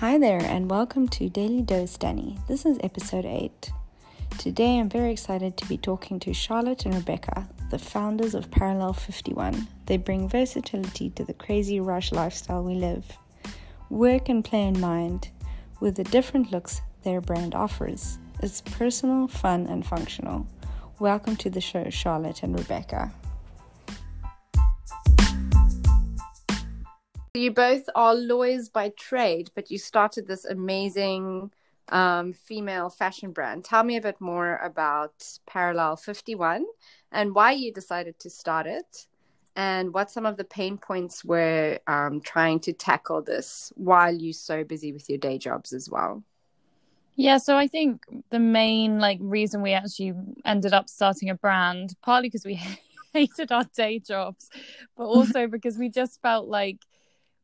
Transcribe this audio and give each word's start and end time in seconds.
Hi 0.00 0.16
there, 0.16 0.40
and 0.40 0.70
welcome 0.70 1.08
to 1.08 1.28
Daily 1.28 1.60
Dose 1.60 1.96
Danny. 1.96 2.38
This 2.46 2.64
is 2.64 2.78
episode 2.84 3.24
8. 3.24 3.72
Today 4.38 4.78
I'm 4.78 4.88
very 4.88 5.10
excited 5.10 5.56
to 5.56 5.66
be 5.66 5.76
talking 5.76 6.20
to 6.20 6.32
Charlotte 6.32 6.84
and 6.84 6.94
Rebecca, 6.94 7.48
the 7.72 7.80
founders 7.80 8.36
of 8.36 8.48
Parallel 8.48 8.92
51. 8.92 9.66
They 9.86 9.96
bring 9.96 10.28
versatility 10.28 11.10
to 11.10 11.24
the 11.24 11.34
crazy 11.34 11.80
rush 11.80 12.12
lifestyle 12.12 12.62
we 12.62 12.76
live. 12.76 13.18
Work 13.90 14.28
and 14.28 14.44
play 14.44 14.68
in 14.68 14.78
mind, 14.78 15.30
with 15.80 15.96
the 15.96 16.04
different 16.04 16.52
looks 16.52 16.80
their 17.02 17.20
brand 17.20 17.56
offers. 17.56 18.20
It's 18.40 18.60
personal, 18.60 19.26
fun, 19.26 19.66
and 19.66 19.84
functional. 19.84 20.46
Welcome 21.00 21.34
to 21.38 21.50
the 21.50 21.60
show, 21.60 21.90
Charlotte 21.90 22.44
and 22.44 22.56
Rebecca. 22.56 23.12
You 27.38 27.52
both 27.52 27.88
are 27.94 28.16
lawyers 28.16 28.68
by 28.68 28.88
trade, 28.88 29.52
but 29.54 29.70
you 29.70 29.78
started 29.78 30.26
this 30.26 30.44
amazing 30.44 31.52
um, 31.88 32.32
female 32.32 32.90
fashion 32.90 33.30
brand. 33.30 33.64
Tell 33.64 33.84
me 33.84 33.96
a 33.96 34.00
bit 34.00 34.20
more 34.20 34.56
about 34.56 35.12
Parallel 35.46 35.94
51 35.94 36.66
and 37.12 37.36
why 37.36 37.52
you 37.52 37.72
decided 37.72 38.18
to 38.18 38.28
start 38.28 38.66
it, 38.66 39.06
and 39.54 39.94
what 39.94 40.10
some 40.10 40.26
of 40.26 40.36
the 40.36 40.42
pain 40.42 40.78
points 40.78 41.24
were 41.24 41.78
um, 41.86 42.20
trying 42.20 42.58
to 42.58 42.72
tackle 42.72 43.22
this 43.22 43.72
while 43.76 44.12
you're 44.12 44.32
so 44.32 44.64
busy 44.64 44.92
with 44.92 45.08
your 45.08 45.18
day 45.18 45.38
jobs 45.38 45.72
as 45.72 45.88
well. 45.88 46.24
Yeah, 47.14 47.38
so 47.38 47.56
I 47.56 47.68
think 47.68 48.04
the 48.30 48.40
main 48.40 48.98
like 48.98 49.18
reason 49.20 49.62
we 49.62 49.74
actually 49.74 50.12
ended 50.44 50.72
up 50.72 50.88
starting 50.88 51.30
a 51.30 51.36
brand, 51.36 51.94
partly 52.02 52.30
because 52.30 52.44
we 52.44 52.60
hated 53.12 53.52
our 53.52 53.64
day 53.76 54.00
jobs, 54.00 54.50
but 54.96 55.04
also 55.16 55.46
because 55.46 55.78
we 55.78 55.88
just 55.88 56.20
felt 56.20 56.48
like 56.48 56.78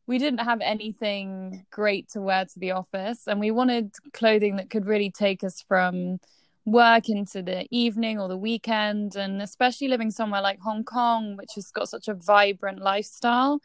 we 0.06 0.19
didn't 0.19 0.41
have 0.41 0.60
anything 0.60 1.64
great 1.70 2.08
to 2.10 2.20
wear 2.20 2.44
to 2.44 2.58
the 2.58 2.72
office 2.72 3.27
and 3.27 3.41
we 3.41 3.50
wanted 3.50 3.92
clothing 4.12 4.56
that 4.56 4.70
could 4.70 4.86
really 4.86 5.11
take 5.11 5.42
us 5.42 5.64
from 5.66 6.19
work 6.66 7.08
into 7.08 7.42
the 7.42 7.66
evening 7.70 8.19
or 8.19 8.28
the 8.28 8.36
weekend 8.36 9.16
and 9.16 9.42
especially 9.42 9.88
living 9.88 10.11
somewhere 10.11 10.41
like 10.41 10.61
Hong 10.61 10.84
Kong 10.84 11.36
which 11.36 11.52
has 11.55 11.70
got 11.70 11.88
such 11.88 12.08
a 12.08 12.14
vibrant 12.14 12.80
lifestyle 12.80 13.61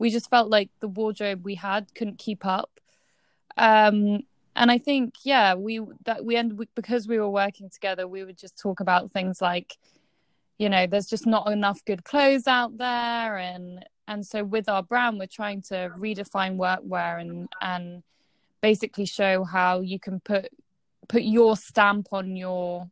we 0.00 0.10
just 0.10 0.30
felt 0.30 0.48
like 0.48 0.70
the 0.80 0.88
wardrobe 0.88 1.44
we 1.44 1.54
had 1.54 1.94
couldn't 1.94 2.18
keep 2.18 2.44
up. 2.44 2.70
Um, 3.56 4.20
and 4.56 4.70
I 4.70 4.78
think 4.78 5.14
yeah 5.22 5.54
we 5.54 5.80
that 6.04 6.24
we 6.24 6.34
end 6.34 6.60
because 6.74 7.06
we 7.06 7.18
were 7.18 7.30
working 7.30 7.70
together 7.70 8.08
we 8.08 8.24
would 8.24 8.38
just 8.38 8.58
talk 8.58 8.80
about 8.80 9.12
things 9.12 9.40
like 9.40 9.76
you 10.60 10.68
know 10.68 10.86
there's 10.86 11.06
just 11.06 11.26
not 11.26 11.50
enough 11.50 11.82
good 11.86 12.04
clothes 12.04 12.46
out 12.46 12.76
there. 12.76 13.38
And 13.38 13.82
and 14.06 14.24
so 14.24 14.44
with 14.44 14.68
our 14.68 14.82
brand 14.82 15.18
we're 15.18 15.26
trying 15.26 15.62
to 15.62 15.90
redefine 15.98 16.56
workwear 16.58 17.18
and 17.18 17.48
and 17.62 18.02
basically 18.60 19.06
show 19.06 19.42
how 19.42 19.80
you 19.80 19.98
can 19.98 20.20
put 20.20 20.50
put 21.08 21.22
your 21.22 21.56
stamp 21.56 22.08
on 22.12 22.36
your 22.36 22.90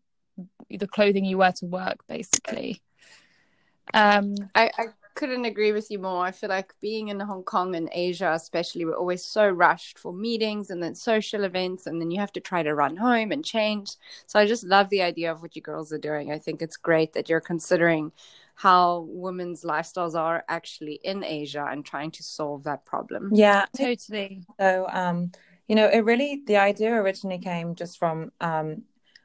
the 0.70 0.88
clothing 0.88 1.26
you 1.26 1.36
wear 1.36 1.52
to 1.52 1.66
work 1.66 1.98
basically. 2.08 2.80
Um 3.92 4.34
I, 4.54 4.70
I 4.78 4.84
couldn't 5.18 5.46
agree 5.46 5.72
with 5.72 5.90
you 5.90 5.98
more. 5.98 6.24
I 6.24 6.30
feel 6.30 6.48
like 6.48 6.72
being 6.80 7.08
in 7.08 7.18
Hong 7.18 7.42
Kong 7.42 7.74
and 7.74 7.88
Asia, 7.92 8.30
especially, 8.32 8.84
we're 8.84 8.94
always 8.94 9.24
so 9.24 9.48
rushed 9.48 9.98
for 9.98 10.12
meetings 10.12 10.70
and 10.70 10.80
then 10.80 10.94
social 10.94 11.42
events, 11.42 11.86
and 11.86 12.00
then 12.00 12.12
you 12.12 12.20
have 12.20 12.30
to 12.32 12.40
try 12.40 12.62
to 12.62 12.74
run 12.74 12.96
home 12.96 13.32
and 13.32 13.44
change. 13.44 13.96
So 14.26 14.38
I 14.38 14.46
just 14.46 14.62
love 14.62 14.88
the 14.90 15.02
idea 15.02 15.32
of 15.32 15.42
what 15.42 15.56
you 15.56 15.62
girls 15.62 15.92
are 15.92 15.98
doing. 15.98 16.30
I 16.30 16.38
think 16.38 16.62
it's 16.62 16.76
great 16.76 17.14
that 17.14 17.28
you're 17.28 17.40
considering 17.40 18.12
how 18.54 19.06
women's 19.08 19.64
lifestyles 19.64 20.14
are 20.14 20.44
actually 20.48 21.00
in 21.02 21.24
Asia 21.24 21.66
and 21.68 21.84
trying 21.84 22.12
to 22.12 22.22
solve 22.22 22.62
that 22.64 22.84
problem. 22.84 23.30
Yeah, 23.34 23.66
totally. 23.76 24.44
So, 24.60 24.86
um, 24.88 25.32
you 25.66 25.74
know, 25.74 25.86
it 25.86 26.04
really, 26.04 26.42
the 26.46 26.58
idea 26.58 26.92
originally 26.92 27.38
came 27.38 27.74
just 27.74 27.98
from, 27.98 28.30
um, 28.40 28.82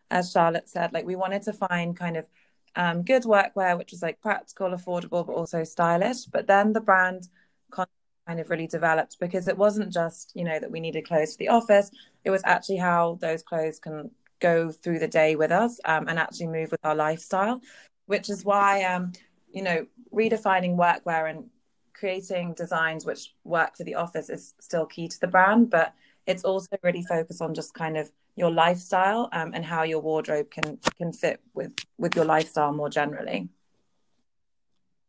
as 0.09 0.31
Charlotte 0.31 0.69
said, 0.69 0.91
like 0.91 1.05
we 1.05 1.15
wanted 1.15 1.43
to 1.43 1.53
find 1.53 1.95
kind 1.95 2.17
of 2.17 2.27
um, 2.75 3.03
good 3.03 3.23
workwear, 3.23 3.77
which 3.77 3.91
was 3.91 4.01
like 4.01 4.21
practical, 4.21 4.69
affordable, 4.69 5.25
but 5.25 5.33
also 5.33 5.63
stylish. 5.63 6.25
But 6.25 6.47
then 6.47 6.73
the 6.73 6.81
brand 6.81 7.27
kind 7.71 8.39
of 8.39 8.49
really 8.49 8.67
developed 8.67 9.17
because 9.19 9.49
it 9.49 9.57
wasn't 9.57 9.91
just, 9.91 10.31
you 10.33 10.45
know, 10.45 10.57
that 10.57 10.71
we 10.71 10.79
needed 10.79 11.05
clothes 11.05 11.33
for 11.33 11.39
the 11.39 11.49
office. 11.49 11.91
It 12.23 12.29
was 12.29 12.41
actually 12.45 12.77
how 12.77 13.17
those 13.19 13.43
clothes 13.43 13.79
can 13.79 14.11
go 14.39 14.71
through 14.71 14.99
the 14.99 15.07
day 15.07 15.35
with 15.35 15.51
us 15.51 15.79
um, 15.85 16.07
and 16.07 16.17
actually 16.17 16.47
move 16.47 16.71
with 16.71 16.79
our 16.83 16.95
lifestyle 16.95 17.61
which 18.05 18.29
is 18.29 18.43
why 18.43 18.83
um, 18.83 19.11
you 19.51 19.61
know 19.61 19.85
redefining 20.13 20.75
workwear 20.75 21.29
and 21.29 21.45
creating 21.93 22.53
designs 22.55 23.05
which 23.05 23.33
work 23.43 23.77
for 23.77 23.83
the 23.83 23.95
office 23.95 24.29
is 24.29 24.53
still 24.59 24.85
key 24.85 25.07
to 25.07 25.19
the 25.19 25.27
brand 25.27 25.69
but 25.69 25.93
it's 26.25 26.43
also 26.43 26.75
really 26.83 27.03
focused 27.03 27.41
on 27.41 27.53
just 27.53 27.73
kind 27.73 27.97
of 27.97 28.11
your 28.35 28.51
lifestyle 28.51 29.29
um, 29.31 29.51
and 29.53 29.63
how 29.63 29.83
your 29.83 29.99
wardrobe 29.99 30.49
can 30.49 30.77
can 30.97 31.11
fit 31.13 31.39
with 31.53 31.73
with 31.97 32.15
your 32.15 32.25
lifestyle 32.25 32.73
more 32.73 32.89
generally 32.89 33.49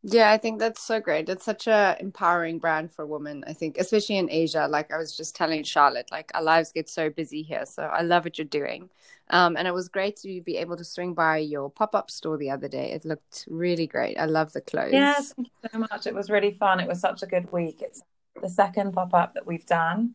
yeah, 0.07 0.31
I 0.31 0.37
think 0.37 0.59
that's 0.59 0.83
so 0.83 1.01
great. 1.01 1.31
It's 1.31 1.47
such 1.47 1.67
a 1.67 1.97
empowering 1.99 2.59
brand 2.59 2.93
for 2.93 3.07
women. 3.07 3.43
I 3.47 3.55
think, 3.55 3.79
especially 3.79 4.19
in 4.19 4.31
Asia. 4.31 4.69
Like 4.69 4.93
I 4.93 4.99
was 4.99 5.17
just 5.17 5.35
telling 5.35 5.63
Charlotte, 5.65 6.11
like 6.13 6.31
our 6.35 6.43
lives 6.43 6.73
get 6.73 6.91
so 6.91 7.09
busy 7.09 7.41
here. 7.41 7.65
So 7.65 7.85
I 7.85 8.03
love 8.03 8.25
what 8.25 8.37
you're 8.37 8.45
doing. 8.45 8.91
Um, 9.31 9.57
and 9.57 9.67
it 9.67 9.73
was 9.73 9.89
great 9.89 10.17
to 10.17 10.43
be 10.43 10.59
able 10.59 10.77
to 10.77 10.85
swing 10.85 11.15
by 11.15 11.39
your 11.39 11.71
pop 11.71 11.95
up 11.95 12.11
store 12.11 12.37
the 12.37 12.51
other 12.51 12.69
day. 12.69 12.93
It 12.93 13.07
looked 13.07 13.47
really 13.49 13.87
great. 13.87 14.19
I 14.19 14.27
love 14.27 14.53
the 14.53 14.61
clothes. 14.61 14.93
Yes, 14.93 15.33
thank 15.33 15.49
you 15.63 15.71
so 15.73 15.79
much. 15.79 16.07
It 16.07 16.15
was 16.15 16.29
really 16.29 16.53
fun. 16.53 16.81
It 16.81 16.87
was 16.87 17.01
such 17.01 17.23
a 17.23 17.27
good 17.27 17.51
week. 17.51 17.81
It's 17.81 18.03
the 18.43 18.51
second 18.51 18.93
pop 18.93 19.15
up 19.15 19.33
that 19.33 19.47
we've 19.47 19.65
done. 19.65 20.15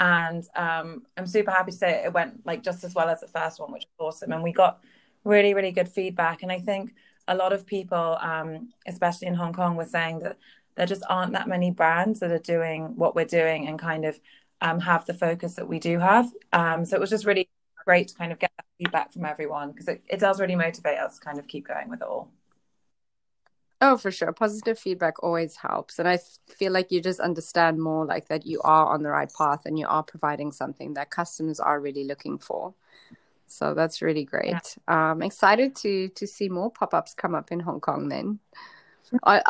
And 0.00 0.44
um, 0.54 1.02
I'm 1.16 1.26
super 1.26 1.50
happy 1.50 1.72
to 1.72 1.76
say 1.76 2.04
it 2.04 2.12
went 2.12 2.46
like 2.46 2.62
just 2.62 2.84
as 2.84 2.94
well 2.94 3.08
as 3.08 3.20
the 3.20 3.28
first 3.28 3.58
one, 3.58 3.72
which 3.72 3.84
was 3.98 4.14
awesome. 4.14 4.32
And 4.32 4.42
we 4.42 4.52
got 4.52 4.82
really, 5.24 5.54
really 5.54 5.72
good 5.72 5.88
feedback. 5.88 6.42
And 6.42 6.52
I 6.52 6.60
think 6.60 6.94
a 7.26 7.34
lot 7.34 7.52
of 7.52 7.66
people, 7.66 8.16
um, 8.20 8.70
especially 8.86 9.28
in 9.28 9.34
Hong 9.34 9.52
Kong, 9.52 9.76
were 9.76 9.84
saying 9.84 10.20
that 10.20 10.38
there 10.76 10.86
just 10.86 11.02
aren't 11.08 11.32
that 11.32 11.48
many 11.48 11.70
brands 11.70 12.20
that 12.20 12.30
are 12.30 12.38
doing 12.38 12.96
what 12.96 13.16
we're 13.16 13.24
doing 13.24 13.66
and 13.66 13.78
kind 13.78 14.04
of 14.04 14.18
um, 14.60 14.80
have 14.80 15.04
the 15.06 15.14
focus 15.14 15.54
that 15.54 15.68
we 15.68 15.78
do 15.78 15.98
have. 15.98 16.30
Um, 16.52 16.84
so 16.84 16.96
it 16.96 17.00
was 17.00 17.10
just 17.10 17.26
really 17.26 17.48
great 17.84 18.08
to 18.08 18.14
kind 18.14 18.32
of 18.32 18.38
get 18.38 18.52
that 18.56 18.66
feedback 18.78 19.12
from 19.12 19.24
everyone 19.24 19.72
because 19.72 19.88
it, 19.88 20.02
it 20.08 20.20
does 20.20 20.40
really 20.40 20.56
motivate 20.56 20.98
us 20.98 21.18
to 21.18 21.24
kind 21.24 21.38
of 21.38 21.48
keep 21.48 21.66
going 21.66 21.88
with 21.88 22.00
it 22.00 22.06
all. 22.06 22.30
Oh, 23.80 23.96
for 23.96 24.10
sure. 24.10 24.32
Positive 24.32 24.78
feedback 24.78 25.22
always 25.22 25.56
helps. 25.56 25.98
And 25.98 26.08
I 26.08 26.18
feel 26.48 26.72
like 26.72 26.90
you 26.90 27.00
just 27.00 27.20
understand 27.20 27.78
more 27.78 28.04
like 28.04 28.28
that 28.28 28.44
you 28.44 28.60
are 28.62 28.92
on 28.92 29.02
the 29.02 29.10
right 29.10 29.32
path 29.32 29.66
and 29.66 29.78
you 29.78 29.86
are 29.86 30.02
providing 30.02 30.50
something 30.50 30.94
that 30.94 31.10
customers 31.10 31.60
are 31.60 31.80
really 31.80 32.04
looking 32.04 32.38
for. 32.38 32.74
So 33.46 33.74
that's 33.74 34.02
really 34.02 34.24
great. 34.24 34.76
Yeah. 34.88 35.10
Um, 35.12 35.22
excited 35.22 35.74
to 35.76 36.08
to 36.08 36.26
see 36.26 36.48
more 36.48 36.70
pop 36.70 36.92
ups 36.92 37.14
come 37.14 37.34
up 37.34 37.50
in 37.50 37.60
Hong 37.60 37.80
Kong. 37.80 38.08
Then, 38.08 38.40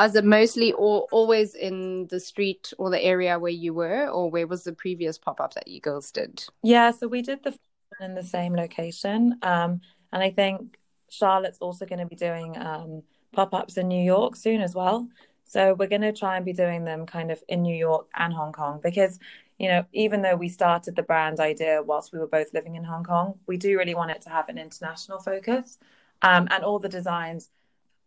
is 0.01 0.15
it 0.15 0.25
mostly 0.25 0.73
all, 0.73 1.09
always 1.11 1.55
in 1.55 2.07
the 2.07 2.21
street 2.21 2.73
or 2.79 2.91
the 2.91 3.03
area 3.03 3.39
where 3.39 3.51
you 3.51 3.75
were, 3.75 4.09
or 4.09 4.31
where 4.31 4.47
was 4.47 4.63
the 4.63 4.73
previous 4.73 5.19
pop 5.19 5.41
up 5.41 5.55
that 5.55 5.67
you 5.67 5.81
girls 5.81 6.13
did? 6.13 6.45
Yeah, 6.63 6.93
so 6.93 7.09
we 7.09 7.23
did 7.23 7.43
the 7.43 7.59
in 8.01 8.15
the 8.15 8.23
same 8.23 8.55
location, 8.55 9.37
um, 9.43 9.81
and 10.13 10.23
I 10.23 10.31
think 10.31 10.79
Charlotte's 11.09 11.59
also 11.59 11.85
going 11.87 11.99
to 11.99 12.07
be 12.07 12.15
doing 12.15 12.57
um, 12.57 13.03
pop 13.33 13.55
ups 13.55 13.77
in 13.77 13.89
New 13.89 14.03
York 14.03 14.37
soon 14.37 14.61
as 14.61 14.75
well. 14.75 15.09
So 15.45 15.75
we're 15.75 15.89
going 15.89 16.03
to 16.03 16.13
try 16.13 16.37
and 16.37 16.45
be 16.45 16.53
doing 16.53 16.85
them 16.85 17.07
kind 17.07 17.31
of 17.31 17.43
in 17.49 17.63
New 17.63 17.75
York 17.75 18.09
and 18.15 18.33
Hong 18.35 18.53
Kong 18.53 18.81
because 18.83 19.19
you 19.59 19.69
know, 19.69 19.85
even 19.93 20.23
though 20.23 20.37
we 20.37 20.49
started 20.49 20.95
the 20.95 21.03
brand 21.03 21.41
idea 21.41 21.83
whilst 21.83 22.13
we 22.13 22.19
were 22.19 22.29
both 22.29 22.55
living 22.55 22.77
in 22.77 22.85
Hong 22.85 23.03
Kong, 23.03 23.35
we 23.47 23.57
do 23.57 23.77
really 23.77 23.95
want 23.95 24.13
it 24.13 24.23
to 24.23 24.31
have 24.31 24.49
an 24.49 24.57
international 24.57 25.19
focus. 25.19 25.79
Um, 26.23 26.47
and 26.51 26.63
all 26.65 26.79
the 26.79 26.89
designs 26.89 27.51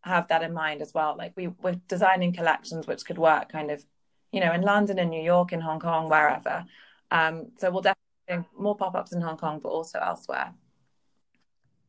have 0.02 0.30
that 0.30 0.44
in 0.44 0.54
mind 0.54 0.82
as 0.82 0.94
well. 0.94 1.16
Like 1.18 1.34
we, 1.36 1.48
we're 1.48 1.80
designing 1.90 2.32
collections 2.32 2.88
which 2.88 3.06
could 3.06 3.18
work 3.18 3.52
kind 3.52 3.70
of, 3.70 3.86
you 4.32 4.40
know, 4.40 4.54
in 4.54 4.62
London, 4.62 4.98
in 4.98 5.10
New 5.10 5.22
York, 5.22 5.52
in 5.52 5.60
Hong 5.60 5.80
Kong, 5.80 6.10
wherever. 6.10 6.66
Um, 7.12 7.52
so 7.58 7.70
we'll 7.70 7.82
definitely 7.82 8.50
more 8.58 8.76
pop 8.76 8.96
ups 8.96 9.12
in 9.12 9.22
Hong 9.22 9.38
Kong, 9.38 9.60
but 9.62 9.70
also 9.70 10.00
elsewhere. 10.00 10.54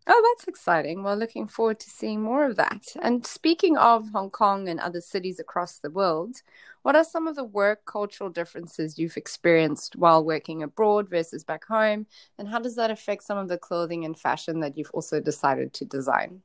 Oh, 0.06 0.34
that's 0.34 0.48
exciting. 0.48 1.04
Well, 1.04 1.16
looking 1.16 1.46
forward 1.46 1.78
to 1.80 1.90
seeing 1.90 2.22
more 2.22 2.44
of 2.44 2.56
that. 2.56 2.86
And 3.00 3.24
speaking 3.24 3.76
of 3.76 4.10
Hong 4.10 4.30
Kong 4.30 4.68
and 4.68 4.80
other 4.80 5.00
cities 5.00 5.38
across 5.38 5.78
the 5.78 5.90
world, 5.90 6.42
what 6.82 6.96
are 6.96 7.04
some 7.04 7.28
of 7.28 7.36
the 7.36 7.44
work 7.44 7.84
cultural 7.84 8.28
differences 8.28 8.98
you've 8.98 9.16
experienced 9.16 9.94
while 9.94 10.24
working 10.24 10.60
abroad 10.62 11.08
versus 11.08 11.44
back 11.44 11.64
home? 11.66 12.06
And 12.36 12.48
how 12.48 12.58
does 12.58 12.74
that 12.74 12.90
affect 12.90 13.22
some 13.22 13.38
of 13.38 13.48
the 13.48 13.58
clothing 13.58 14.04
and 14.04 14.18
fashion 14.18 14.58
that 14.60 14.76
you've 14.76 14.90
also 14.90 15.20
decided 15.20 15.72
to 15.74 15.84
design? 15.84 16.42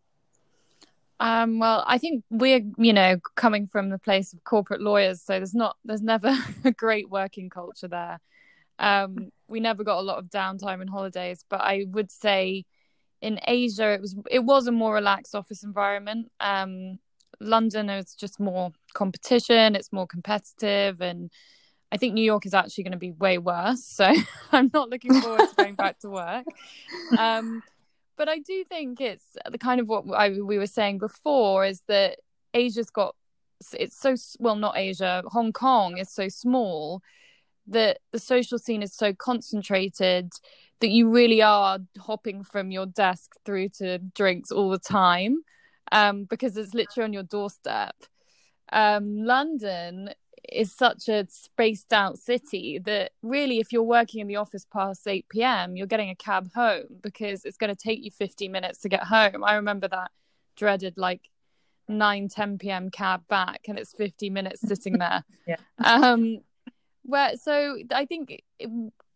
Um, 1.20 1.58
well, 1.58 1.84
I 1.88 1.98
think 1.98 2.24
we're, 2.30 2.62
you 2.78 2.94
know, 2.94 3.18
coming 3.34 3.66
from 3.66 3.90
the 3.90 3.98
place 3.98 4.34
of 4.34 4.44
corporate 4.44 4.82
lawyers, 4.82 5.20
so 5.20 5.34
there's 5.34 5.56
not, 5.56 5.78
there's 5.84 6.04
never 6.04 6.38
a 6.64 6.72
great 6.72 7.10
working 7.10 7.50
culture 7.50 7.88
there. 7.88 8.20
Um, 8.78 9.32
we 9.48 9.60
never 9.60 9.84
got 9.84 9.98
a 9.98 10.02
lot 10.02 10.20
of 10.20 10.26
downtime 10.26 10.80
and 10.80 10.90
holidays, 10.92 11.44
but 11.50 11.62
I 11.62 11.86
would 11.90 12.12
say 12.12 12.66
in 13.22 13.40
Asia 13.48 13.94
it 13.94 14.02
was 14.02 14.16
it 14.30 14.44
was 14.44 14.68
a 14.68 14.72
more 14.72 14.94
relaxed 14.94 15.36
office 15.36 15.64
environment. 15.64 16.32
Um, 16.40 17.00
London 17.40 17.90
is 17.90 18.16
just 18.16 18.40
more 18.40 18.72
competition, 18.94 19.76
it's 19.76 19.94
more 19.94 20.08
competitive, 20.08 21.02
and 21.02 21.32
I 21.92 21.98
think 21.98 22.14
New 22.14 22.24
York 22.24 22.46
is 22.46 22.54
actually 22.54 22.84
going 22.84 22.94
to 22.94 22.98
be 22.98 23.12
way 23.12 23.38
worse. 23.38 23.84
So 23.84 24.12
I'm 24.52 24.72
not 24.74 24.90
looking 24.90 25.22
forward 25.22 25.50
to 25.50 25.56
going 25.56 25.76
back 25.76 26.00
to 26.00 26.10
work. 26.10 26.46
Um, 27.18 27.64
but 28.18 28.28
I 28.28 28.40
do 28.40 28.64
think 28.64 29.00
it's 29.00 29.38
the 29.50 29.58
kind 29.58 29.80
of 29.80 29.88
what 29.88 30.04
I, 30.14 30.32
we 30.32 30.58
were 30.58 30.68
saying 30.68 30.98
before 30.98 31.64
is 31.66 31.84
that 31.88 32.18
Asia's 32.54 32.90
got 32.90 33.16
it's 33.74 33.98
so 34.00 34.16
well 34.40 34.56
not 34.56 34.78
Asia 34.78 35.24
Hong 35.28 35.54
Kong 35.54 35.98
is 35.98 36.12
so 36.12 36.28
small 36.28 37.02
that 37.68 38.00
the 38.12 38.20
social 38.20 38.58
scene 38.58 38.82
is 38.82 38.94
so 38.94 39.14
concentrated 39.14 40.32
that 40.80 40.90
you 40.90 41.10
really 41.10 41.42
are 41.42 41.80
hopping 42.00 42.44
from 42.44 42.72
your 42.72 42.86
desk 42.86 43.32
through 43.46 43.70
to 43.70 43.98
drinks 43.98 44.52
all 44.52 44.70
the 44.70 44.80
time 44.80 45.44
um, 45.92 46.26
because 46.26 46.58
it's 46.58 46.74
literally 46.74 47.06
on 47.06 47.14
your 47.14 47.24
doorstep. 47.24 47.96
Um, 48.72 49.24
London 49.24 50.10
is 50.50 50.74
such 50.74 51.10
a 51.10 51.26
spaced 51.30 51.92
out 51.92 52.18
city 52.18 52.80
that 52.80 53.12
really, 53.22 53.60
if 53.60 53.72
you're 53.72 53.84
working 53.84 54.22
in 54.22 54.28
the 54.28 54.36
office 54.38 54.66
past 54.72 55.08
8 55.08 55.26
p.m., 55.30 55.76
you're 55.76 55.88
getting 55.88 56.10
a 56.10 56.16
cab 56.16 56.50
home 56.54 56.86
because 57.02 57.44
it's 57.44 57.58
going 57.58 57.74
to 57.74 57.82
take 57.82 58.04
you 58.04 58.12
50 58.12 58.48
minutes 58.48 58.80
to 58.80 58.90
get 58.90 59.04
home. 59.04 59.44
I 59.44 59.56
remember 59.56 59.88
that 59.88 60.12
dreaded 60.56 60.98
like 60.98 61.30
9 61.88 62.30
10 62.30 62.58
p.m. 62.58 62.90
cab 62.90 63.28
back, 63.28 63.62
and 63.68 63.78
it's 63.80 63.94
50 63.94 64.30
minutes 64.30 64.62
sitting 64.62 64.98
there. 65.00 65.24
yeah. 65.48 65.58
Um, 65.84 66.40
where 67.04 67.38
so 67.38 67.78
I 67.92 68.06
think 68.06 68.42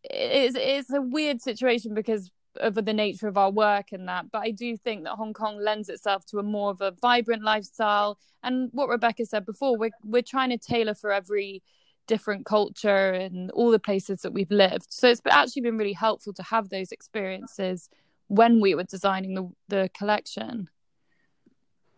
it's 0.03 0.55
it's 0.59 0.91
a 0.91 1.01
weird 1.01 1.41
situation 1.41 1.93
because 1.93 2.31
of 2.57 2.75
the 2.75 2.93
nature 2.93 3.27
of 3.27 3.37
our 3.37 3.51
work 3.51 3.91
and 3.91 4.07
that. 4.07 4.31
But 4.31 4.39
I 4.39 4.51
do 4.51 4.75
think 4.75 5.03
that 5.03 5.13
Hong 5.13 5.33
Kong 5.33 5.57
lends 5.59 5.89
itself 5.89 6.25
to 6.27 6.39
a 6.39 6.43
more 6.43 6.71
of 6.71 6.81
a 6.81 6.91
vibrant 6.91 7.43
lifestyle. 7.43 8.17
And 8.43 8.69
what 8.73 8.89
Rebecca 8.89 9.25
said 9.25 9.45
before, 9.45 9.77
we're 9.77 9.91
we're 10.03 10.21
trying 10.21 10.49
to 10.49 10.57
tailor 10.57 10.95
for 10.95 11.11
every 11.11 11.61
different 12.07 12.45
culture 12.45 13.11
and 13.11 13.51
all 13.51 13.71
the 13.71 13.79
places 13.79 14.21
that 14.21 14.33
we've 14.33 14.51
lived. 14.51 14.87
So 14.89 15.07
it's 15.07 15.21
actually 15.29 15.61
been 15.61 15.77
really 15.77 15.93
helpful 15.93 16.33
to 16.33 16.43
have 16.43 16.69
those 16.69 16.91
experiences 16.91 17.89
when 18.27 18.59
we 18.59 18.75
were 18.75 18.83
designing 18.83 19.35
the 19.35 19.49
the 19.69 19.89
collection. 19.93 20.69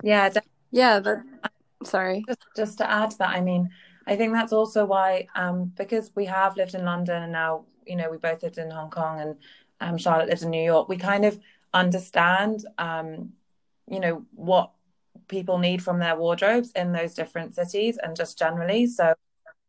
Yeah, 0.03 0.29
yeah. 0.71 1.00
That, 1.00 1.23
sorry. 1.83 2.23
Just, 2.27 2.45
just 2.55 2.77
to 2.79 2.89
add 2.89 3.11
to 3.11 3.17
that, 3.19 3.29
I 3.29 3.41
mean, 3.41 3.69
I 4.05 4.15
think 4.15 4.33
that's 4.33 4.51
also 4.51 4.85
why, 4.85 5.27
um, 5.35 5.71
because 5.77 6.11
we 6.15 6.25
have 6.25 6.57
lived 6.57 6.75
in 6.75 6.83
London 6.83 7.23
and 7.23 7.31
now, 7.31 7.65
you 7.85 7.95
know, 7.95 8.09
we 8.09 8.18
both 8.18 8.44
lived 8.44 8.57
in 8.57 8.71
Hong 8.71 8.89
Kong 8.89 9.19
and 9.19 9.35
um, 9.83 9.97
Charlotte 9.97 10.30
lives 10.30 10.44
in 10.44 10.50
New 10.50 10.63
York, 10.63 10.88
we 10.89 10.97
kind 10.97 11.25
of 11.25 11.39
understand, 11.74 12.65
um, 12.77 13.33
you 13.89 14.00
know, 14.00 14.25
what 14.33 14.71
people 15.27 15.57
need 15.57 15.83
from 15.83 16.00
their 16.00 16.15
wardrobes 16.15 16.71
in 16.71 16.91
those 16.91 17.13
different 17.13 17.56
cities 17.56 17.97
and 18.01 18.15
just 18.15 18.38
generally. 18.38 18.88
So 18.88 19.13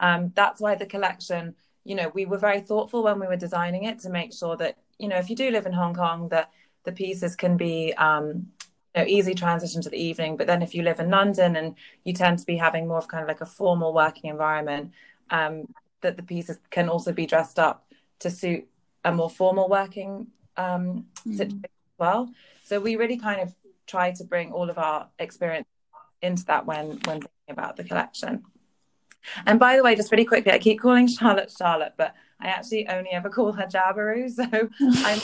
um, 0.01 0.33
that's 0.35 0.61
why 0.61 0.75
the 0.75 0.87
collection, 0.87 1.55
you 1.85 1.95
know, 1.95 2.11
we 2.15 2.27
were 2.27 2.39
very 2.39 2.61
thoughtful 2.61 3.03
when 3.03 3.21
we 3.21 3.27
were 3.27 3.37
designing 3.37 3.85
it 3.85 3.99
to 4.01 4.11
make 4.11 4.33
sure 4.33 4.57
that, 4.57 4.79
you 4.99 5.09
know, 5.09 5.17
if 5.17 5.31
you 5.31 5.37
do 5.37 5.51
live 5.51 5.67
in 5.67 5.73
Hong 5.73 5.95
Kong, 5.95 6.29
that 6.29 6.51
the 6.85 6.93
pieces 6.93 7.35
can 7.35 7.57
be 7.57 7.95
um, 7.95 8.47
you 8.95 9.03
know, 9.03 9.05
easy 9.07 9.35
transition 9.35 9.83
to 9.83 9.91
the 9.91 10.03
evening. 10.03 10.37
But 10.37 10.47
then 10.47 10.63
if 10.63 10.75
you 10.75 10.83
live 10.83 11.01
in 11.01 11.11
London 11.11 11.57
and 11.57 11.75
you 12.05 12.13
tend 12.13 12.39
to 12.39 12.47
be 12.47 12.57
having 12.57 12.87
more 12.87 12.99
of 12.99 13.09
kind 13.09 13.23
of 13.23 13.29
like 13.29 13.41
a 13.41 13.47
formal 13.47 13.93
working 13.93 14.31
environment, 14.31 14.93
um, 15.31 15.67
that 16.03 16.17
the 16.17 16.23
pieces 16.23 16.59
can 16.71 16.89
also 16.89 17.13
be 17.13 17.27
dressed 17.27 17.59
up 17.59 17.84
to 18.21 18.31
suit 18.31 18.67
a 19.05 19.13
more 19.13 19.31
formal 19.31 19.69
working 19.69 20.29
um, 20.57 21.07
mm. 21.27 21.37
situation 21.37 21.65
as 21.65 21.99
well. 21.99 22.31
So 22.65 22.81
we 22.81 22.97
really 22.97 23.19
kind 23.19 23.41
of 23.41 23.55
try 23.87 24.13
to 24.13 24.25
bring 24.25 24.53
all 24.53 24.71
of 24.71 24.79
our 24.79 25.09
experience 25.19 25.67
into 26.23 26.45
that 26.47 26.67
when 26.67 26.87
when 27.05 27.21
thinking 27.21 27.29
about 27.51 27.77
the 27.77 27.85
collection. 27.85 28.45
And 29.47 29.59
by 29.59 29.77
the 29.77 29.83
way, 29.83 29.95
just 29.95 30.11
really 30.13 30.25
quickly, 30.25 30.53
I 30.53 30.59
keep 30.59 30.81
calling 30.81 31.07
Charlotte 31.07 31.53
Charlotte, 31.57 31.95
but 31.97 32.15
I 32.41 32.49
actually 32.49 32.89
only 32.89 33.11
ever 33.11 33.31
call 33.31 33.53
her 33.53 33.67
Jabiru. 33.67 34.31
So 34.35 34.45
I'm 35.07 35.21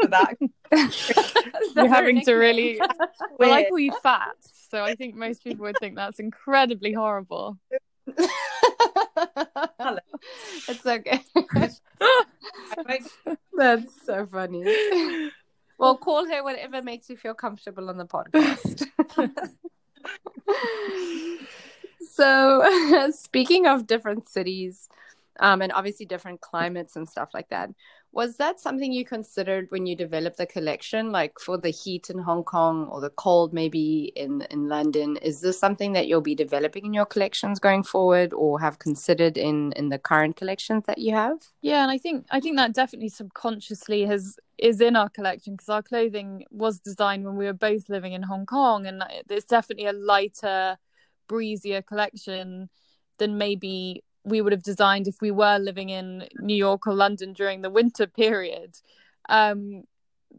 for 0.00 0.08
that. 0.08 0.36
You're 1.76 1.88
having 1.88 2.24
to 2.24 2.34
really. 2.34 2.80
well, 3.38 3.52
I 3.52 3.64
call 3.64 3.78
you 3.78 3.92
fat, 4.02 4.36
so 4.70 4.82
I 4.82 4.94
think 4.94 5.14
most 5.14 5.44
people 5.44 5.64
would 5.64 5.76
think 5.78 5.96
that's 5.96 6.18
incredibly 6.18 6.92
horrible. 6.92 7.58
It's 10.68 10.86
okay. 10.86 11.20
that's 13.56 14.04
so 14.04 14.26
funny. 14.26 15.30
Well, 15.78 15.96
call 15.96 16.28
her 16.28 16.42
whatever 16.42 16.82
makes 16.82 17.08
you 17.10 17.16
feel 17.16 17.34
comfortable 17.34 17.90
on 17.90 17.98
the 17.98 18.06
podcast. 18.06 18.86
so, 22.10 23.10
speaking 23.14 23.66
of 23.66 23.86
different 23.86 24.28
cities, 24.28 24.88
um, 25.40 25.62
and 25.62 25.72
obviously 25.72 26.06
different 26.06 26.40
climates 26.40 26.96
and 26.96 27.08
stuff 27.08 27.30
like 27.34 27.48
that. 27.48 27.70
Was 28.14 28.36
that 28.36 28.60
something 28.60 28.92
you 28.92 29.04
considered 29.04 29.66
when 29.70 29.86
you 29.86 29.96
developed 29.96 30.36
the 30.36 30.46
collection, 30.46 31.10
like 31.10 31.40
for 31.40 31.58
the 31.58 31.70
heat 31.70 32.10
in 32.10 32.18
Hong 32.18 32.44
Kong 32.44 32.86
or 32.86 33.00
the 33.00 33.10
cold 33.10 33.52
maybe 33.52 34.12
in 34.14 34.42
in 34.50 34.68
London? 34.68 35.16
Is 35.16 35.40
this 35.40 35.58
something 35.58 35.94
that 35.94 36.06
you'll 36.06 36.20
be 36.20 36.36
developing 36.36 36.86
in 36.86 36.94
your 36.94 37.06
collections 37.06 37.58
going 37.58 37.82
forward, 37.82 38.32
or 38.32 38.60
have 38.60 38.78
considered 38.78 39.36
in 39.36 39.72
in 39.72 39.88
the 39.88 39.98
current 39.98 40.36
collections 40.36 40.84
that 40.86 40.98
you 40.98 41.12
have? 41.12 41.38
Yeah, 41.60 41.82
and 41.82 41.90
I 41.90 41.98
think 41.98 42.26
I 42.30 42.38
think 42.38 42.56
that 42.56 42.72
definitely 42.72 43.08
subconsciously 43.08 44.06
has 44.06 44.38
is 44.58 44.80
in 44.80 44.94
our 44.94 45.08
collection 45.08 45.54
because 45.54 45.68
our 45.68 45.82
clothing 45.82 46.44
was 46.52 46.78
designed 46.78 47.24
when 47.24 47.34
we 47.34 47.46
were 47.46 47.52
both 47.52 47.88
living 47.88 48.12
in 48.12 48.22
Hong 48.22 48.46
Kong, 48.46 48.86
and 48.86 49.02
it's 49.28 49.44
definitely 49.44 49.86
a 49.86 49.92
lighter, 49.92 50.78
breezier 51.26 51.82
collection 51.82 52.70
than 53.18 53.38
maybe 53.38 54.04
we 54.24 54.40
would 54.40 54.52
have 54.52 54.62
designed 54.62 55.06
if 55.06 55.20
we 55.20 55.30
were 55.30 55.58
living 55.58 55.90
in 55.90 56.26
New 56.38 56.56
York 56.56 56.86
or 56.86 56.94
London 56.94 57.32
during 57.32 57.62
the 57.62 57.70
winter 57.70 58.06
period. 58.06 58.78
Um, 59.28 59.84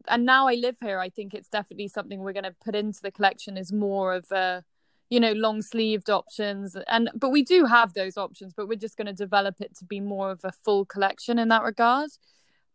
and 0.07 0.25
now 0.25 0.47
I 0.47 0.55
live 0.55 0.77
here, 0.81 0.99
I 0.99 1.09
think 1.09 1.33
it's 1.33 1.49
definitely 1.49 1.87
something 1.87 2.19
we're 2.19 2.33
going 2.33 2.43
to 2.43 2.55
put 2.63 2.75
into 2.75 3.01
the 3.01 3.11
collection 3.11 3.57
is 3.57 3.71
more 3.71 4.13
of 4.13 4.31
a, 4.31 4.63
you 5.09 5.19
know, 5.19 5.31
long 5.33 5.61
sleeved 5.61 6.09
options. 6.09 6.75
And 6.87 7.09
but 7.15 7.29
we 7.29 7.43
do 7.43 7.65
have 7.65 7.93
those 7.93 8.17
options, 8.17 8.53
but 8.53 8.67
we're 8.67 8.75
just 8.75 8.97
going 8.97 9.07
to 9.07 9.13
develop 9.13 9.61
it 9.61 9.75
to 9.77 9.85
be 9.85 9.99
more 9.99 10.31
of 10.31 10.41
a 10.43 10.51
full 10.51 10.85
collection 10.85 11.39
in 11.39 11.47
that 11.49 11.63
regard. 11.63 12.09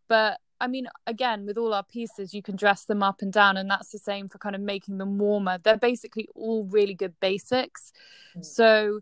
But 0.08 0.38
I 0.60 0.66
mean, 0.66 0.88
again, 1.06 1.46
with 1.46 1.56
all 1.56 1.72
our 1.72 1.84
pieces, 1.84 2.34
you 2.34 2.42
can 2.42 2.56
dress 2.56 2.84
them 2.84 3.02
up 3.02 3.22
and 3.22 3.32
down, 3.32 3.56
and 3.56 3.70
that's 3.70 3.90
the 3.90 3.98
same 3.98 4.28
for 4.28 4.38
kind 4.38 4.54
of 4.54 4.60
making 4.60 4.98
them 4.98 5.18
warmer. 5.18 5.58
They're 5.58 5.76
basically 5.76 6.28
all 6.34 6.64
really 6.64 6.94
good 6.94 7.14
basics. 7.20 7.92
Mm. 8.36 8.44
So 8.44 9.00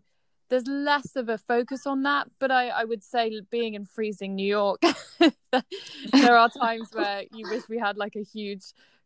there's 0.49 0.67
less 0.67 1.15
of 1.15 1.29
a 1.29 1.37
focus 1.37 1.85
on 1.85 2.03
that 2.03 2.27
but 2.39 2.51
i 2.51 2.69
i 2.69 2.83
would 2.83 3.03
say 3.03 3.39
being 3.49 3.73
in 3.73 3.85
freezing 3.85 4.35
new 4.35 4.47
york 4.47 4.81
there 6.11 6.37
are 6.37 6.49
times 6.49 6.89
where 6.93 7.23
you 7.33 7.49
wish 7.49 7.63
we 7.69 7.77
had 7.77 7.97
like 7.97 8.15
a 8.15 8.23
huge 8.23 8.63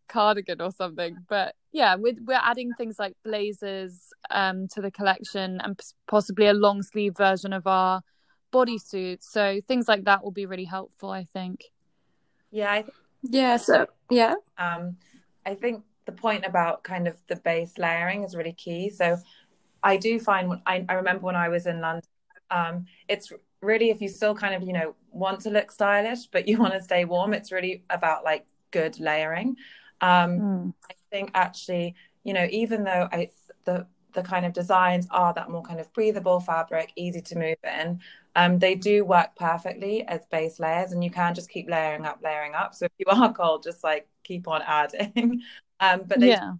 cardigan 0.07 0.61
or 0.61 0.71
something. 0.71 1.17
But 1.27 1.55
yeah 1.71 1.95
we're, 1.95 2.15
we're 2.25 2.39
adding 2.41 2.71
things 2.77 2.99
like 2.99 3.15
blazers 3.23 4.09
um 4.29 4.67
to 4.69 4.81
the 4.81 4.91
collection 4.91 5.59
and 5.63 5.79
possibly 6.07 6.47
a 6.47 6.53
long 6.53 6.83
sleeve 6.83 7.15
version 7.17 7.53
of 7.53 7.65
our 7.65 8.01
bodysuits 8.53 9.23
so 9.23 9.59
things 9.67 9.87
like 9.87 10.03
that 10.03 10.23
will 10.23 10.31
be 10.31 10.45
really 10.45 10.65
helpful 10.65 11.09
i 11.09 11.23
think. 11.23 11.63
Yeah 12.51 12.71
I 12.71 12.81
th- 12.81 12.93
yeah 13.23 13.57
so 13.57 13.87
yeah. 14.09 14.35
um 14.57 14.97
i 15.45 15.55
think 15.55 15.83
the 16.05 16.11
point 16.11 16.45
about 16.45 16.83
kind 16.83 17.07
of 17.07 17.15
the 17.27 17.37
base 17.37 17.77
layering 17.77 18.23
is 18.23 18.35
really 18.35 18.53
key. 18.53 18.89
So 18.89 19.17
I 19.83 19.97
do 19.97 20.19
find 20.19 20.61
I, 20.65 20.85
I 20.87 20.93
remember 20.93 21.25
when 21.25 21.35
I 21.35 21.49
was 21.49 21.67
in 21.67 21.81
London, 21.81 22.09
um, 22.49 22.85
it's 23.07 23.31
really 23.61 23.89
if 23.89 24.01
you 24.01 24.09
still 24.09 24.35
kind 24.35 24.53
of 24.55 24.63
you 24.63 24.73
know 24.73 24.95
want 25.11 25.39
to 25.41 25.49
look 25.49 25.71
stylish 25.71 26.27
but 26.27 26.47
you 26.47 26.57
want 26.63 26.73
to 26.73 26.81
stay 26.81 27.05
warm, 27.05 27.33
it's 27.33 27.51
really 27.51 27.83
about 27.89 28.23
like 28.23 28.45
good 28.71 28.99
layering. 28.99 29.55
Um, 30.01 30.39
mm. 30.39 30.73
I 30.89 30.93
think 31.11 31.31
actually, 31.33 31.95
you 32.23 32.33
know, 32.33 32.47
even 32.51 32.83
though 32.83 33.07
I 33.11 33.29
the 33.65 33.87
the 34.13 34.23
kind 34.23 34.45
of 34.45 34.53
designs 34.53 35.07
are 35.11 35.33
that 35.33 35.49
more 35.49 35.63
kind 35.63 35.79
of 35.79 35.91
breathable 35.93 36.39
fabric, 36.39 36.91
easy 36.95 37.21
to 37.21 37.37
move 37.37 37.57
in. 37.63 37.99
Um, 38.35 38.59
they 38.59 38.75
do 38.75 39.05
work 39.05 39.35
perfectly 39.35 40.07
as 40.07 40.25
base 40.31 40.59
layers, 40.59 40.91
and 40.91 41.03
you 41.03 41.11
can 41.11 41.33
just 41.35 41.49
keep 41.49 41.69
layering 41.69 42.05
up, 42.05 42.19
layering 42.23 42.53
up. 42.55 42.73
So 42.73 42.85
if 42.85 42.91
you 42.97 43.05
are 43.11 43.33
cold, 43.33 43.63
just 43.63 43.83
like 43.83 44.07
keep 44.23 44.47
on 44.47 44.61
adding. 44.61 45.41
um, 45.79 46.03
but 46.05 46.19
they 46.19 46.29
yeah. 46.29 46.53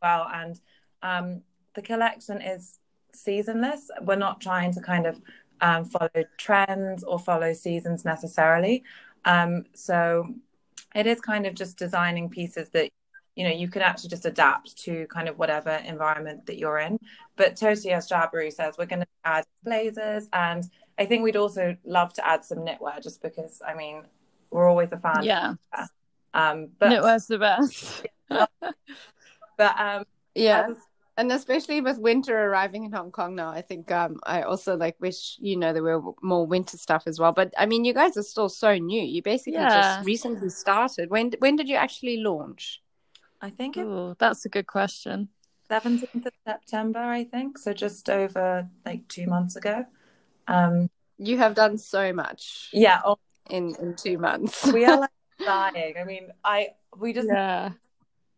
well, 0.00 0.28
and 0.32 0.60
um, 1.02 1.42
the 1.74 1.82
collection 1.82 2.40
is 2.40 2.78
seasonless. 3.14 3.90
We're 4.02 4.16
not 4.16 4.40
trying 4.40 4.72
to 4.74 4.80
kind 4.80 5.06
of 5.06 5.20
um, 5.60 5.84
follow 5.84 6.24
trends 6.38 7.04
or 7.04 7.18
follow 7.18 7.52
seasons 7.52 8.04
necessarily. 8.04 8.82
Um, 9.24 9.64
so 9.74 10.34
it 10.94 11.06
is 11.06 11.20
kind 11.20 11.46
of 11.46 11.54
just 11.54 11.78
designing 11.78 12.28
pieces 12.28 12.68
that 12.70 12.90
you 13.36 13.44
know 13.48 13.54
you 13.54 13.68
can 13.68 13.80
actually 13.80 14.10
just 14.10 14.26
adapt 14.26 14.76
to 14.84 15.06
kind 15.06 15.28
of 15.28 15.38
whatever 15.38 15.70
environment 15.70 16.44
that 16.46 16.58
you're 16.58 16.78
in. 16.78 16.98
But 17.36 17.56
totally, 17.56 17.92
as 17.92 18.08
Jabiru 18.08 18.52
says, 18.52 18.74
we're 18.78 18.86
going 18.86 19.02
to 19.02 19.08
add 19.24 19.44
blazers, 19.64 20.28
and 20.32 20.68
I 20.98 21.06
think 21.06 21.22
we'd 21.22 21.36
also 21.36 21.76
love 21.84 22.12
to 22.14 22.26
add 22.26 22.44
some 22.44 22.58
knitwear, 22.58 23.02
just 23.02 23.22
because 23.22 23.62
I 23.66 23.74
mean 23.74 24.02
we're 24.50 24.68
always 24.68 24.92
a 24.92 24.98
fan. 24.98 25.22
Yeah. 25.22 25.54
Um, 26.34 26.68
but 26.78 26.90
knitwear's 26.90 27.26
the 27.26 27.38
best. 27.38 28.06
but 28.28 29.80
um, 29.80 30.04
yeah 30.34 30.72
and 31.16 31.30
especially 31.32 31.80
with 31.80 31.98
winter 31.98 32.36
arriving 32.46 32.84
in 32.84 32.92
Hong 32.92 33.10
Kong 33.12 33.34
now, 33.34 33.50
I 33.50 33.62
think 33.62 33.90
um, 33.90 34.18
I 34.24 34.42
also 34.42 34.76
like 34.76 34.96
wish 35.00 35.36
you 35.40 35.56
know 35.56 35.72
there 35.72 35.82
were 35.82 36.12
more 36.22 36.46
winter 36.46 36.76
stuff 36.76 37.04
as 37.06 37.18
well. 37.18 37.32
But 37.32 37.52
I 37.58 37.66
mean, 37.66 37.84
you 37.84 37.92
guys 37.94 38.16
are 38.16 38.22
still 38.22 38.48
so 38.48 38.76
new. 38.76 39.02
You 39.02 39.22
basically 39.22 39.60
Yeah. 39.60 39.68
just 39.98 40.06
recently 40.06 40.50
started. 40.50 41.10
When 41.10 41.32
when 41.38 41.56
did 41.56 41.68
you 41.68 41.76
actually 41.76 42.18
launch? 42.18 42.80
I 43.40 43.50
think 43.50 43.76
it's 43.76 43.86
Ooh, 43.88 44.14
that's 44.18 44.44
a 44.44 44.48
good 44.48 44.66
question. 44.66 45.28
17th 45.70 46.26
of 46.26 46.32
September, 46.46 47.00
I 47.00 47.24
think. 47.24 47.58
So 47.58 47.72
just 47.72 48.08
over 48.10 48.68
like 48.84 49.08
two 49.08 49.26
months 49.26 49.56
ago. 49.56 49.84
Um, 50.48 50.90
You 51.18 51.38
have 51.38 51.54
done 51.54 51.78
so 51.78 52.12
much 52.12 52.70
yeah, 52.72 53.00
oh, 53.04 53.18
in 53.50 53.74
in 53.80 53.96
two 53.96 54.18
months. 54.18 54.72
we 54.72 54.84
are 54.84 54.98
like 55.00 55.10
dying. 55.44 55.94
I 55.98 56.04
mean, 56.04 56.32
I 56.44 56.68
we 56.96 57.12
just 57.12 57.28
Yeah. 57.28 57.70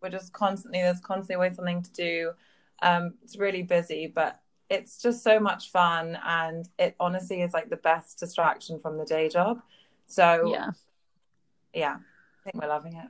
we're 0.03 0.11
just 0.11 0.33
constantly 0.33 0.81
there's 0.81 1.01
constantly 1.01 1.37
always 1.37 1.57
something 1.57 1.83
to 1.83 1.93
do. 1.93 2.33
Um, 2.85 3.15
it's 3.23 3.39
really 3.39 3.63
busy, 3.63 4.07
but 4.07 4.41
it's 4.69 5.01
just 5.01 5.23
so 5.25 5.41
much 5.41 5.71
fun, 5.71 6.19
and 6.25 6.69
it 6.79 6.95
honestly 7.01 7.43
is 7.43 7.53
like 7.55 7.71
the 7.71 7.77
best 7.77 8.19
distraction 8.19 8.79
from 8.81 8.99
the 8.99 9.05
day 9.05 9.29
job. 9.29 9.63
So 10.07 10.53
Yeah. 10.53 10.71
yeah, 11.73 11.97
I 11.97 12.41
think 12.45 12.63
we're 12.63 12.69
loving 12.69 12.95
it. 12.97 13.09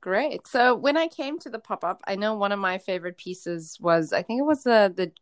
Great. 0.00 0.46
So 0.48 0.74
when 0.74 0.96
I 0.96 1.06
came 1.08 1.38
to 1.40 1.50
the 1.50 1.60
pop 1.60 1.84
up, 1.84 2.02
I 2.06 2.16
know 2.16 2.34
one 2.34 2.52
of 2.52 2.58
my 2.58 2.78
favorite 2.78 3.16
pieces 3.18 3.78
was 3.80 4.12
I 4.12 4.22
think 4.22 4.40
it 4.40 4.44
was 4.44 4.64
the 4.64 4.92
the 4.94 5.12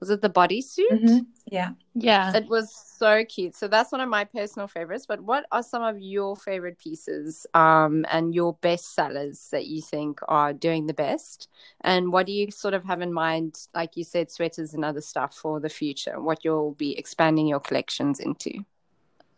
was 0.00 0.10
it 0.10 0.22
the 0.22 0.30
bodysuit? 0.30 0.90
Mhm. 0.90 1.26
Yeah. 1.46 1.70
Yeah. 1.94 2.36
It 2.36 2.48
was 2.48 2.74
so 2.74 3.24
cute. 3.24 3.54
So 3.54 3.68
that's 3.68 3.92
one 3.92 4.00
of 4.00 4.08
my 4.08 4.24
personal 4.24 4.66
favorites. 4.66 5.06
But 5.06 5.20
what 5.20 5.46
are 5.52 5.62
some 5.62 5.82
of 5.82 5.98
your 5.98 6.36
favorite 6.36 6.78
pieces 6.78 7.46
um, 7.54 8.04
and 8.10 8.34
your 8.34 8.54
best 8.54 8.94
sellers 8.94 9.48
that 9.52 9.66
you 9.66 9.80
think 9.80 10.20
are 10.28 10.52
doing 10.52 10.86
the 10.86 10.94
best? 10.94 11.48
And 11.82 12.12
what 12.12 12.26
do 12.26 12.32
you 12.32 12.50
sort 12.50 12.74
of 12.74 12.84
have 12.84 13.00
in 13.00 13.12
mind, 13.12 13.66
like 13.74 13.96
you 13.96 14.04
said, 14.04 14.30
sweaters 14.30 14.74
and 14.74 14.84
other 14.84 15.00
stuff 15.00 15.34
for 15.34 15.60
the 15.60 15.68
future? 15.68 16.20
What 16.20 16.44
you'll 16.44 16.72
be 16.72 16.98
expanding 16.98 17.46
your 17.46 17.60
collections 17.60 18.20
into? 18.20 18.64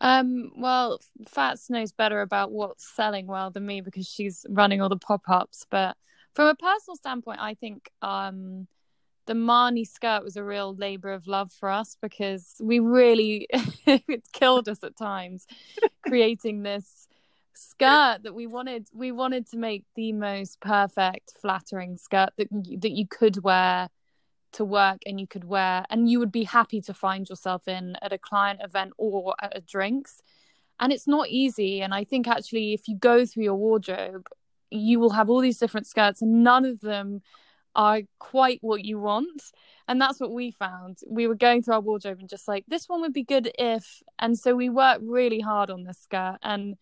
Um, 0.01 0.53
well, 0.57 1.01
Fats 1.27 1.71
knows 1.71 1.93
better 1.93 2.21
about 2.21 2.53
what's 2.53 2.87
selling 2.95 3.27
well 3.27 3.51
than 3.51 3.67
me 3.67 3.81
because 3.81 4.07
she's 4.07 4.45
running 4.49 4.81
all 4.81 4.89
the 4.89 4.97
pop-ups. 4.97 5.67
But 5.71 5.97
from 6.35 6.49
a 6.49 6.55
personal 6.55 6.97
standpoint, 6.97 7.41
I 7.41 7.55
think 7.55 7.91
um 8.03 8.69
the 9.27 9.35
Marnie 9.35 9.87
skirt 9.87 10.23
was 10.23 10.37
a 10.37 10.45
real 10.45 10.75
labor 10.75 11.13
of 11.13 11.27
love 11.27 11.53
for 11.53 11.69
us 11.69 11.97
because 12.01 12.55
we 12.61 12.79
really 12.79 13.49
it 13.87 14.25
killed 14.33 14.69
us 14.69 14.83
at 14.83 14.97
times 14.97 15.47
creating 16.07 16.63
this 16.63 17.09
skirt 17.55 18.19
that 18.23 18.35
we 18.35 18.47
wanted 18.47 18.87
we 18.93 19.13
wanted 19.13 19.49
to 19.49 19.57
make 19.57 19.85
the 19.95 20.13
most 20.13 20.61
perfect 20.61 21.33
flattering 21.41 21.97
skirt 21.97 22.31
that 22.37 22.49
that 22.81 22.93
you 22.93 23.07
could 23.09 23.43
wear 23.43 23.89
to 24.53 24.65
work 24.65 24.99
and 25.05 25.21
you 25.21 25.27
could 25.27 25.45
wear 25.45 25.85
and 25.91 26.09
you 26.09 26.19
would 26.19 26.33
be 26.33 26.45
happy 26.45 26.81
to 26.81 26.95
find 26.95 27.29
yourself 27.29 27.69
in 27.69 27.97
at 28.01 28.13
a 28.13 28.19
client 28.19 28.61
event 28.63 28.93
or 28.97 29.35
at 29.43 29.57
a 29.57 29.61
drinks. 29.61 30.23
And 30.79 30.93
it's 30.93 31.07
not 31.07 31.29
easy. 31.29 31.83
And 31.83 31.95
i 31.95 32.05
think 32.05 32.29
actually 32.29 32.73
if 32.73 32.89
you 32.89 32.97
go 32.97 33.27
through 33.27 33.45
your 33.45 33.57
wardrobe 33.57 34.29
you 34.71 34.99
will 34.99 35.11
have 35.11 35.31
all 35.31 35.41
these 35.41 35.59
different 35.59 35.87
skirts 35.87 36.21
and 36.23 36.43
none 36.43 36.65
of 36.65 36.81
them 36.81 37.23
are 37.77 38.01
quite 38.19 38.59
what 38.63 38.85
you 38.85 38.99
want 38.99 39.43
and 39.87 40.01
that's 40.01 40.19
what 40.19 40.33
we 40.33 40.51
found 40.51 40.99
we 41.07 41.27
were 41.27 41.35
going 41.35 41.63
through 41.63 41.75
our 41.75 41.81
wardrobe 41.81 42.19
and 42.19 42.29
just 42.29 42.49
like 42.49 42.65
this 42.67 42.89
one 42.89 43.01
would 43.01 43.13
be 43.13 43.23
good 43.23 43.53
if 43.59 44.03
and 44.19 44.37
so 44.37 44.55
we 44.55 44.69
worked 44.69 45.03
really 45.05 45.41
hard 45.41 45.71
on 45.71 45.85
this 45.85 45.99
skirt 45.99 46.39
and 46.43 46.77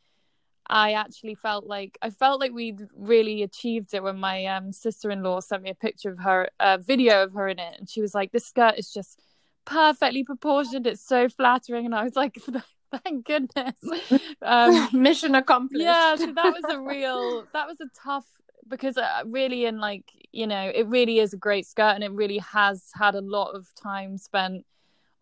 I 0.67 0.93
actually 0.93 1.35
felt 1.35 1.67
like 1.67 1.99
I 2.01 2.11
felt 2.11 2.41
like 2.41 2.53
we'd 2.53 2.87
really 2.97 3.43
achieved 3.43 3.93
it 3.93 4.03
when 4.03 4.19
my 4.19 4.47
um, 4.47 4.73
sister-in-law 4.73 5.41
sent 5.41 5.63
me 5.63 5.71
a 5.71 5.75
picture 5.75 6.11
of 6.11 6.21
her, 6.21 6.49
a 6.59 6.79
video 6.79 7.25
of 7.25 7.35
her 7.35 7.49
in 7.49 7.59
it, 7.59 7.77
and 7.79 7.89
she 7.89 8.01
was 8.01 8.15
like, 8.15 8.33
"This 8.33 8.47
skirt 8.47 8.79
is 8.79 8.91
just 8.91 9.21
perfectly 9.67 10.25
proportioned. 10.25 10.87
It's 10.87 11.07
so 11.07 11.29
flattering." 11.29 11.85
And 11.85 11.95
I 11.95 12.03
was 12.03 12.17
like, 12.17 12.39
"Thank 13.05 13.27
goodness." 13.27 13.75
Um, 14.43 14.89
Mission 14.93 15.35
accomplished. 15.35 15.85
yeah, 15.85 16.17
so 16.17 16.33
that 16.33 16.53
was 16.53 16.65
a 16.69 16.81
real, 16.95 17.47
that 17.53 17.67
was 17.67 17.81
a 17.81 17.87
tough 18.03 18.27
because 18.68 18.97
uh, 18.97 19.23
really, 19.26 19.66
in 19.66 19.78
like 19.78 20.04
you 20.33 20.47
know, 20.47 20.71
it 20.75 20.87
really 20.88 21.18
is 21.18 21.33
a 21.33 21.37
great 21.37 21.66
skirt, 21.66 21.94
and 21.94 22.04
it 22.04 22.12
really 22.12 22.38
has 22.38 22.90
had 22.94 23.14
a 23.14 23.21
lot 23.21 23.52
of 23.52 23.68
time 23.75 24.18
spent 24.18 24.64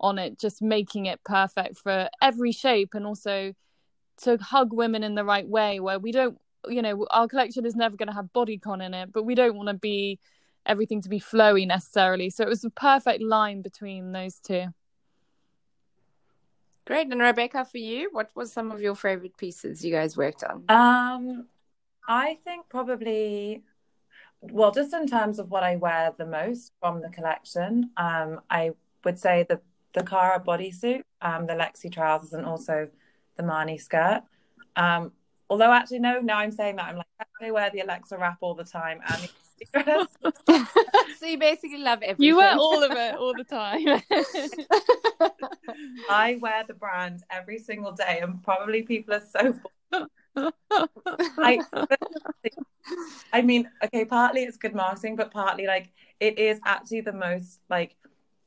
on 0.00 0.18
it, 0.18 0.38
just 0.38 0.62
making 0.62 1.06
it 1.06 1.22
perfect 1.24 1.78
for 1.78 2.08
every 2.20 2.52
shape, 2.52 2.94
and 2.94 3.06
also 3.06 3.54
to 4.22 4.36
hug 4.38 4.72
women 4.72 5.02
in 5.02 5.14
the 5.14 5.24
right 5.24 5.48
way 5.48 5.80
where 5.80 5.98
we 5.98 6.12
don't 6.12 6.38
you 6.68 6.82
know 6.82 7.06
our 7.10 7.26
collection 7.26 7.66
is 7.66 7.74
never 7.74 7.96
going 7.96 8.06
to 8.06 8.14
have 8.14 8.26
bodycon 8.32 8.84
in 8.84 8.94
it 8.94 9.12
but 9.12 9.24
we 9.24 9.34
don't 9.34 9.56
want 9.56 9.68
to 9.68 9.74
be 9.74 10.18
everything 10.64 11.00
to 11.00 11.08
be 11.08 11.18
flowy 11.18 11.66
necessarily 11.66 12.30
so 12.30 12.44
it 12.44 12.48
was 12.48 12.62
a 12.62 12.70
perfect 12.70 13.20
line 13.20 13.62
between 13.62 14.12
those 14.12 14.38
two 14.38 14.66
Great. 16.84 17.06
And 17.12 17.20
Rebecca, 17.20 17.64
for 17.64 17.78
you, 17.78 18.08
what 18.12 18.30
was 18.34 18.52
some 18.52 18.72
of 18.72 18.80
your 18.80 18.96
favorite 18.96 19.36
pieces 19.36 19.84
you 19.84 19.92
guys 19.92 20.16
worked 20.16 20.42
on? 20.42 20.64
Um, 20.68 21.46
I 22.08 22.38
think 22.44 22.68
probably, 22.68 23.62
well, 24.40 24.72
just 24.72 24.92
in 24.92 25.06
terms 25.06 25.38
of 25.38 25.50
what 25.50 25.62
I 25.62 25.76
wear 25.76 26.12
the 26.16 26.26
most 26.26 26.72
from 26.80 27.00
the 27.00 27.08
collection, 27.08 27.90
um, 27.96 28.40
I 28.50 28.72
would 29.04 29.18
say 29.18 29.46
the 29.48 29.60
the 29.94 30.02
Cara 30.02 30.40
bodysuit, 30.40 31.02
um, 31.20 31.46
the 31.46 31.52
Lexi 31.52 31.92
trousers, 31.92 32.32
and 32.32 32.46
also 32.46 32.88
the 33.36 33.42
Marnie 33.42 33.80
skirt. 33.80 34.22
Um, 34.74 35.12
although 35.50 35.70
actually, 35.70 35.98
no, 35.98 36.18
now 36.20 36.38
I'm 36.38 36.50
saying 36.50 36.76
that 36.76 36.86
I'm 36.86 36.96
like 36.96 37.06
I 37.42 37.50
wear 37.50 37.70
the 37.70 37.80
Alexa 37.80 38.16
wrap 38.16 38.38
all 38.40 38.54
the 38.54 38.64
time 38.64 39.00
and 39.08 39.28
so 41.18 41.26
you 41.26 41.38
basically 41.38 41.78
love 41.78 42.02
everything. 42.02 42.26
you 42.26 42.36
wear 42.36 42.56
all 42.56 42.82
of 42.82 42.90
it 42.90 43.14
all 43.14 43.32
the 43.32 43.44
time 43.44 44.02
I 46.10 46.36
wear 46.40 46.64
the 46.66 46.74
brand 46.74 47.22
every 47.30 47.58
single 47.58 47.92
day, 47.92 48.18
and 48.22 48.42
probably 48.42 48.82
people 48.82 49.14
are 49.14 49.20
so. 49.20 49.54
I, 51.42 51.64
I 53.32 53.42
mean, 53.42 53.68
okay, 53.84 54.04
partly 54.04 54.42
it's 54.44 54.56
good 54.56 54.74
marketing, 54.74 55.16
but 55.16 55.30
partly 55.30 55.66
like 55.66 55.90
it 56.20 56.38
is 56.38 56.60
actually 56.64 57.00
the 57.00 57.12
most 57.12 57.60
like 57.70 57.96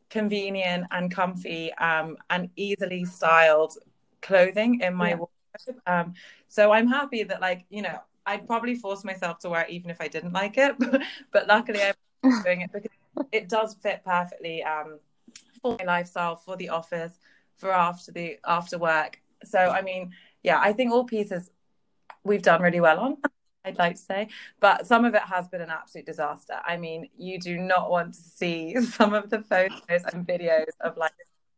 convenient 0.09 0.85
and 0.91 1.11
comfy 1.11 1.73
um, 1.75 2.17
and 2.29 2.49
easily 2.55 3.05
styled 3.05 3.73
clothing 4.21 4.81
in 4.81 4.95
my 4.95 5.11
Yeah. 5.11 5.15
wardrobe. 5.15 5.81
Um, 5.87 6.13
so 6.47 6.71
I'm 6.71 6.87
happy 6.87 7.23
that 7.23 7.41
like 7.41 7.65
you 7.69 7.81
know 7.81 7.99
I'd 8.25 8.47
probably 8.47 8.75
force 8.75 9.03
myself 9.03 9.39
to 9.39 9.49
wear 9.49 9.63
it 9.63 9.71
even 9.71 9.89
if 9.91 10.01
I 10.01 10.07
didn't 10.07 10.33
like 10.33 10.57
it, 10.57 10.75
but 11.31 11.47
luckily 11.47 11.83
I'm 11.83 11.93
doing 12.45 12.61
it 12.61 12.71
because 12.73 12.91
it 13.31 13.49
does 13.49 13.75
fit 13.75 14.03
perfectly 14.05 14.63
um, 14.63 14.99
for 15.61 15.77
my 15.79 15.85
lifestyle, 15.85 16.35
for 16.35 16.55
the 16.57 16.69
office, 16.69 17.19
for 17.57 17.71
after 17.71 18.11
the 18.11 18.39
after 18.45 18.77
work. 18.77 19.19
So 19.43 19.59
I 19.59 19.81
mean, 19.81 20.11
yeah, 20.43 20.59
I 20.59 20.73
think 20.73 20.91
all 20.91 21.05
pieces 21.05 21.49
we've 22.25 22.41
done 22.41 22.61
really 22.61 22.81
well 22.81 22.99
on. 22.99 23.17
I'd 23.63 23.79
like 23.79 23.95
to 23.95 24.01
say, 24.01 24.27
but 24.59 24.85
some 24.85 25.05
of 25.05 25.15
it 25.15 25.23
has 25.23 25.47
been 25.47 25.61
an 25.61 25.71
absolute 25.71 26.05
disaster. 26.05 26.59
I 26.63 26.77
mean, 26.77 27.09
you 27.17 27.39
do 27.39 27.57
not 27.57 27.89
want 27.89 28.13
to 28.13 28.19
see 28.19 28.79
some 28.81 29.13
of 29.13 29.29
the 29.29 29.41
photos 29.41 30.03
and 30.13 30.27
videos 30.27 30.69
of 30.81 30.97
like 30.97 31.13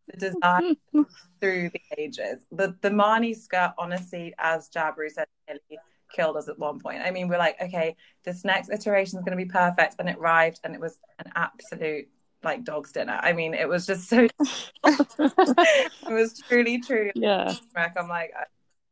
the 0.07 0.17
design 0.17 0.77
through 1.39 1.69
the 1.69 1.81
ages. 1.97 2.45
The 2.51 2.75
the 2.81 2.89
Marnie 2.89 3.35
skirt, 3.35 3.73
honestly, 3.77 4.33
as 4.37 4.69
Jabru 4.69 5.11
said, 5.11 5.27
nearly 5.47 5.79
killed 6.13 6.37
us 6.37 6.47
at 6.47 6.57
one 6.57 6.79
point. 6.79 7.01
I 7.01 7.11
mean, 7.11 7.27
we're 7.27 7.37
like, 7.37 7.61
okay, 7.61 7.95
this 8.23 8.45
next 8.45 8.69
iteration 8.69 9.19
is 9.19 9.25
going 9.25 9.37
to 9.37 9.43
be 9.43 9.49
perfect, 9.49 9.95
and 9.99 10.07
it 10.07 10.17
arrived, 10.17 10.61
and 10.63 10.73
it 10.73 10.79
was 10.79 10.97
an 11.19 11.31
absolute 11.35 12.07
like 12.43 12.63
dog's 12.63 12.91
dinner. 12.91 13.19
I 13.21 13.33
mean, 13.33 13.53
it 13.53 13.67
was 13.67 13.85
just 13.85 14.07
so. 14.07 14.27
it 14.85 15.89
was 16.07 16.39
truly, 16.47 16.79
truly. 16.79 17.11
yeah. 17.15 17.53
I'm 17.75 18.07
like, 18.07 18.31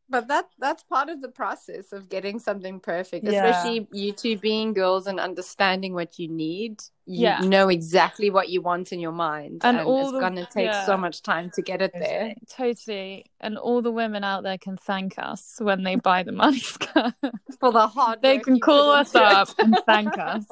But 0.08 0.28
that 0.28 0.46
that's 0.60 0.84
part 0.84 1.10
of 1.10 1.20
the 1.22 1.30
process 1.30 1.92
of 1.92 2.10
getting 2.10 2.38
something 2.40 2.80
perfect, 2.80 3.26
Yeah. 3.26 3.46
especially 3.46 3.88
you 3.92 4.12
two 4.14 4.38
being 4.38 4.74
girls 4.74 5.08
and 5.08 5.20
understanding 5.20 5.94
what 5.96 6.20
you 6.20 6.28
need. 6.28 6.84
You 7.08 7.22
Yeah. 7.24 7.40
know 7.40 7.70
exactly 7.70 8.30
what 8.30 8.50
you 8.50 8.62
want 8.62 8.92
in 8.92 9.00
your 9.00 9.12
mind, 9.12 9.62
And 9.64 9.78
and, 9.80 9.88
all 9.88 10.02
it's 10.04 10.12
the- 10.12 10.20
gonna 10.20 10.46
take 10.46 10.68
yeah. 10.68 10.86
so 10.86 10.96
much 10.96 11.22
time 11.24 11.50
to 11.56 11.62
get 11.64 11.82
it 11.82 11.92
there. 11.94 12.36
totally 12.48 13.26
and 13.42 13.58
all 13.58 13.82
the 13.82 13.92
women 13.92 14.24
out 14.24 14.44
there 14.44 14.58
can 14.60 14.78
thank 14.78 15.18
us 15.18 15.56
when 15.60 15.84
they 15.84 15.96
buy 15.96 16.22
the 16.24 16.32
Marnie 16.32 16.62
For 17.60 17.72
the 17.72 17.88
hard, 17.88 18.22
they 18.22 18.36
work 18.38 18.44
can 18.46 18.60
call 18.60 18.92
us 18.92 19.14
it. 19.16 19.22
up 19.22 19.50
and 19.60 19.76
thank 19.86 20.18
us 20.34 20.46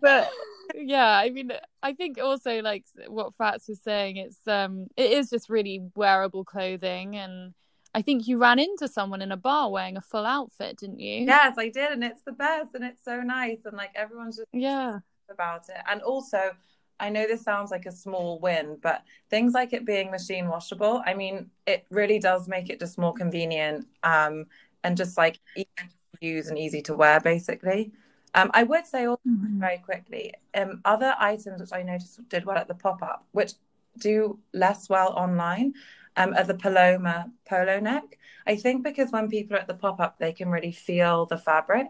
but 0.00 0.30
yeah 0.74 1.18
i 1.18 1.28
mean 1.30 1.52
i 1.82 1.92
think 1.92 2.18
also 2.18 2.60
like 2.62 2.84
what 3.08 3.34
fats 3.34 3.68
was 3.68 3.80
saying 3.82 4.16
it's 4.16 4.46
um 4.48 4.86
it 4.96 5.10
is 5.12 5.28
just 5.30 5.48
really 5.50 5.80
wearable 5.94 6.44
clothing 6.44 7.16
and 7.16 7.52
i 7.94 8.02
think 8.02 8.26
you 8.26 8.38
ran 8.38 8.58
into 8.58 8.88
someone 8.88 9.22
in 9.22 9.32
a 9.32 9.36
bar 9.36 9.70
wearing 9.70 9.96
a 9.96 10.00
full 10.00 10.26
outfit 10.26 10.76
didn't 10.76 11.00
you 11.00 11.24
yes, 11.24 11.54
I 11.58 11.68
did, 11.68 11.92
and 11.92 12.04
it's 12.04 12.22
the 12.22 12.32
best, 12.32 12.74
and 12.74 12.84
it's 12.84 13.02
so 13.04 13.20
nice, 13.22 13.58
and 13.64 13.76
like 13.76 13.92
everyone's 13.94 14.36
just 14.36 14.48
yeah 14.52 14.98
about 15.30 15.68
it. 15.68 15.76
And 15.88 16.02
also, 16.02 16.52
I 17.00 17.08
know 17.08 17.26
this 17.26 17.42
sounds 17.42 17.70
like 17.70 17.86
a 17.86 17.92
small 17.92 18.38
win, 18.40 18.78
but 18.82 19.02
things 19.30 19.52
like 19.54 19.72
it 19.72 19.84
being 19.84 20.10
machine 20.10 20.48
washable, 20.48 21.02
I 21.06 21.14
mean, 21.14 21.50
it 21.66 21.86
really 21.90 22.18
does 22.18 22.48
make 22.48 22.70
it 22.70 22.78
just 22.78 22.98
more 22.98 23.12
convenient 23.14 23.86
um, 24.02 24.46
and 24.82 24.96
just 24.96 25.16
like 25.16 25.38
easy 25.56 25.66
to 25.78 26.26
use 26.26 26.48
and 26.48 26.58
easy 26.58 26.82
to 26.82 26.94
wear, 26.94 27.20
basically. 27.20 27.92
Um, 28.34 28.50
I 28.54 28.64
would 28.64 28.86
say 28.86 29.06
also 29.06 29.22
Mhm. 29.26 29.58
very 29.60 29.78
quickly, 29.78 30.34
um, 30.54 30.80
other 30.84 31.14
items 31.18 31.60
which 31.60 31.72
I 31.72 31.82
noticed 31.82 32.28
did 32.28 32.44
well 32.44 32.58
at 32.58 32.68
the 32.68 32.74
pop 32.74 33.02
up, 33.02 33.26
which 33.32 33.52
do 33.98 34.38
less 34.52 34.88
well 34.88 35.12
online, 35.12 35.74
um, 36.16 36.34
are 36.34 36.44
the 36.44 36.54
Paloma 36.54 37.30
polo 37.48 37.80
neck. 37.80 38.18
I 38.46 38.56
think 38.56 38.84
because 38.84 39.10
when 39.10 39.28
people 39.28 39.56
are 39.56 39.60
at 39.60 39.66
the 39.66 39.74
pop 39.74 40.00
up, 40.00 40.18
they 40.18 40.32
can 40.32 40.50
really 40.50 40.72
feel 40.72 41.26
the 41.26 41.38
fabric 41.38 41.88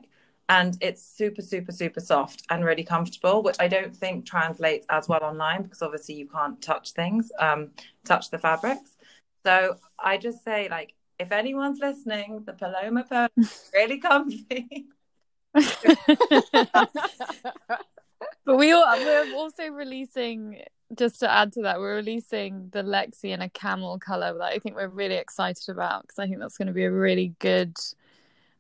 and 0.49 0.77
it's 0.81 1.03
super, 1.03 1.43
super, 1.43 1.73
super 1.73 2.01
soft 2.01 2.43
and 2.51 2.65
really 2.65 2.85
comfortable, 2.85 3.43
which 3.43 3.57
I 3.59 3.69
don't 3.69 3.97
think 3.97 4.27
translates 4.27 4.87
as 4.91 5.09
well 5.09 5.23
online 5.23 5.63
because 5.63 5.83
obviously 5.83 6.17
you 6.17 6.29
can't 6.29 6.61
touch 6.61 6.93
things, 6.93 7.33
um, 7.39 7.71
touch 8.05 8.31
the 8.31 8.39
fabrics. 8.39 8.97
So 9.45 9.77
I 9.99 10.19
just 10.19 10.45
say, 10.45 10.69
like, 10.69 10.95
if 11.19 11.33
anyone's 11.33 11.79
listening, 11.79 12.43
the 12.45 12.53
Paloma 12.53 13.05
polo 13.05 13.29
is 13.37 13.71
really 13.75 13.99
comfy. 13.99 14.87
But 18.45 18.57
we 18.57 18.73
all, 18.73 18.85
we're 18.99 19.35
also 19.35 19.69
releasing, 19.69 20.63
just 20.97 21.21
to 21.21 21.33
add 21.33 21.53
to 21.55 21.63
that, 21.63 21.79
we're 21.79 21.97
releasing 21.97 22.69
the 22.73 22.83
Lexi 22.83 23.31
in 23.31 23.41
a 23.41 23.49
camel 23.49 23.99
color 23.99 24.35
that 24.39 24.53
I 24.53 24.59
think 24.59 24.77
we're 24.77 24.89
really 24.89 25.17
excited 25.17 25.69
about 25.69 26.03
because 26.03 26.19
I 26.19 26.27
think 26.27 26.41
that's 26.41 26.59
going 26.59 26.69
to 26.69 26.75
be 26.75 26.85
a 26.85 26.91
really 26.91 27.35
good 27.39 27.77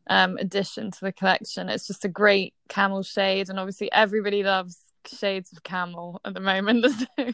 um, 0.08 0.36
addition 0.38 0.90
to 0.90 1.00
the 1.00 1.12
collection. 1.12 1.68
It's 1.68 1.86
just 1.86 2.04
a 2.04 2.08
great 2.08 2.54
camel 2.68 3.02
shade, 3.02 3.50
and 3.50 3.58
obviously 3.58 3.92
everybody 3.92 4.42
loves 4.42 4.78
shades 5.06 5.52
of 5.52 5.62
camel 5.62 6.20
at 6.24 6.34
the 6.34 6.40
moment. 6.40 6.86
So 7.16 7.32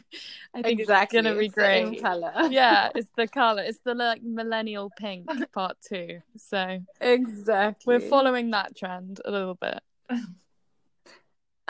I 0.53 0.61
think 0.61 0.81
exactly. 0.81 1.19
it's 1.19 1.23
going 1.23 1.33
to 1.35 1.39
be 1.39 1.45
It's 1.45 1.55
great. 1.55 2.01
color. 2.01 2.33
yeah, 2.49 2.89
it's 2.95 3.09
the 3.15 3.27
color. 3.27 3.63
It's 3.63 3.79
the 3.85 3.95
like 3.95 4.21
millennial 4.21 4.91
pink 4.97 5.29
part 5.53 5.77
two. 5.87 6.21
So 6.35 6.79
exactly. 6.99 7.83
we're 7.87 8.01
following 8.01 8.51
that 8.51 8.75
trend 8.75 9.21
a 9.23 9.31
little 9.31 9.55
bit. 9.55 9.79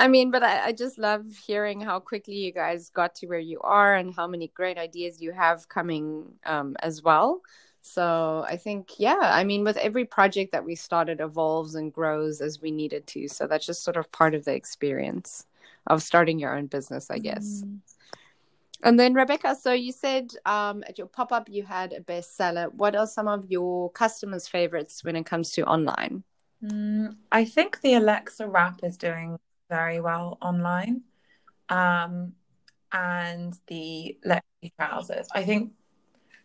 I 0.01 0.07
mean, 0.07 0.31
but 0.31 0.41
I, 0.41 0.65
I 0.65 0.71
just 0.71 0.97
love 0.97 1.27
hearing 1.45 1.79
how 1.79 1.99
quickly 1.99 2.33
you 2.33 2.51
guys 2.51 2.89
got 2.89 3.13
to 3.17 3.27
where 3.27 3.37
you 3.37 3.59
are 3.61 3.93
and 3.93 4.11
how 4.15 4.25
many 4.25 4.47
great 4.47 4.79
ideas 4.79 5.21
you 5.21 5.31
have 5.31 5.69
coming 5.69 6.25
um, 6.43 6.75
as 6.79 7.03
well. 7.03 7.41
So 7.83 8.43
I 8.47 8.57
think, 8.57 8.93
yeah, 8.97 9.19
I 9.21 9.43
mean, 9.43 9.63
with 9.63 9.77
every 9.77 10.05
project 10.05 10.53
that 10.53 10.65
we 10.65 10.73
started 10.73 11.21
evolves 11.21 11.75
and 11.75 11.93
grows 11.93 12.41
as 12.41 12.59
we 12.59 12.71
need 12.71 12.93
it 12.93 13.05
to. 13.07 13.27
So 13.27 13.45
that's 13.45 13.67
just 13.67 13.83
sort 13.83 13.95
of 13.95 14.11
part 14.11 14.33
of 14.33 14.43
the 14.43 14.55
experience 14.55 15.45
of 15.85 16.01
starting 16.01 16.39
your 16.39 16.57
own 16.57 16.65
business, 16.65 17.11
I 17.11 17.19
guess. 17.19 17.61
Mm. 17.63 17.77
And 18.81 18.99
then 18.99 19.13
Rebecca, 19.13 19.55
so 19.55 19.71
you 19.71 19.91
said 19.91 20.33
um, 20.47 20.83
at 20.87 20.97
your 20.97 21.05
pop 21.05 21.31
up 21.31 21.47
you 21.47 21.61
had 21.61 21.93
a 21.93 22.01
bestseller. 22.01 22.73
What 22.73 22.95
are 22.95 23.05
some 23.05 23.27
of 23.27 23.51
your 23.51 23.91
customers' 23.91 24.47
favorites 24.47 25.03
when 25.03 25.15
it 25.15 25.27
comes 25.27 25.51
to 25.51 25.65
online? 25.65 26.23
Mm, 26.63 27.17
I 27.31 27.45
think 27.45 27.81
the 27.81 27.93
Alexa 27.93 28.47
wrap 28.47 28.79
is 28.83 28.97
doing 28.97 29.37
very 29.71 30.01
well 30.01 30.37
online. 30.41 31.01
Um, 31.69 32.33
and 32.91 33.57
the 33.67 34.17
Lexi 34.25 34.71
trousers. 34.77 35.27
I 35.33 35.43
think, 35.43 35.71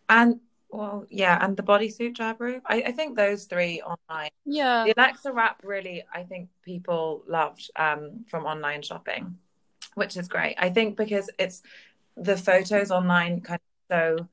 and 0.07 0.39
well, 0.69 1.05
yeah, 1.09 1.37
and 1.43 1.55
the 1.57 1.63
bodysuit 1.63 2.15
Jabru. 2.15 2.61
I, 2.65 2.81
I 2.83 2.91
think 2.93 3.17
those 3.17 3.43
three 3.45 3.81
online. 3.81 4.29
Yeah. 4.45 4.85
The 4.85 4.93
Alexa 4.97 5.31
wrap 5.33 5.61
really, 5.63 6.03
I 6.13 6.23
think 6.23 6.49
people 6.63 7.23
loved 7.27 7.69
um, 7.75 8.25
from 8.29 8.45
online 8.45 8.81
shopping, 8.81 9.37
which 9.95 10.15
is 10.15 10.27
great. 10.27 10.55
I 10.57 10.69
think 10.69 10.95
because 10.95 11.29
it's 11.37 11.61
the 12.15 12.37
photos 12.37 12.91
online 12.91 13.41
kind 13.41 13.59
of 13.59 13.95
show 13.95 14.27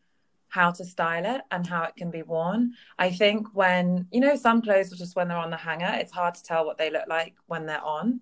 how 0.49 0.71
to 0.71 0.85
style 0.85 1.27
it 1.35 1.41
and 1.51 1.67
how 1.67 1.83
it 1.83 1.97
can 1.97 2.11
be 2.13 2.23
worn. 2.23 2.75
I 2.97 3.11
think 3.11 3.49
when, 3.55 4.07
you 4.13 4.21
know, 4.21 4.37
some 4.37 4.63
clothes 4.63 4.93
are 4.93 4.97
just 4.97 5.17
when 5.17 5.27
they're 5.27 5.37
on 5.37 5.51
the 5.51 5.57
hanger, 5.57 5.91
it's 5.95 6.13
hard 6.13 6.35
to 6.37 6.45
tell 6.45 6.65
what 6.65 6.79
they 6.79 6.91
look 6.91 7.09
like 7.09 7.35
when 7.47 7.67
they're 7.67 7.85
on. 7.85 8.21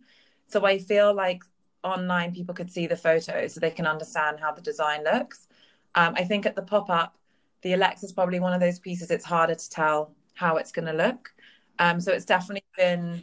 So 0.53 0.67
I 0.67 0.79
feel 0.79 1.15
like 1.15 1.43
online 1.83 2.35
people 2.35 2.55
could 2.55 2.71
see 2.71 2.87
the 2.87 2.97
photos 2.97 3.55
so 3.55 3.61
they 3.61 3.71
can 3.71 3.87
understand 3.87 4.39
how 4.39 4.53
the 4.53 4.61
design 4.61 5.03
looks. 5.03 5.49
Um, 5.95 6.15
I 6.17 6.25
think 6.25 6.45
at 6.45 6.55
the 6.55 6.63
pop 6.63 6.91
up, 6.91 7.17
the 7.63 7.73
Alexa 7.73 8.07
is 8.07 8.13
probably 8.13 8.39
one 8.39 8.53
of 8.53 8.61
those 8.61 8.79
pieces 8.79 9.11
it's 9.11 9.25
harder 9.25 9.55
to 9.55 9.71
tell 9.71 10.15
how 10.35 10.57
it's 10.57 10.71
going 10.71 10.87
to 10.87 10.93
look. 10.93 11.33
Um, 11.79 12.01
so 12.01 12.13
it's 12.13 12.27
definitely 12.27 12.65
been, 12.77 13.23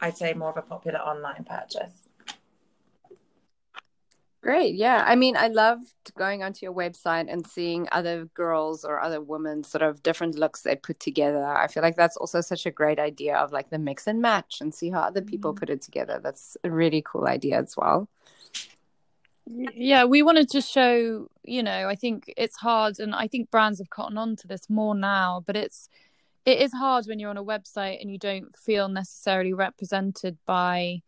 I'd 0.00 0.16
say, 0.16 0.34
more 0.34 0.50
of 0.50 0.56
a 0.56 0.62
popular 0.62 1.00
online 1.00 1.44
purchase. 1.44 2.07
Great. 4.40 4.76
Yeah. 4.76 5.04
I 5.04 5.16
mean, 5.16 5.36
I 5.36 5.48
loved 5.48 5.92
going 6.16 6.44
onto 6.44 6.64
your 6.64 6.72
website 6.72 7.26
and 7.28 7.44
seeing 7.44 7.88
other 7.90 8.26
girls 8.34 8.84
or 8.84 9.00
other 9.00 9.20
women 9.20 9.64
sort 9.64 9.82
of 9.82 10.02
different 10.02 10.38
looks 10.38 10.62
they 10.62 10.76
put 10.76 11.00
together. 11.00 11.44
I 11.44 11.66
feel 11.66 11.82
like 11.82 11.96
that's 11.96 12.16
also 12.16 12.40
such 12.40 12.64
a 12.64 12.70
great 12.70 13.00
idea 13.00 13.36
of 13.36 13.50
like 13.50 13.70
the 13.70 13.78
mix 13.78 14.06
and 14.06 14.22
match 14.22 14.60
and 14.60 14.72
see 14.72 14.90
how 14.90 15.00
other 15.00 15.22
people 15.22 15.50
mm-hmm. 15.52 15.58
put 15.58 15.70
it 15.70 15.82
together. 15.82 16.20
That's 16.22 16.56
a 16.62 16.70
really 16.70 17.02
cool 17.04 17.26
idea 17.26 17.58
as 17.58 17.74
well. 17.76 18.08
Yeah, 19.46 20.04
we 20.04 20.22
wanted 20.22 20.50
to 20.50 20.60
show, 20.60 21.28
you 21.42 21.62
know, 21.62 21.88
I 21.88 21.96
think 21.96 22.32
it's 22.36 22.56
hard 22.56 23.00
and 23.00 23.14
I 23.14 23.26
think 23.26 23.50
brands 23.50 23.78
have 23.80 23.90
cotton 23.90 24.18
on 24.18 24.36
to 24.36 24.46
this 24.46 24.68
more 24.68 24.94
now, 24.94 25.42
but 25.46 25.56
it's 25.56 25.88
it 26.44 26.60
is 26.60 26.72
hard 26.72 27.06
when 27.06 27.18
you're 27.18 27.30
on 27.30 27.36
a 27.36 27.44
website 27.44 28.00
and 28.00 28.10
you 28.10 28.18
don't 28.18 28.54
feel 28.56 28.88
necessarily 28.88 29.52
represented 29.52 30.38
by 30.46 31.02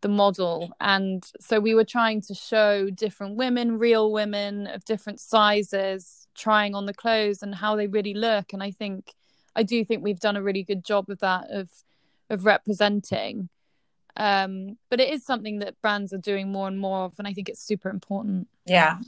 the 0.00 0.08
model. 0.08 0.72
And 0.80 1.24
so 1.40 1.60
we 1.60 1.74
were 1.74 1.84
trying 1.84 2.20
to 2.22 2.34
show 2.34 2.90
different 2.90 3.36
women, 3.36 3.78
real 3.78 4.12
women 4.12 4.66
of 4.66 4.84
different 4.84 5.20
sizes, 5.20 6.26
trying 6.34 6.74
on 6.74 6.86
the 6.86 6.94
clothes 6.94 7.42
and 7.42 7.54
how 7.54 7.76
they 7.76 7.86
really 7.86 8.14
look. 8.14 8.52
And 8.52 8.62
I 8.62 8.70
think 8.70 9.14
I 9.56 9.62
do 9.62 9.84
think 9.84 10.02
we've 10.02 10.20
done 10.20 10.36
a 10.36 10.42
really 10.42 10.62
good 10.62 10.84
job 10.84 11.10
of 11.10 11.18
that 11.20 11.50
of 11.50 11.68
of 12.30 12.44
representing. 12.44 13.48
Um, 14.16 14.78
but 14.90 15.00
it 15.00 15.12
is 15.12 15.24
something 15.24 15.60
that 15.60 15.80
brands 15.80 16.12
are 16.12 16.18
doing 16.18 16.50
more 16.50 16.66
and 16.66 16.78
more 16.78 17.04
of, 17.04 17.14
and 17.18 17.28
I 17.28 17.32
think 17.32 17.48
it's 17.48 17.62
super 17.62 17.88
important. 17.88 18.48
Yeah. 18.66 18.98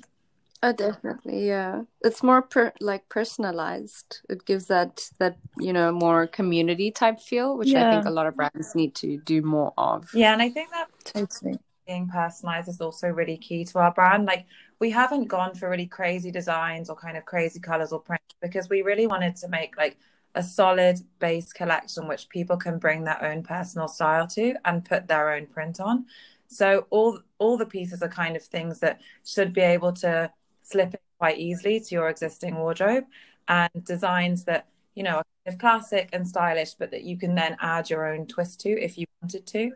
Oh, 0.62 0.73
definitely. 0.73 1.46
Yeah. 1.46 1.83
It's 2.03 2.23
more 2.23 2.42
per 2.42 2.73
like 2.81 3.09
personalized. 3.09 4.20
It 4.29 4.44
gives 4.44 4.66
that 4.66 5.09
that, 5.18 5.37
you 5.59 5.73
know, 5.73 5.90
more 5.90 6.27
community 6.27 6.90
type 6.90 7.18
feel, 7.20 7.57
which 7.57 7.75
I 7.75 7.90
think 7.90 8.05
a 8.05 8.11
lot 8.11 8.27
of 8.27 8.37
brands 8.37 8.75
need 8.75 8.94
to 8.96 9.16
do 9.18 9.40
more 9.42 9.73
of. 9.79 10.11
Yeah. 10.12 10.33
And 10.33 10.42
I 10.42 10.51
think 10.51 10.70
that 10.70 10.88
Totally. 11.05 11.59
being 11.87 12.09
personalized 12.09 12.68
is 12.68 12.81
also 12.81 13.09
really 13.09 13.38
key 13.38 13.64
to 13.66 13.79
our 13.79 13.92
brand. 13.92 14.27
Like 14.27 14.46
we 14.81 14.90
haven't 14.90 15.29
gone 15.29 15.55
for 15.55 15.70
really 15.70 15.87
crazy 15.87 16.31
designs 16.31 16.90
or 16.90 16.96
kind 16.96 17.16
of 17.16 17.25
crazy 17.25 17.59
colors 17.61 17.92
or 17.92 18.01
prints 18.01 18.35
because 18.42 18.68
we 18.68 18.83
really 18.83 19.07
wanted 19.07 19.37
to 19.37 19.49
make 19.49 19.77
like 19.79 19.96
a 20.35 20.42
solid 20.42 20.99
base 21.18 21.53
collection 21.53 22.07
which 22.07 22.29
people 22.29 22.57
can 22.57 22.79
bring 22.79 23.03
their 23.05 23.23
own 23.25 23.42
personal 23.42 23.88
style 23.88 24.27
to 24.29 24.55
and 24.64 24.85
put 24.85 25.09
their 25.09 25.33
own 25.33 25.46
print 25.46 25.81
on. 25.81 26.07
So 26.49 26.87
all 26.90 27.20
all 27.38 27.57
the 27.57 27.66
pieces 27.66 28.03
are 28.03 28.09
kind 28.09 28.37
of 28.37 28.42
things 28.42 28.81
that 28.81 29.01
should 29.25 29.53
be 29.53 29.61
able 29.61 29.92
to 29.94 30.31
slip 30.70 30.94
in 30.94 31.00
quite 31.18 31.38
easily 31.38 31.80
to 31.80 31.94
your 31.94 32.09
existing 32.09 32.56
wardrobe 32.56 33.04
and 33.48 33.70
designs 33.85 34.44
that 34.44 34.66
you 34.94 35.02
know 35.02 35.16
are 35.16 35.24
kind 35.44 35.54
of 35.54 35.59
classic 35.59 36.09
and 36.12 36.26
stylish 36.26 36.74
but 36.74 36.90
that 36.90 37.02
you 37.02 37.16
can 37.18 37.35
then 37.35 37.56
add 37.61 37.90
your 37.90 38.12
own 38.12 38.26
twist 38.26 38.61
to 38.61 38.70
if 38.70 38.96
you 38.98 39.06
wanted 39.22 39.46
to. 39.46 39.72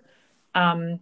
Um, 0.55 1.01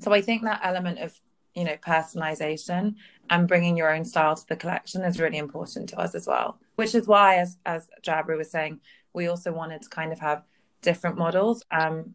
so 0.00 0.12
I 0.12 0.20
think 0.20 0.42
that 0.42 0.60
element 0.62 0.98
of 0.98 1.18
you 1.54 1.64
know 1.64 1.76
personalization 1.76 2.96
and 3.30 3.48
bringing 3.48 3.76
your 3.76 3.94
own 3.94 4.04
style 4.04 4.34
to 4.34 4.46
the 4.48 4.56
collection 4.56 5.02
is 5.02 5.20
really 5.20 5.38
important 5.38 5.88
to 5.90 5.98
us 5.98 6.14
as 6.14 6.26
well. 6.26 6.58
Which 6.76 6.94
is 6.94 7.06
why, 7.06 7.36
as 7.36 7.58
as 7.64 7.88
Jabri 8.02 8.36
was 8.36 8.50
saying, 8.50 8.80
we 9.12 9.28
also 9.28 9.52
wanted 9.52 9.82
to 9.82 9.88
kind 9.88 10.12
of 10.12 10.18
have 10.20 10.42
different 10.82 11.16
models, 11.16 11.62
um, 11.70 12.14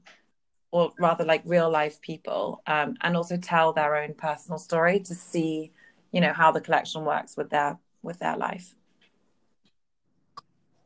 or 0.72 0.92
rather 1.00 1.24
like 1.26 1.42
real 1.46 1.70
life 1.70 2.00
people, 2.02 2.62
um, 2.68 2.96
and 3.02 3.16
also 3.18 3.38
tell 3.38 3.74
their 3.74 3.96
own 3.96 4.14
personal 4.14 4.60
story 4.60 5.00
to 5.00 5.16
see, 5.16 5.72
you 6.12 6.22
know, 6.22 6.34
how 6.34 6.52
the 6.52 6.62
collection 6.62 7.06
works 7.06 7.38
with 7.38 7.50
their 7.50 7.78
with 8.02 8.20
their 8.20 8.38
life. 8.38 8.76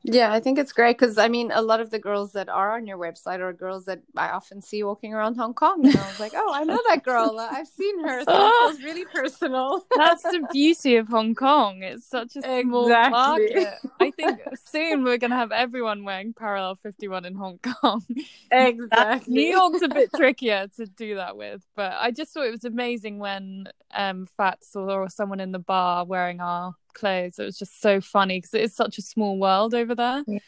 Yeah, 0.06 0.34
I 0.34 0.42
think 0.42 0.60
it's 0.60 0.74
great 0.74 0.98
because 0.98 1.18
I 1.18 1.30
mean, 1.30 1.52
a 1.54 1.62
lot 1.62 1.80
of 1.80 1.90
the 1.90 1.98
girls 2.00 2.34
that 2.34 2.50
are 2.50 2.76
on 2.76 2.86
your 2.86 2.98
website 2.98 3.40
are 3.40 3.54
girls 3.54 3.86
that 3.86 4.02
I 4.18 4.30
often 4.30 4.62
see 4.62 4.84
walking 4.84 5.14
around 5.14 5.36
Hong 5.36 5.54
Kong. 5.54 5.86
And 5.86 5.96
I 5.96 6.08
was 6.08 6.20
like, 6.20 6.34
oh, 6.36 6.52
I 6.54 6.66
know 6.66 6.80
that 6.90 7.04
girl. 7.04 7.40
I've 7.40 7.68
seen 7.70 8.04
her. 8.04 8.22
So 8.24 8.32
it 8.32 8.54
feels 8.60 8.84
really 8.84 9.06
personal. 9.06 9.86
That's 9.96 10.24
the 10.24 10.46
beauty 10.52 10.98
of 10.98 11.08
Hong 11.08 11.36
Kong. 11.36 11.84
It's 11.84 12.06
such 12.06 12.36
a 12.36 12.42
small 12.42 12.88
Exactly. 12.88 13.12
market. 13.12 13.74
I 14.02 14.12
think 14.12 14.40
soon 14.66 15.06
we're 15.06 15.18
going 15.18 15.32
to 15.32 15.38
have 15.38 15.54
everyone 15.54 16.04
wearing 16.04 16.34
Parallel 16.34 16.76
51 16.76 17.24
in 17.24 17.36
Hong 17.36 17.60
Kong. 17.60 18.04
exactly. 18.52 19.34
New 19.34 19.52
York's 19.52 19.84
a 19.84 19.88
bit 19.88 20.10
trickier 20.14 20.68
to 20.76 20.86
do 20.86 21.16
that 21.16 21.38
with, 21.38 21.62
but 21.78 21.94
I 21.98 22.12
just 22.12 22.34
thought 22.34 22.46
it 22.46 22.52
was 22.52 22.66
amazing 22.66 23.20
when 23.20 23.68
um, 23.94 24.28
Fat 24.36 24.66
saw 24.66 25.08
someone 25.08 25.40
in 25.40 25.54
the 25.54 25.60
bar 25.60 26.04
wearing 26.04 26.42
our 26.42 26.76
clothes. 26.94 27.40
It 27.40 27.46
was 27.46 27.58
just 27.58 27.82
so 27.82 28.02
funny 28.02 28.38
because 28.38 28.54
it 28.54 28.62
is 28.62 28.76
such 28.76 28.98
a 28.98 29.02
small 29.02 29.38
world 29.38 29.74
over 29.74 29.96
there. 29.96 30.24
Yeah. 30.28 30.40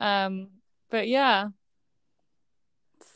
Um, 0.00 0.48
but 0.90 1.08
yeah, 1.08 1.48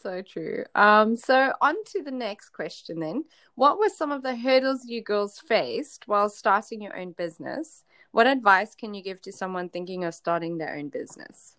So 0.02 0.22
true. 0.22 0.64
Um, 0.74 1.14
so 1.16 1.52
on 1.60 1.74
to 1.84 2.02
the 2.02 2.10
next 2.10 2.50
question 2.50 3.00
then. 3.00 3.24
What 3.54 3.78
were 3.78 3.90
some 3.90 4.10
of 4.10 4.22
the 4.22 4.34
hurdles 4.34 4.86
you 4.86 5.02
girls 5.02 5.38
faced 5.38 6.08
while 6.08 6.28
starting 6.30 6.80
your 6.80 6.96
own 6.96 7.12
business? 7.12 7.84
What 8.12 8.26
advice 8.26 8.74
can 8.74 8.94
you 8.94 9.02
give 9.02 9.20
to 9.22 9.32
someone 9.32 9.68
thinking 9.68 10.04
of 10.04 10.14
starting 10.14 10.58
their 10.58 10.74
own 10.76 10.88
business? 10.88 11.56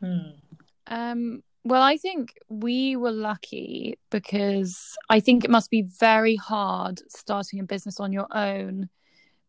Hmm. 0.00 0.30
Um, 0.86 1.42
Well, 1.64 1.82
I 1.82 1.96
think 1.96 2.34
we 2.48 2.96
were 2.96 3.12
lucky 3.12 3.98
because 4.10 4.96
I 5.10 5.20
think 5.20 5.44
it 5.44 5.50
must 5.50 5.70
be 5.70 5.82
very 5.82 6.36
hard 6.36 7.02
starting 7.10 7.60
a 7.60 7.64
business 7.64 8.00
on 8.00 8.12
your 8.12 8.28
own 8.30 8.88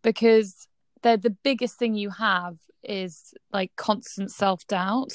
because 0.01 0.67
the 1.01 1.17
the 1.17 1.29
biggest 1.29 1.77
thing 1.77 1.95
you 1.95 2.09
have 2.09 2.57
is 2.83 3.33
like 3.51 3.75
constant 3.75 4.31
self-doubt, 4.31 5.13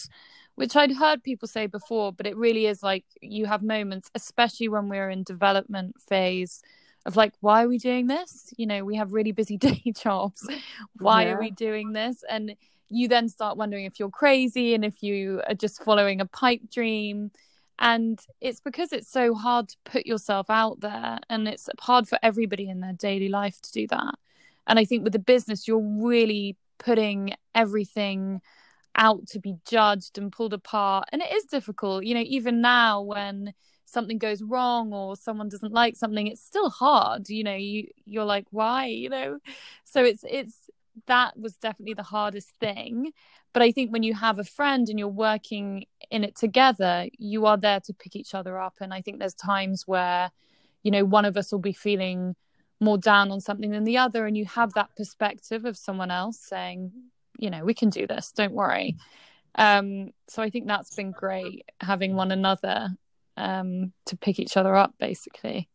which 0.54 0.76
I'd 0.76 0.92
heard 0.92 1.22
people 1.22 1.48
say 1.48 1.66
before, 1.66 2.12
but 2.12 2.26
it 2.26 2.36
really 2.36 2.66
is 2.66 2.82
like 2.82 3.04
you 3.20 3.46
have 3.46 3.62
moments 3.62 4.10
especially 4.14 4.68
when 4.68 4.88
we're 4.88 5.10
in 5.10 5.22
development 5.22 6.00
phase 6.00 6.62
of 7.06 7.16
like 7.16 7.32
why 7.40 7.64
are 7.64 7.68
we 7.68 7.78
doing 7.78 8.06
this? 8.06 8.52
You 8.56 8.66
know, 8.66 8.84
we 8.84 8.96
have 8.96 9.12
really 9.12 9.32
busy 9.32 9.56
day 9.68 9.82
jobs. 9.94 10.46
Why 10.98 11.24
yeah. 11.24 11.32
are 11.32 11.40
we 11.40 11.50
doing 11.50 11.92
this? 11.92 12.22
And 12.28 12.56
you 12.88 13.08
then 13.08 13.28
start 13.28 13.56
wondering 13.56 13.86
if 13.86 13.98
you're 13.98 14.10
crazy 14.10 14.74
and 14.74 14.84
if 14.84 15.02
you 15.02 15.42
are 15.48 15.54
just 15.54 15.82
following 15.82 16.20
a 16.20 16.26
pipe 16.26 16.70
dream. 16.70 17.30
And 17.78 18.20
it's 18.40 18.60
because 18.60 18.92
it's 18.92 19.10
so 19.10 19.34
hard 19.34 19.70
to 19.70 19.76
put 19.84 20.06
yourself 20.06 20.50
out 20.50 20.80
there 20.80 21.18
and 21.28 21.48
it's 21.48 21.68
hard 21.80 22.06
for 22.06 22.18
everybody 22.22 22.68
in 22.68 22.80
their 22.80 22.92
daily 22.92 23.28
life 23.28 23.60
to 23.62 23.72
do 23.72 23.86
that. 23.88 24.14
And 24.66 24.78
I 24.78 24.84
think 24.84 25.04
with 25.04 25.12
the 25.12 25.18
business, 25.18 25.66
you're 25.66 25.80
really 25.80 26.56
putting 26.78 27.34
everything 27.54 28.40
out 28.94 29.26
to 29.28 29.38
be 29.38 29.56
judged 29.66 30.18
and 30.18 30.32
pulled 30.32 30.52
apart. 30.52 31.08
And 31.12 31.22
it 31.22 31.32
is 31.32 31.44
difficult, 31.44 32.04
you 32.04 32.14
know, 32.14 32.24
even 32.26 32.60
now 32.60 33.00
when 33.00 33.54
something 33.84 34.18
goes 34.18 34.42
wrong 34.42 34.92
or 34.92 35.16
someone 35.16 35.48
doesn't 35.48 35.72
like 35.72 35.96
something, 35.96 36.26
it's 36.26 36.42
still 36.42 36.70
hard, 36.70 37.28
you 37.28 37.44
know, 37.44 37.54
you 37.54 37.88
you're 38.04 38.24
like, 38.24 38.46
why, 38.50 38.86
you 38.86 39.08
know? 39.08 39.38
So 39.84 40.04
it's 40.04 40.24
it's 40.28 40.70
that 41.06 41.38
was 41.38 41.54
definitely 41.54 41.94
the 41.94 42.02
hardest 42.02 42.50
thing. 42.60 43.12
But 43.52 43.62
I 43.62 43.72
think 43.72 43.92
when 43.92 44.02
you 44.02 44.14
have 44.14 44.38
a 44.38 44.44
friend 44.44 44.88
and 44.88 44.98
you're 44.98 45.08
working 45.08 45.84
in 46.10 46.24
it 46.24 46.36
together, 46.36 47.06
you 47.18 47.46
are 47.46 47.56
there 47.56 47.80
to 47.80 47.92
pick 47.92 48.16
each 48.16 48.34
other 48.34 48.58
up. 48.58 48.74
And 48.80 48.94
I 48.94 49.02
think 49.02 49.18
there's 49.18 49.34
times 49.34 49.84
where, 49.86 50.30
you 50.82 50.90
know, 50.90 51.04
one 51.04 51.24
of 51.24 51.36
us 51.36 51.52
will 51.52 51.58
be 51.58 51.72
feeling 51.72 52.34
more 52.82 52.98
down 52.98 53.30
on 53.30 53.40
something 53.40 53.70
than 53.70 53.84
the 53.84 53.98
other. 53.98 54.26
And 54.26 54.36
you 54.36 54.44
have 54.46 54.74
that 54.74 54.94
perspective 54.96 55.64
of 55.64 55.76
someone 55.76 56.10
else 56.10 56.38
saying, 56.38 56.92
you 57.38 57.48
know, 57.48 57.64
we 57.64 57.74
can 57.74 57.90
do 57.90 58.06
this, 58.06 58.32
don't 58.32 58.52
worry. 58.52 58.96
Um, 59.54 60.10
so 60.28 60.42
I 60.42 60.50
think 60.50 60.66
that's 60.66 60.94
been 60.94 61.12
great 61.12 61.64
having 61.80 62.14
one 62.14 62.32
another 62.32 62.88
um, 63.36 63.92
to 64.06 64.16
pick 64.16 64.38
each 64.38 64.56
other 64.56 64.74
up, 64.74 64.94
basically. 64.98 65.68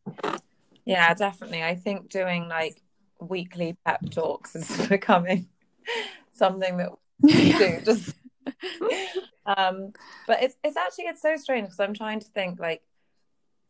Yeah, 0.86 1.14
definitely. 1.14 1.64
I 1.64 1.76
think 1.76 2.10
doing 2.10 2.48
like 2.48 2.82
weekly 3.20 3.78
pep 3.86 4.02
talks 4.12 4.56
is 4.56 4.88
becoming 4.90 5.48
something 6.34 6.78
that 6.78 6.92
we 7.22 7.52
do 7.54 7.80
just 7.86 8.16
um 9.48 9.92
but 10.28 10.44
it's 10.44 10.56
it's 10.64 10.78
actually 10.78 11.06
it's 11.06 11.22
so 11.22 11.36
strange 11.36 11.66
because 11.66 11.80
i'm 11.80 11.94
trying 11.96 12.20
to 12.20 12.28
think 12.28 12.60
like 12.60 12.84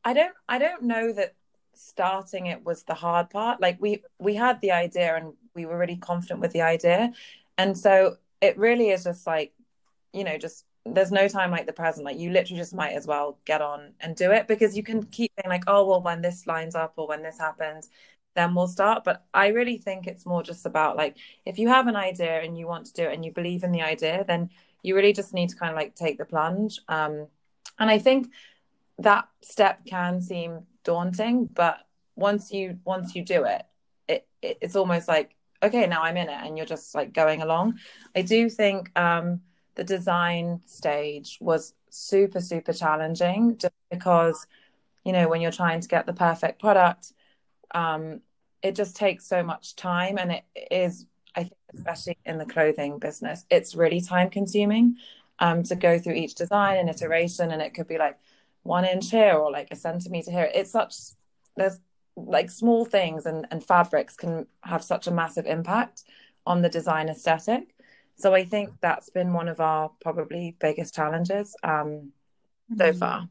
i 0.04 0.14
don't 0.14 0.34
i 0.50 0.58
don't 0.58 0.84
know 0.84 1.14
that 1.14 1.34
starting 1.78 2.48
it 2.48 2.64
was 2.66 2.84
the 2.84 2.94
hard 2.94 3.30
part 3.30 3.62
like 3.62 3.78
we 3.80 4.04
we 4.20 4.36
had 4.36 4.60
the 4.62 4.72
idea 4.72 5.16
and 5.16 5.34
we 5.56 5.66
were 5.66 5.78
really 5.78 5.98
confident 5.98 6.40
with 6.40 6.52
the 6.52 6.62
idea 6.62 7.12
and 7.58 7.78
so 7.78 8.18
it 8.42 8.58
really 8.58 8.90
is 8.90 9.04
just 9.04 9.26
like 9.28 9.54
you 10.14 10.24
know 10.24 10.38
just 10.38 10.66
there's 10.86 11.12
no 11.12 11.28
time 11.28 11.52
like 11.52 11.66
the 11.66 11.74
present 11.74 12.06
like 12.06 12.18
you 12.18 12.32
literally 12.32 12.60
just 12.60 12.74
might 12.74 12.94
as 12.94 13.06
well 13.06 13.38
get 13.46 13.62
on 13.62 13.92
and 14.00 14.16
do 14.16 14.32
it 14.32 14.48
because 14.48 14.78
you 14.78 14.84
can 14.84 15.04
keep 15.04 15.32
being 15.36 15.50
like 15.50 15.64
oh 15.68 15.86
well 15.86 16.02
when 16.02 16.22
this 16.22 16.48
lines 16.48 16.76
up 16.76 16.94
or 16.96 17.08
when 17.08 17.22
this 17.22 17.38
happens 17.38 17.90
then 18.38 18.54
we'll 18.54 18.68
start. 18.68 19.04
But 19.04 19.26
I 19.34 19.48
really 19.48 19.78
think 19.78 20.08
it's 20.08 20.26
more 20.26 20.44
just 20.44 20.66
about 20.66 20.96
like 20.96 21.18
if 21.46 21.60
you 21.60 21.68
have 21.68 21.88
an 21.88 21.96
idea 21.98 22.40
and 22.42 22.58
you 22.58 22.68
want 22.68 22.86
to 22.86 22.94
do 22.94 23.04
it 23.04 23.14
and 23.14 23.26
you 23.26 23.32
believe 23.32 23.64
in 23.64 23.72
the 23.72 23.82
idea, 23.82 24.24
then 24.26 24.52
you 24.84 24.96
really 24.96 25.12
just 25.12 25.34
need 25.34 25.50
to 25.50 25.56
kind 25.56 25.72
of 25.72 25.76
like 25.76 25.96
take 25.96 26.18
the 26.18 26.26
plunge. 26.26 26.80
Um, 26.88 27.28
and 27.80 27.90
I 27.90 27.98
think 27.98 28.32
that 29.00 29.28
step 29.42 29.86
can 29.86 30.22
seem 30.22 30.68
daunting, 30.88 31.46
but 31.46 31.78
once 32.16 32.52
you 32.52 32.80
once 32.86 33.16
you 33.16 33.24
do 33.24 33.44
it, 33.44 33.64
it, 34.08 34.28
it 34.42 34.58
it's 34.62 34.76
almost 34.76 35.08
like 35.08 35.36
okay, 35.62 35.88
now 35.88 36.04
I'm 36.04 36.18
in 36.18 36.30
it, 36.30 36.40
and 36.44 36.58
you're 36.58 36.66
just 36.76 36.96
like 36.96 37.14
going 37.14 37.42
along. 37.42 37.80
I 38.16 38.22
do 38.22 38.50
think 38.50 38.98
um, 38.98 39.42
the 39.76 39.84
design 39.84 40.62
stage 40.66 41.38
was 41.42 41.74
super 41.90 42.42
super 42.42 42.74
challenging, 42.74 43.58
just 43.58 43.74
because 43.92 44.48
you 45.08 45.14
know 45.14 45.28
when 45.30 45.42
you're 45.42 45.52
trying 45.52 45.80
to 45.80 45.88
get 45.88 46.06
the 46.06 46.14
perfect 46.14 46.60
product 46.60 47.14
um, 47.74 48.22
it 48.62 48.76
just 48.76 48.96
takes 48.96 49.26
so 49.26 49.42
much 49.44 49.76
time 49.76 50.18
and 50.18 50.32
it 50.32 50.44
is 50.70 51.06
i 51.36 51.42
think 51.44 51.54
especially 51.74 52.18
in 52.26 52.38
the 52.38 52.46
clothing 52.46 53.00
business 53.00 53.46
it's 53.50 53.76
really 53.76 54.02
time 54.02 54.30
consuming 54.30 54.96
um, 55.40 55.64
to 55.64 55.76
go 55.76 55.98
through 56.00 56.14
each 56.14 56.36
design 56.36 56.78
and 56.78 56.90
iteration 56.90 57.52
and 57.52 57.62
it 57.62 57.74
could 57.74 57.88
be 57.88 57.98
like 57.98 58.18
one 58.68 58.86
inch 58.86 59.10
here 59.10 59.34
or 59.34 59.52
like 59.52 59.70
a 59.72 59.76
centimeter 59.76 60.32
here 60.32 60.50
it's 60.54 60.72
such 60.72 60.96
there's 61.56 61.80
like 62.16 62.50
small 62.50 62.84
things 62.84 63.26
and, 63.26 63.48
and 63.52 63.64
fabrics 63.64 64.16
can 64.16 64.46
have 64.62 64.84
such 64.84 65.08
a 65.08 65.12
massive 65.12 65.46
impact 65.46 66.04
on 66.46 66.62
the 66.62 66.70
design 66.70 67.10
aesthetic 67.10 67.74
so 68.18 68.34
i 68.36 68.44
think 68.44 68.70
that's 68.82 69.10
been 69.10 69.34
one 69.34 69.48
of 69.48 69.60
our 69.60 69.92
probably 70.02 70.56
biggest 70.60 70.94
challenges 70.94 71.56
um, 71.64 72.12
so 72.78 72.90
mm-hmm. 72.90 73.00
far 73.00 73.30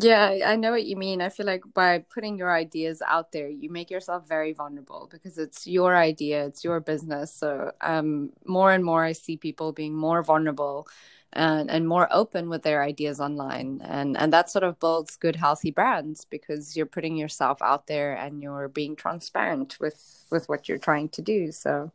yeah, 0.00 0.38
I 0.46 0.54
know 0.54 0.70
what 0.70 0.84
you 0.84 0.94
mean. 0.94 1.20
I 1.20 1.28
feel 1.28 1.44
like 1.44 1.64
by 1.74 1.98
putting 1.98 2.38
your 2.38 2.54
ideas 2.54 3.02
out 3.04 3.32
there, 3.32 3.48
you 3.48 3.68
make 3.68 3.90
yourself 3.90 4.28
very 4.28 4.52
vulnerable 4.52 5.08
because 5.10 5.38
it's 5.38 5.66
your 5.66 5.96
idea, 5.96 6.46
it's 6.46 6.62
your 6.62 6.78
business. 6.78 7.34
So, 7.34 7.72
um, 7.80 8.30
more 8.46 8.70
and 8.70 8.84
more, 8.84 9.02
I 9.02 9.10
see 9.10 9.36
people 9.36 9.72
being 9.72 9.96
more 9.96 10.22
vulnerable 10.22 10.86
and, 11.32 11.70
and 11.70 11.86
more 11.86 12.08
open 12.10 12.48
with 12.48 12.62
their 12.62 12.82
ideas 12.82 13.20
online, 13.20 13.80
and 13.84 14.16
and 14.16 14.32
that 14.32 14.50
sort 14.50 14.64
of 14.64 14.80
builds 14.80 15.16
good, 15.16 15.36
healthy 15.36 15.70
brands 15.70 16.24
because 16.24 16.76
you're 16.76 16.86
putting 16.86 17.16
yourself 17.16 17.60
out 17.62 17.86
there 17.86 18.14
and 18.14 18.42
you're 18.42 18.68
being 18.68 18.96
transparent 18.96 19.78
with 19.80 20.24
with 20.30 20.48
what 20.48 20.68
you're 20.68 20.78
trying 20.78 21.08
to 21.10 21.22
do. 21.22 21.52
So, 21.52 21.92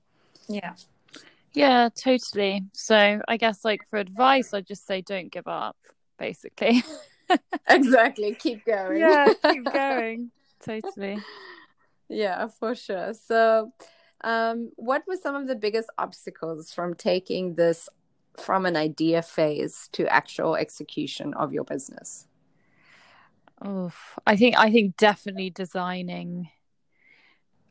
yeah. 0.47 0.73
Yeah, 1.53 1.89
totally. 1.95 2.63
So, 2.73 3.21
I 3.27 3.37
guess 3.37 3.63
like 3.63 3.87
for 3.89 3.97
advice, 3.99 4.53
i'd 4.53 4.67
just 4.67 4.87
say 4.87 5.01
don't 5.01 5.31
give 5.31 5.47
up, 5.47 5.77
basically. 6.17 6.83
exactly. 7.67 8.35
Keep 8.35 8.65
going. 8.65 8.99
Yeah, 8.99 9.33
keep 9.51 9.65
going. 9.73 10.31
totally. 10.63 11.19
Yeah, 12.09 12.47
for 12.47 12.75
sure. 12.75 13.13
So, 13.13 13.71
um, 14.23 14.71
what 14.75 15.03
were 15.07 15.17
some 15.17 15.35
of 15.35 15.47
the 15.47 15.55
biggest 15.55 15.89
obstacles 15.97 16.71
from 16.71 16.95
taking 16.95 17.55
this 17.55 17.89
from 18.37 18.65
an 18.65 18.75
idea 18.75 19.21
phase 19.21 19.89
to 19.93 20.11
actual 20.11 20.55
execution 20.55 21.33
of 21.33 21.53
your 21.53 21.63
business? 21.63 22.27
Oh, 23.61 23.91
I 24.27 24.35
think 24.35 24.57
I 24.57 24.71
think 24.71 24.97
definitely 24.97 25.49
designing. 25.49 26.49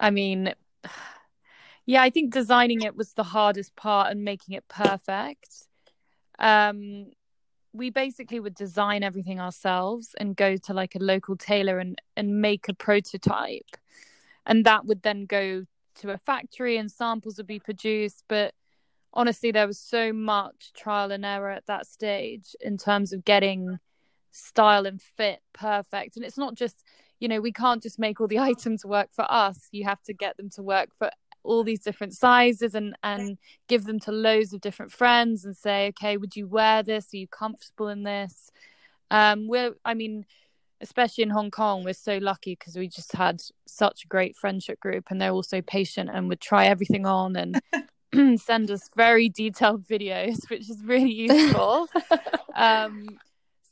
I 0.00 0.10
mean, 0.10 0.54
yeah, 1.86 2.02
I 2.02 2.10
think 2.10 2.32
designing 2.32 2.82
it 2.82 2.96
was 2.96 3.12
the 3.12 3.24
hardest 3.24 3.76
part 3.76 4.10
and 4.10 4.24
making 4.24 4.54
it 4.54 4.66
perfect. 4.68 5.66
Um, 6.38 7.06
we 7.72 7.90
basically 7.90 8.40
would 8.40 8.54
design 8.54 9.02
everything 9.02 9.40
ourselves 9.40 10.14
and 10.18 10.36
go 10.36 10.56
to 10.56 10.74
like 10.74 10.94
a 10.94 10.98
local 10.98 11.36
tailor 11.36 11.78
and 11.78 12.00
and 12.16 12.40
make 12.40 12.68
a 12.68 12.74
prototype 12.74 13.76
and 14.46 14.64
that 14.64 14.84
would 14.84 15.02
then 15.02 15.24
go 15.24 15.64
to 15.94 16.10
a 16.10 16.18
factory 16.18 16.76
and 16.76 16.90
samples 16.90 17.36
would 17.36 17.46
be 17.46 17.58
produced 17.58 18.24
but 18.28 18.54
honestly 19.14 19.50
there 19.50 19.66
was 19.66 19.78
so 19.78 20.12
much 20.12 20.72
trial 20.74 21.12
and 21.12 21.24
error 21.24 21.50
at 21.50 21.66
that 21.66 21.86
stage 21.86 22.56
in 22.60 22.78
terms 22.78 23.12
of 23.12 23.24
getting 23.24 23.78
style 24.30 24.86
and 24.86 25.00
fit 25.00 25.40
perfect. 25.52 26.16
And 26.16 26.24
it's 26.24 26.38
not 26.38 26.54
just 26.54 26.84
you 27.20 27.28
know 27.28 27.40
we 27.40 27.52
can't 27.52 27.82
just 27.82 27.98
make 27.98 28.20
all 28.20 28.26
the 28.26 28.38
items 28.50 28.84
work 28.84 29.10
for 29.12 29.30
us. 29.30 29.68
You 29.70 29.84
have 29.84 30.02
to 30.04 30.12
get 30.12 30.36
them 30.36 30.50
to 30.50 30.62
work 30.62 30.90
for 30.98 31.10
all 31.44 31.64
these 31.64 31.80
different 31.80 32.14
sizes 32.14 32.74
and 32.74 32.96
and 33.02 33.38
give 33.68 33.84
them 33.84 33.98
to 34.00 34.12
loads 34.12 34.52
of 34.52 34.60
different 34.60 34.92
friends 34.92 35.44
and 35.44 35.56
say 35.56 35.88
okay 35.88 36.16
would 36.16 36.36
you 36.36 36.46
wear 36.46 36.82
this? 36.82 37.12
Are 37.12 37.18
you 37.18 37.28
comfortable 37.28 37.88
in 37.88 38.02
this? 38.02 38.50
Um 39.10 39.48
we're 39.48 39.74
i 39.84 39.94
mean 39.94 40.24
especially 40.80 41.22
in 41.22 41.30
hong 41.30 41.50
kong 41.50 41.84
we're 41.84 41.92
so 41.92 42.18
lucky 42.18 42.56
because 42.58 42.76
we 42.76 42.88
just 42.88 43.12
had 43.12 43.40
such 43.66 44.04
a 44.04 44.08
great 44.08 44.36
friendship 44.36 44.80
group 44.80 45.04
and 45.10 45.20
they're 45.20 45.30
also 45.30 45.62
patient 45.62 46.10
and 46.12 46.28
would 46.28 46.40
try 46.40 46.66
everything 46.66 47.06
on 47.06 47.36
and 47.36 47.60
send 48.36 48.70
us 48.70 48.88
very 48.96 49.28
detailed 49.28 49.86
videos 49.86 50.48
which 50.50 50.68
is 50.68 50.82
really 50.84 51.12
useful. 51.28 51.88
Um 52.54 53.06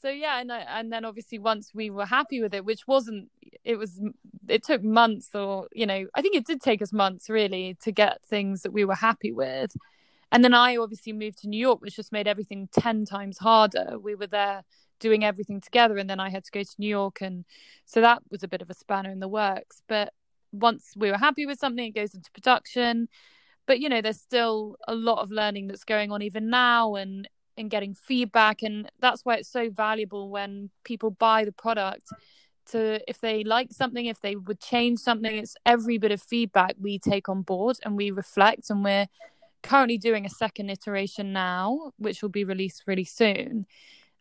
so 0.01 0.09
yeah 0.09 0.41
and 0.41 0.53
I, 0.53 0.61
and 0.61 0.93
then 0.93 1.05
obviously 1.05 1.39
once 1.39 1.73
we 1.75 1.91
were 1.91 2.07
happy 2.07 2.41
with 2.41 2.55
it 2.55 2.65
which 2.65 2.87
wasn't 2.87 3.31
it 3.65 3.77
was 3.77 4.01
it 4.49 4.63
took 4.65 4.83
months 4.83 5.35
or 5.35 5.69
you 5.73 5.87
know 5.87 6.07
i 6.15 6.23
think 6.23 6.35
it 6.35 6.47
did 6.47 6.61
take 6.61 6.81
us 6.81 6.93
months 6.93 7.29
really 7.29 7.77
to 7.83 7.93
get 7.93 8.23
things 8.25 8.63
that 8.63 8.73
we 8.73 8.85
were 8.85 8.95
happy 8.95 9.33
with. 9.33 9.77
And 10.33 10.45
then 10.45 10.55
i 10.55 10.77
obviously 10.77 11.13
moved 11.13 11.39
to 11.39 11.49
new 11.49 11.61
york 11.61 11.81
which 11.81 11.97
just 11.97 12.13
made 12.13 12.29
everything 12.29 12.69
10 12.73 13.05
times 13.05 13.39
harder. 13.39 13.99
We 13.99 14.15
were 14.15 14.27
there 14.27 14.63
doing 15.01 15.25
everything 15.25 15.61
together 15.61 15.97
and 15.97 16.09
then 16.09 16.21
i 16.21 16.31
had 16.31 16.45
to 16.45 16.51
go 16.51 16.63
to 16.63 16.75
new 16.79 16.89
york 16.89 17.21
and 17.21 17.45
so 17.85 18.01
that 18.01 18.23
was 18.31 18.43
a 18.43 18.49
bit 18.49 18.63
of 18.63 18.71
a 18.71 18.75
spanner 18.75 19.11
in 19.11 19.21
the 19.21 19.29
works. 19.29 19.83
But 19.89 20.13
once 20.53 20.93
we 20.97 21.11
were 21.11 21.19
happy 21.19 21.47
with 21.47 21.59
something 21.59 21.87
it 21.87 21.95
goes 21.95 22.15
into 22.15 22.31
production 22.33 23.09
but 23.71 23.79
you 23.79 23.89
know 23.89 24.01
there's 24.01 24.21
still 24.21 24.75
a 24.89 24.95
lot 24.97 25.19
of 25.23 25.31
learning 25.31 25.69
that's 25.69 25.85
going 25.85 26.11
on 26.11 26.23
even 26.23 26.51
now 26.51 26.97
and 26.97 27.29
and 27.57 27.71
getting 27.71 27.95
feedback 27.95 28.63
and 28.63 28.91
that's 28.99 29.25
why 29.25 29.37
it's 29.37 29.49
so 29.49 29.71
valuable 29.71 30.29
when 30.29 30.71
people 30.83 31.11
buy 31.13 31.45
the 31.45 31.53
product 31.53 32.09
to 32.67 33.01
if 33.09 33.21
they 33.21 33.45
like 33.45 33.71
something 33.71 34.07
if 34.07 34.21
they 34.23 34.35
would 34.35 34.59
change 34.59 34.99
something 34.99 35.37
it's 35.37 35.55
every 35.65 35.99
bit 35.99 36.11
of 36.11 36.21
feedback 36.21 36.75
we 36.81 36.99
take 36.99 37.29
on 37.29 37.43
board 37.43 37.77
and 37.85 37.97
we 37.97 38.11
reflect 38.11 38.71
and 38.71 38.83
we're 38.83 39.07
currently 39.63 39.99
doing 39.99 40.27
a 40.27 40.31
second 40.31 40.69
iteration 40.69 41.33
now 41.33 41.93
which 41.97 42.23
will 42.23 42.29
be 42.29 42.45
released 42.45 42.85
really 42.89 43.05
soon. 43.05 43.67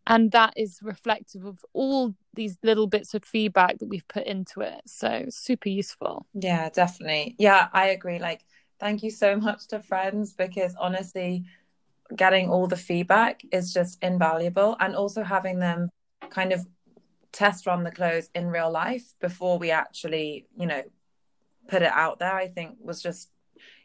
And 0.08 0.32
that 0.32 0.54
is 0.58 0.80
reflective 0.82 1.46
of 1.46 1.64
all 1.74 2.16
these 2.34 2.58
little 2.64 2.88
bits 2.88 3.14
of 3.14 3.24
feedback 3.24 3.78
that 3.80 3.88
we've 3.88 4.08
put 4.08 4.26
into 4.26 4.62
it. 4.62 4.82
So 4.86 5.26
super 5.30 5.70
useful. 5.70 6.26
Yeah 6.34 6.70
definitely. 6.70 7.36
Yeah 7.38 7.68
i 7.74 7.88
agree. 7.88 8.20
Like 8.20 8.42
thank 8.80 9.04
you 9.04 9.12
so 9.12 9.36
much 9.36 9.68
to 9.68 9.80
friends 9.80 10.34
because 10.34 10.76
honestly 10.80 11.46
getting 12.16 12.50
all 12.50 12.68
the 12.68 12.78
feedback 12.78 13.42
is 13.52 13.74
just 13.74 14.02
invaluable 14.02 14.76
and 14.80 14.96
also 14.96 15.24
having 15.24 15.60
them 15.60 15.90
kind 16.30 16.52
of 16.52 16.66
test 17.32 17.68
run 17.68 17.84
the 17.84 17.92
clothes 17.92 18.30
in 18.34 18.48
real 18.48 18.72
life 18.72 19.14
before 19.20 19.60
we 19.60 19.70
actually 19.70 20.48
you 20.58 20.66
know 20.66 20.82
put 21.68 21.84
it 21.84 21.92
out 21.92 22.18
there 22.18 22.34
i 22.34 22.48
think 22.48 22.76
was 22.82 23.02
just 23.02 23.30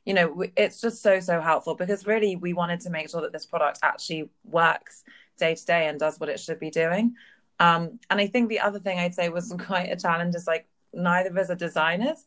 you 0.07 0.15
know 0.15 0.45
it's 0.57 0.81
just 0.81 1.03
so 1.03 1.21
so 1.21 1.41
helpful 1.41 1.75
because 1.75 2.07
really 2.07 2.37
we 2.37 2.55
wanted 2.55 2.81
to 2.81 2.91
make 2.91 3.11
sure 3.11 3.21
that 3.21 3.33
this 3.33 3.45
product 3.45 3.79
actually 3.83 4.31
works 4.45 5.05
day 5.39 5.55
to 5.55 5.67
day 5.67 5.89
and 5.89 5.99
does 5.99 6.19
what 6.21 6.29
it 6.29 6.39
should 6.39 6.61
be 6.61 6.71
doing. 6.71 7.15
Um 7.59 7.99
and 8.09 8.21
i 8.21 8.27
think 8.27 8.49
the 8.49 8.61
other 8.61 8.79
thing 8.79 8.99
i'd 8.99 9.15
say 9.15 9.29
was 9.29 9.55
quite 9.67 9.91
a 9.91 9.97
challenge 9.97 10.35
is 10.35 10.47
like 10.47 10.67
neither 10.93 11.31
of 11.31 11.37
us 11.37 11.51
are 11.51 11.55
designers 11.57 12.25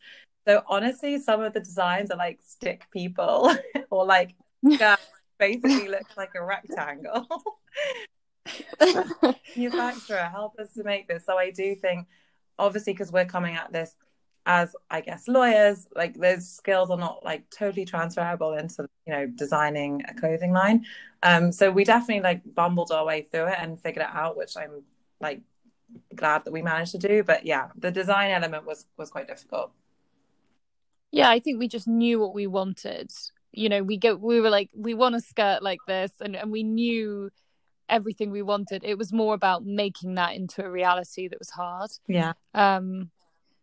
so 0.48 0.64
honestly 0.68 1.20
some 1.20 1.42
of 1.42 1.54
the 1.54 1.60
designs 1.60 2.10
are 2.10 2.18
like 2.18 2.40
stick 2.42 2.86
people 2.92 3.54
or 3.90 4.06
like 4.06 4.36
basically 5.38 5.88
looks 5.88 6.16
like 6.18 6.32
a 6.36 6.44
rectangle. 6.44 7.28
Manufacturer 9.56 10.30
help 10.32 10.58
us 10.58 10.74
to 10.74 10.84
make 10.84 11.08
this. 11.08 11.26
So 11.26 11.38
i 11.38 11.52
do 11.52 11.76
think 11.76 12.08
obviously 12.58 12.94
because 12.94 13.12
we're 13.12 13.26
coming 13.26 13.56
at 13.56 13.72
this 13.72 13.94
as 14.50 14.74
i 14.90 15.02
guess 15.02 15.28
lawyers 15.28 15.88
like 15.94 16.16
those 16.16 16.50
skills 16.50 16.90
are 16.90 16.98
not 16.98 17.24
like 17.26 17.44
totally 17.50 17.84
transferable 17.84 18.54
into 18.54 18.88
you 19.06 19.12
know 19.12 19.28
designing 19.28 20.02
a 20.08 20.14
clothing 20.14 20.54
line. 20.54 20.86
Um 21.24 21.52
so 21.52 21.70
we 21.70 21.84
definitely 21.84 22.24
like 22.24 22.42
bumbled 22.56 22.92
our 22.92 23.06
way 23.06 23.28
through 23.30 23.48
it 23.48 23.58
and 23.60 23.80
figured 23.80 24.06
it 24.06 24.16
out 24.16 24.38
which 24.38 24.56
i'm 24.56 24.84
like 25.20 25.42
glad 26.16 26.46
that 26.46 26.52
we 26.52 26.62
managed 26.62 26.92
to 26.94 26.98
do. 26.98 27.24
But 27.24 27.46
yeah 27.46 27.68
the 27.78 27.92
design 27.92 28.32
element 28.32 28.66
was 28.66 28.86
was 28.98 29.10
quite 29.10 29.28
difficult 29.28 29.74
yeah 31.12 31.30
i 31.30 31.40
think 31.40 31.60
we 31.60 31.68
just 31.68 31.88
knew 31.88 32.20
what 32.20 32.34
we 32.34 32.48
wanted. 32.48 33.12
You 33.54 33.70
know 33.70 33.82
we 33.82 33.98
go 33.98 34.16
we 34.16 34.40
were 34.40 34.52
like 34.52 34.70
we 34.76 34.94
want 34.94 35.16
a 35.16 35.22
skirt 35.22 35.64
like 35.64 35.80
this 35.88 36.12
and 36.22 36.36
and 36.36 36.52
we 36.52 36.64
knew 36.64 37.32
everything 37.90 38.32
we 38.32 38.42
wanted. 38.42 38.84
It 38.84 38.98
was 38.98 39.14
more 39.14 39.34
about 39.34 39.66
making 39.66 40.16
that 40.16 40.36
into 40.36 40.64
a 40.64 40.70
reality 40.70 41.28
that 41.28 41.40
was 41.40 41.50
hard. 41.50 41.90
Yeah. 42.08 42.34
Um 42.54 43.10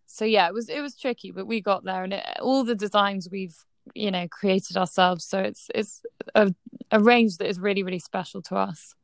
so 0.06 0.24
yeah 0.24 0.48
it 0.48 0.54
was 0.54 0.68
it 0.68 0.80
was 0.80 0.96
tricky 0.96 1.30
but 1.30 1.46
we 1.46 1.60
got 1.60 1.84
there 1.84 2.04
and 2.04 2.12
it, 2.12 2.24
all 2.40 2.64
the 2.64 2.74
designs 2.74 3.28
we've 3.30 3.56
you 3.94 4.10
know 4.10 4.26
created 4.28 4.76
ourselves. 4.76 5.24
So 5.24 5.38
it's 5.40 5.68
it's 5.74 6.02
a, 6.34 6.52
a 6.90 6.98
range 6.98 7.36
that 7.36 7.48
is 7.48 7.60
really 7.60 7.82
really 7.82 8.00
special 8.00 8.42
to 8.42 8.56
us 8.56 8.94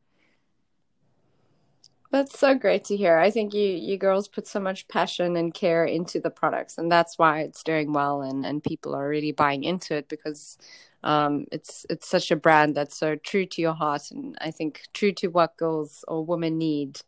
that's 2.10 2.38
so 2.38 2.54
great 2.54 2.84
to 2.84 2.96
hear. 2.96 3.18
I 3.18 3.30
think 3.30 3.54
you 3.54 3.68
you 3.68 3.96
girls 3.96 4.28
put 4.28 4.46
so 4.46 4.60
much 4.60 4.88
passion 4.88 5.36
and 5.36 5.54
care 5.54 5.84
into 5.84 6.18
the 6.20 6.30
products, 6.30 6.78
and 6.78 6.90
that's 6.90 7.18
why 7.18 7.40
it's 7.40 7.62
doing 7.62 7.92
well, 7.92 8.22
and 8.22 8.44
and 8.44 8.62
people 8.62 8.94
are 8.94 9.08
really 9.08 9.32
buying 9.32 9.64
into 9.64 9.94
it 9.94 10.08
because 10.08 10.58
um, 11.04 11.46
it's 11.52 11.86
it's 11.88 12.08
such 12.08 12.30
a 12.30 12.36
brand 12.36 12.74
that's 12.74 12.96
so 12.96 13.16
true 13.16 13.46
to 13.46 13.62
your 13.62 13.74
heart, 13.74 14.10
and 14.10 14.36
I 14.40 14.50
think 14.50 14.82
true 14.92 15.12
to 15.12 15.28
what 15.28 15.56
girls 15.56 16.04
or 16.08 16.24
women 16.24 16.58
need, 16.58 17.00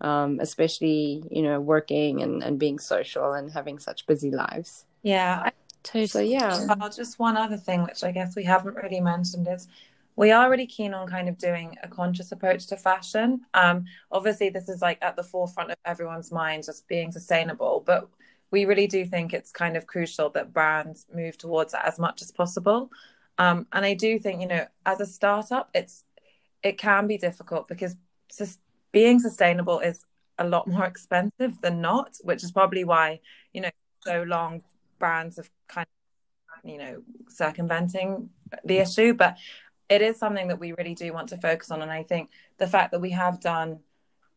um, 0.00 0.38
especially 0.40 1.22
you 1.30 1.42
know 1.42 1.60
working 1.60 2.22
and 2.22 2.42
and 2.42 2.58
being 2.58 2.78
social 2.78 3.32
and 3.32 3.50
having 3.52 3.78
such 3.78 4.06
busy 4.06 4.30
lives. 4.30 4.86
Yeah. 5.02 5.50
Totally. 5.82 6.08
So 6.08 6.18
yeah. 6.18 6.88
just 6.88 7.20
one 7.20 7.36
other 7.36 7.56
thing, 7.56 7.84
which 7.84 8.02
I 8.02 8.10
guess 8.10 8.34
we 8.34 8.42
haven't 8.42 8.74
really 8.74 9.00
mentioned, 9.00 9.46
is 9.48 9.68
we 10.16 10.30
are 10.30 10.50
really 10.50 10.66
keen 10.66 10.94
on 10.94 11.06
kind 11.08 11.28
of 11.28 11.36
doing 11.36 11.76
a 11.82 11.88
conscious 11.88 12.32
approach 12.32 12.66
to 12.68 12.76
fashion. 12.76 13.42
Um, 13.52 13.84
obviously, 14.10 14.48
this 14.48 14.68
is 14.68 14.80
like 14.80 14.98
at 15.02 15.14
the 15.14 15.22
forefront 15.22 15.70
of 15.70 15.76
everyone's 15.84 16.32
mind, 16.32 16.64
just 16.64 16.88
being 16.88 17.12
sustainable. 17.12 17.82
But 17.84 18.08
we 18.50 18.64
really 18.64 18.86
do 18.86 19.04
think 19.04 19.34
it's 19.34 19.52
kind 19.52 19.76
of 19.76 19.86
crucial 19.86 20.30
that 20.30 20.54
brands 20.54 21.06
move 21.14 21.36
towards 21.36 21.72
that 21.72 21.86
as 21.86 21.98
much 21.98 22.22
as 22.22 22.32
possible. 22.32 22.90
Um, 23.38 23.66
and 23.72 23.84
I 23.84 23.92
do 23.92 24.18
think, 24.18 24.40
you 24.40 24.48
know, 24.48 24.66
as 24.86 25.00
a 25.00 25.06
startup, 25.06 25.68
it's 25.74 26.04
it 26.62 26.78
can 26.78 27.06
be 27.06 27.18
difficult 27.18 27.68
because 27.68 27.94
sus- 28.30 28.58
being 28.92 29.18
sustainable 29.20 29.80
is 29.80 30.04
a 30.38 30.48
lot 30.48 30.66
more 30.66 30.84
expensive 30.92 31.60
than 31.60 31.82
not, 31.82 32.16
which 32.22 32.42
is 32.42 32.52
probably 32.52 32.84
why, 32.84 33.20
you 33.52 33.60
know, 33.60 33.70
so 34.02 34.22
long 34.22 34.62
brands 34.98 35.36
have 35.36 35.50
kind 35.68 35.86
of, 36.64 36.70
you 36.70 36.78
know, 36.78 37.02
circumventing 37.28 38.30
the 38.64 38.78
issue. 38.78 39.12
But 39.12 39.36
it 39.88 40.02
is 40.02 40.18
something 40.18 40.48
that 40.48 40.58
we 40.58 40.72
really 40.72 40.94
do 40.94 41.12
want 41.12 41.28
to 41.30 41.38
focus 41.38 41.70
on. 41.70 41.82
And 41.82 41.90
I 41.90 42.02
think 42.02 42.30
the 42.58 42.66
fact 42.66 42.92
that 42.92 43.00
we 43.00 43.10
have 43.10 43.40
done 43.40 43.80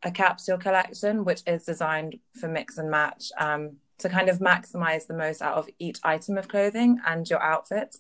a 0.03 0.11
capsule 0.11 0.57
collection, 0.57 1.25
which 1.25 1.41
is 1.45 1.63
designed 1.63 2.19
for 2.39 2.47
mix 2.47 2.77
and 2.77 2.89
match 2.89 3.31
um, 3.37 3.77
to 3.97 4.09
kind 4.09 4.29
of 4.29 4.39
maximize 4.39 5.07
the 5.07 5.13
most 5.13 5.41
out 5.41 5.57
of 5.57 5.67
each 5.79 5.99
item 6.03 6.37
of 6.37 6.47
clothing 6.47 6.99
and 7.05 7.29
your 7.29 7.41
outfits, 7.41 7.99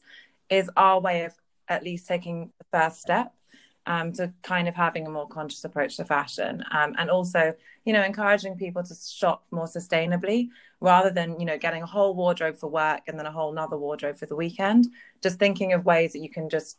is 0.49 0.69
our 0.77 0.99
way 0.99 1.25
of 1.25 1.33
at 1.67 1.83
least 1.83 2.07
taking 2.07 2.51
the 2.57 2.65
first 2.71 3.01
step 3.01 3.33
um, 3.85 4.11
to 4.13 4.31
kind 4.43 4.67
of 4.67 4.75
having 4.75 5.07
a 5.07 5.09
more 5.09 5.27
conscious 5.27 5.63
approach 5.63 5.97
to 5.97 6.05
fashion 6.05 6.63
um, 6.71 6.95
and 6.97 7.09
also 7.09 7.53
you 7.85 7.93
know 7.93 8.03
encouraging 8.03 8.55
people 8.55 8.83
to 8.83 8.95
shop 8.95 9.45
more 9.51 9.65
sustainably 9.65 10.49
rather 10.81 11.09
than 11.09 11.39
you 11.39 11.45
know 11.45 11.57
getting 11.57 11.81
a 11.81 11.87
whole 11.87 12.13
wardrobe 12.13 12.55
for 12.55 12.69
work 12.69 13.01
and 13.07 13.17
then 13.17 13.25
a 13.25 13.31
whole 13.31 13.51
another 13.51 13.77
wardrobe 13.77 14.17
for 14.17 14.25
the 14.25 14.35
weekend 14.35 14.87
just 15.23 15.39
thinking 15.39 15.73
of 15.73 15.85
ways 15.85 16.13
that 16.13 16.19
you 16.19 16.29
can 16.29 16.49
just 16.49 16.77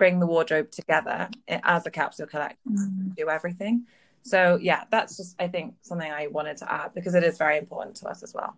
bring 0.00 0.18
the 0.18 0.26
wardrobe 0.26 0.70
together 0.70 1.28
as 1.46 1.86
a 1.86 1.90
capsule 1.90 2.26
collection, 2.26 2.58
mm. 2.72 3.14
do 3.14 3.28
everything. 3.28 3.84
So 4.22 4.58
yeah, 4.60 4.84
that's 4.90 5.18
just 5.18 5.36
I 5.38 5.46
think 5.46 5.74
something 5.82 6.10
I 6.10 6.26
wanted 6.28 6.56
to 6.56 6.72
add 6.72 6.94
because 6.94 7.14
it 7.14 7.22
is 7.22 7.36
very 7.36 7.58
important 7.58 7.96
to 7.96 8.08
us 8.08 8.22
as 8.22 8.32
well. 8.32 8.56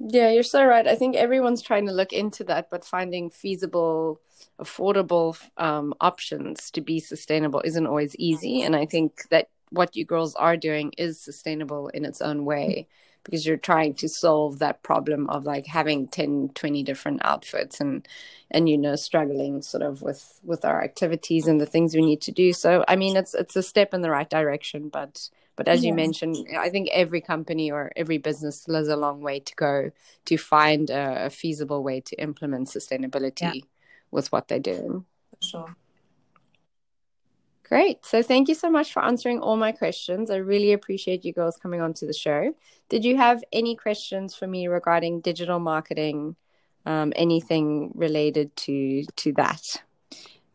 Yeah, 0.00 0.30
you're 0.30 0.42
so 0.42 0.64
right. 0.64 0.88
I 0.88 0.96
think 0.96 1.14
everyone's 1.14 1.62
trying 1.62 1.86
to 1.86 1.92
look 1.92 2.12
into 2.12 2.42
that, 2.44 2.68
but 2.68 2.84
finding 2.84 3.30
feasible, 3.30 4.20
affordable 4.60 5.38
um, 5.56 5.94
options 6.00 6.70
to 6.72 6.80
be 6.80 6.98
sustainable 6.98 7.62
isn't 7.64 7.86
always 7.86 8.16
easy. 8.16 8.62
And 8.62 8.74
I 8.74 8.86
think 8.86 9.28
that 9.30 9.48
what 9.70 9.94
you 9.94 10.04
girls 10.04 10.34
are 10.34 10.56
doing 10.56 10.92
is 10.98 11.20
sustainable 11.20 11.88
in 11.88 12.04
its 12.04 12.20
own 12.20 12.44
way 12.44 12.88
because 13.26 13.44
you're 13.44 13.56
trying 13.56 13.92
to 13.92 14.08
solve 14.08 14.60
that 14.60 14.82
problem 14.82 15.28
of 15.28 15.44
like 15.44 15.66
having 15.66 16.06
10 16.08 16.50
20 16.54 16.82
different 16.82 17.20
outfits 17.24 17.80
and 17.80 18.06
and 18.50 18.68
you 18.68 18.78
know 18.78 18.96
struggling 18.96 19.60
sort 19.60 19.82
of 19.82 20.00
with 20.00 20.40
with 20.44 20.64
our 20.64 20.82
activities 20.82 21.46
and 21.46 21.60
the 21.60 21.66
things 21.66 21.94
we 21.94 22.00
need 22.00 22.20
to 22.20 22.32
do 22.32 22.52
so 22.52 22.84
i 22.88 22.96
mean 22.96 23.16
it's 23.16 23.34
it's 23.34 23.56
a 23.56 23.62
step 23.62 23.92
in 23.92 24.00
the 24.00 24.10
right 24.10 24.30
direction 24.30 24.88
but 24.88 25.28
but 25.56 25.68
as 25.68 25.82
yes. 25.82 25.88
you 25.88 25.94
mentioned 25.94 26.36
i 26.56 26.70
think 26.70 26.88
every 26.92 27.20
company 27.20 27.70
or 27.70 27.90
every 27.96 28.18
business 28.18 28.64
has 28.66 28.88
a 28.88 28.96
long 28.96 29.20
way 29.20 29.40
to 29.40 29.54
go 29.56 29.90
to 30.24 30.36
find 30.36 30.88
a, 30.88 31.26
a 31.26 31.30
feasible 31.30 31.82
way 31.82 32.00
to 32.00 32.14
implement 32.16 32.68
sustainability 32.68 33.54
yeah. 33.54 33.60
with 34.10 34.30
what 34.30 34.48
they're 34.48 34.58
doing 34.60 35.04
for 35.30 35.46
sure 35.46 35.76
Great. 37.68 38.06
So 38.06 38.22
thank 38.22 38.48
you 38.48 38.54
so 38.54 38.70
much 38.70 38.92
for 38.92 39.04
answering 39.04 39.40
all 39.40 39.56
my 39.56 39.72
questions. 39.72 40.30
I 40.30 40.36
really 40.36 40.72
appreciate 40.72 41.24
you 41.24 41.32
girls 41.32 41.56
coming 41.56 41.80
on 41.80 41.94
to 41.94 42.06
the 42.06 42.12
show. 42.12 42.54
Did 42.88 43.04
you 43.04 43.16
have 43.16 43.42
any 43.52 43.74
questions 43.74 44.36
for 44.36 44.46
me 44.46 44.68
regarding 44.68 45.20
digital 45.20 45.58
marketing, 45.58 46.36
um, 46.84 47.12
anything 47.16 47.90
related 47.96 48.54
to 48.56 49.04
to 49.16 49.32
that? 49.32 49.82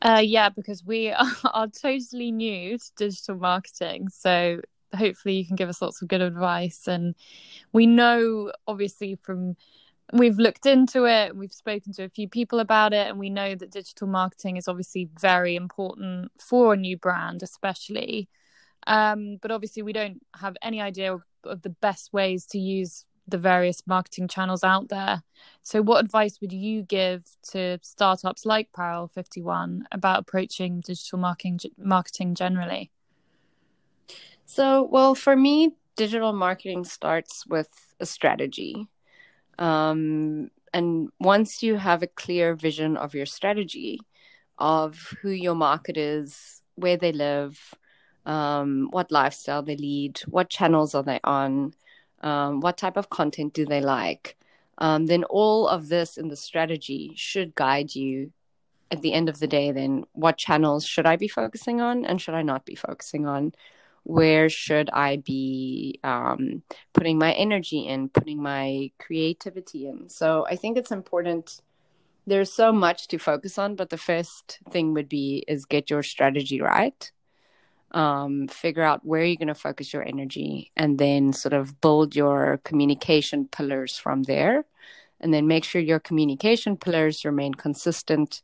Uh, 0.01 0.21
yeah, 0.23 0.47
because 0.47 0.85
we 0.85 1.09
are, 1.11 1.25
are 1.53 1.67
totally 1.67 2.31
new 2.31 2.77
to 2.77 2.91
digital 2.95 3.35
marketing. 3.35 4.07
So 4.07 4.61
hopefully 4.95 5.35
you 5.35 5.45
can 5.45 5.57
give 5.57 5.67
us 5.67 5.81
lots 5.81 6.01
of 6.01 6.07
good 6.07 6.21
advice. 6.21 6.87
And 6.87 7.13
we 7.73 7.87
know, 7.87 8.53
obviously, 8.67 9.15
from 9.21 9.57
we've 10.11 10.37
looked 10.37 10.65
into 10.65 11.05
it 11.05 11.35
we've 11.35 11.53
spoken 11.53 11.93
to 11.93 12.03
a 12.03 12.09
few 12.09 12.27
people 12.27 12.59
about 12.59 12.93
it 12.93 13.07
and 13.07 13.17
we 13.17 13.29
know 13.29 13.55
that 13.55 13.71
digital 13.71 14.07
marketing 14.07 14.57
is 14.57 14.67
obviously 14.67 15.09
very 15.19 15.55
important 15.55 16.31
for 16.39 16.73
a 16.73 16.77
new 16.77 16.97
brand 16.97 17.41
especially. 17.43 18.29
Um, 18.87 19.37
but 19.41 19.51
obviously 19.51 19.83
we 19.83 19.93
don't 19.93 20.25
have 20.39 20.57
any 20.61 20.81
idea 20.81 21.13
of, 21.13 21.23
of, 21.43 21.61
the 21.61 21.69
best 21.69 22.11
ways 22.13 22.47
to 22.47 22.57
use 22.57 23.05
the 23.27 23.37
various 23.37 23.83
marketing 23.85 24.27
channels 24.27 24.63
out 24.63 24.89
there. 24.89 25.21
So 25.61 25.83
what 25.83 26.03
advice 26.03 26.41
would 26.41 26.51
you 26.51 26.81
give 26.81 27.23
to 27.51 27.77
startups 27.83 28.43
like 28.43 28.73
Parallel 28.73 29.07
51 29.09 29.87
about 29.91 30.21
approaching 30.21 30.81
digital 30.81 31.19
marketing 31.19 31.59
marketing 31.77 32.33
generally? 32.33 32.89
So 34.47 34.83
well 34.83 35.13
for 35.13 35.35
me 35.35 35.75
digital 35.95 36.33
marketing 36.33 36.83
starts 36.83 37.45
with 37.45 37.93
a 37.99 38.07
strategy 38.07 38.87
um, 39.61 40.49
and 40.73 41.09
once 41.19 41.61
you 41.61 41.75
have 41.75 42.01
a 42.01 42.07
clear 42.07 42.55
vision 42.55 42.97
of 42.97 43.13
your 43.13 43.27
strategy, 43.27 43.99
of 44.57 45.15
who 45.21 45.29
your 45.29 45.53
market 45.53 45.97
is, 45.97 46.61
where 46.75 46.97
they 46.97 47.11
live, 47.11 47.75
um, 48.25 48.87
what 48.89 49.11
lifestyle 49.11 49.61
they 49.61 49.75
lead, 49.75 50.19
what 50.27 50.49
channels 50.49 50.95
are 50.95 51.03
they 51.03 51.19
on, 51.23 51.75
um, 52.21 52.59
what 52.61 52.77
type 52.77 52.97
of 52.97 53.11
content 53.11 53.53
do 53.53 53.65
they 53.65 53.81
like, 53.81 54.35
um, 54.79 55.05
then 55.05 55.23
all 55.25 55.67
of 55.67 55.89
this 55.89 56.17
in 56.17 56.29
the 56.29 56.35
strategy 56.35 57.13
should 57.15 57.53
guide 57.53 57.93
you 57.93 58.31
at 58.89 59.01
the 59.01 59.13
end 59.13 59.29
of 59.29 59.37
the 59.37 59.47
day. 59.47 59.71
Then, 59.71 60.05
what 60.13 60.37
channels 60.37 60.85
should 60.85 61.05
I 61.05 61.17
be 61.17 61.27
focusing 61.27 61.81
on 61.81 62.03
and 62.03 62.19
should 62.19 62.33
I 62.33 62.41
not 62.41 62.65
be 62.65 62.75
focusing 62.75 63.27
on? 63.27 63.53
Where 64.03 64.49
should 64.49 64.89
I 64.91 65.17
be 65.17 65.99
um, 66.03 66.63
putting 66.93 67.17
my 67.17 67.33
energy 67.33 67.87
in, 67.87 68.09
putting 68.09 68.41
my 68.41 68.91
creativity 68.99 69.87
in? 69.87 70.09
So, 70.09 70.45
I 70.49 70.55
think 70.55 70.77
it's 70.77 70.91
important. 70.91 71.61
There's 72.25 72.51
so 72.51 72.71
much 72.71 73.07
to 73.09 73.17
focus 73.17 73.57
on 73.57 73.75
but 73.75 73.89
the 73.89 73.97
first 73.97 74.59
thing 74.69 74.93
would 74.93 75.09
be 75.09 75.43
is 75.47 75.65
get 75.65 75.89
your 75.89 76.03
strategy 76.03 76.61
right. 76.61 77.11
Um, 77.91 78.47
figure 78.47 78.83
out 78.83 79.05
where 79.05 79.23
you're 79.23 79.35
going 79.35 79.49
to 79.49 79.55
focus 79.55 79.91
your 79.91 80.07
energy 80.07 80.71
and 80.77 80.97
then 80.97 81.33
sort 81.33 81.53
of 81.53 81.81
build 81.81 82.15
your 82.15 82.61
communication 82.63 83.49
pillars 83.49 83.97
from 83.97 84.23
there. 84.23 84.65
And 85.19 85.33
then 85.33 85.45
make 85.45 85.63
sure 85.65 85.81
your 85.81 85.99
communication 85.99 86.77
pillars 86.77 87.25
remain 87.25 87.53
consistent 87.53 88.41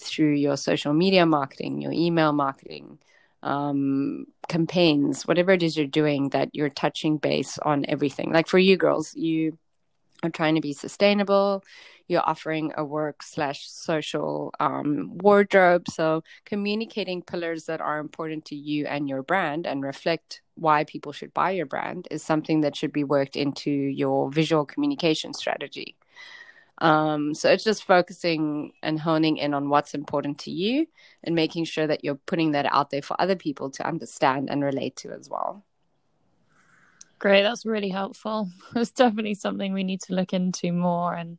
through 0.00 0.32
your 0.32 0.56
social 0.56 0.92
media 0.92 1.26
marketing 1.26 1.80
your 1.80 1.92
email 1.92 2.32
marketing 2.32 2.98
um, 3.42 4.26
campaigns 4.48 5.26
whatever 5.26 5.52
it 5.52 5.62
is 5.62 5.76
you're 5.76 5.86
doing 5.86 6.28
that 6.30 6.50
you're 6.52 6.68
touching 6.68 7.16
base 7.18 7.58
on 7.58 7.84
everything. 7.88 8.32
Like 8.32 8.48
for 8.48 8.58
you 8.58 8.76
girls 8.76 9.14
you 9.14 9.58
are 10.22 10.30
trying 10.30 10.54
to 10.54 10.60
be 10.60 10.72
sustainable. 10.72 11.64
You're 12.08 12.28
offering 12.28 12.72
a 12.76 12.84
work 12.84 13.22
slash 13.22 13.68
social 13.68 14.52
um, 14.60 15.16
wardrobe. 15.18 15.88
So 15.88 16.22
communicating 16.44 17.22
pillars 17.22 17.64
that 17.66 17.80
are 17.80 17.98
important 17.98 18.44
to 18.46 18.56
you 18.56 18.86
and 18.86 19.08
your 19.08 19.22
brand 19.22 19.66
and 19.66 19.82
reflect 19.82 20.42
why 20.56 20.84
people 20.84 21.12
should 21.12 21.32
buy 21.32 21.52
your 21.52 21.66
brand 21.66 22.08
is 22.10 22.22
something 22.22 22.60
that 22.62 22.76
should 22.76 22.92
be 22.92 23.04
worked 23.04 23.36
into 23.36 23.70
your 23.70 24.30
visual 24.30 24.66
communication 24.66 25.32
strategy 25.32 25.96
um, 26.80 27.34
so 27.34 27.50
it's 27.50 27.64
just 27.64 27.84
focusing 27.84 28.72
and 28.82 28.98
honing 29.00 29.36
in 29.36 29.54
on 29.54 29.68
what's 29.68 29.94
important 29.94 30.38
to 30.38 30.50
you 30.50 30.86
and 31.24 31.34
making 31.34 31.64
sure 31.64 31.86
that 31.86 32.04
you're 32.04 32.20
putting 32.26 32.52
that 32.52 32.66
out 32.66 32.90
there 32.90 33.02
for 33.02 33.20
other 33.20 33.36
people 33.36 33.70
to 33.70 33.86
understand 33.86 34.50
and 34.50 34.64
relate 34.64 34.96
to 34.96 35.10
as 35.10 35.28
well 35.28 35.64
Great, 37.20 37.42
that's 37.42 37.66
really 37.66 37.90
helpful. 37.90 38.48
It's 38.74 38.90
definitely 38.90 39.34
something 39.34 39.74
we 39.74 39.84
need 39.84 40.00
to 40.02 40.14
look 40.14 40.32
into 40.32 40.72
more 40.72 41.14
and 41.14 41.36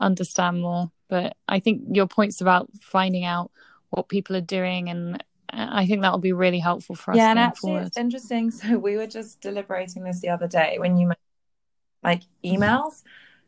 understand 0.00 0.60
more. 0.60 0.90
But 1.08 1.36
I 1.48 1.60
think 1.60 1.82
your 1.92 2.08
points 2.08 2.40
about 2.40 2.68
finding 2.80 3.24
out 3.24 3.52
what 3.90 4.08
people 4.08 4.34
are 4.34 4.40
doing 4.40 4.90
and 4.90 5.22
I 5.52 5.86
think 5.86 6.02
that 6.02 6.12
will 6.12 6.18
be 6.18 6.32
really 6.32 6.58
helpful 6.58 6.94
for 6.94 7.12
us. 7.12 7.16
Yeah, 7.16 7.30
and 7.30 7.38
actually, 7.38 7.72
forward. 7.72 7.86
it's 7.86 7.96
interesting. 7.96 8.50
So 8.60 8.78
we 8.78 8.96
were 8.96 9.06
just 9.06 9.40
deliberating 9.40 10.04
this 10.04 10.20
the 10.20 10.28
other 10.28 10.46
day 10.46 10.76
when 10.78 10.96
you 10.96 11.12
like 12.02 12.22
emails. 12.44 13.02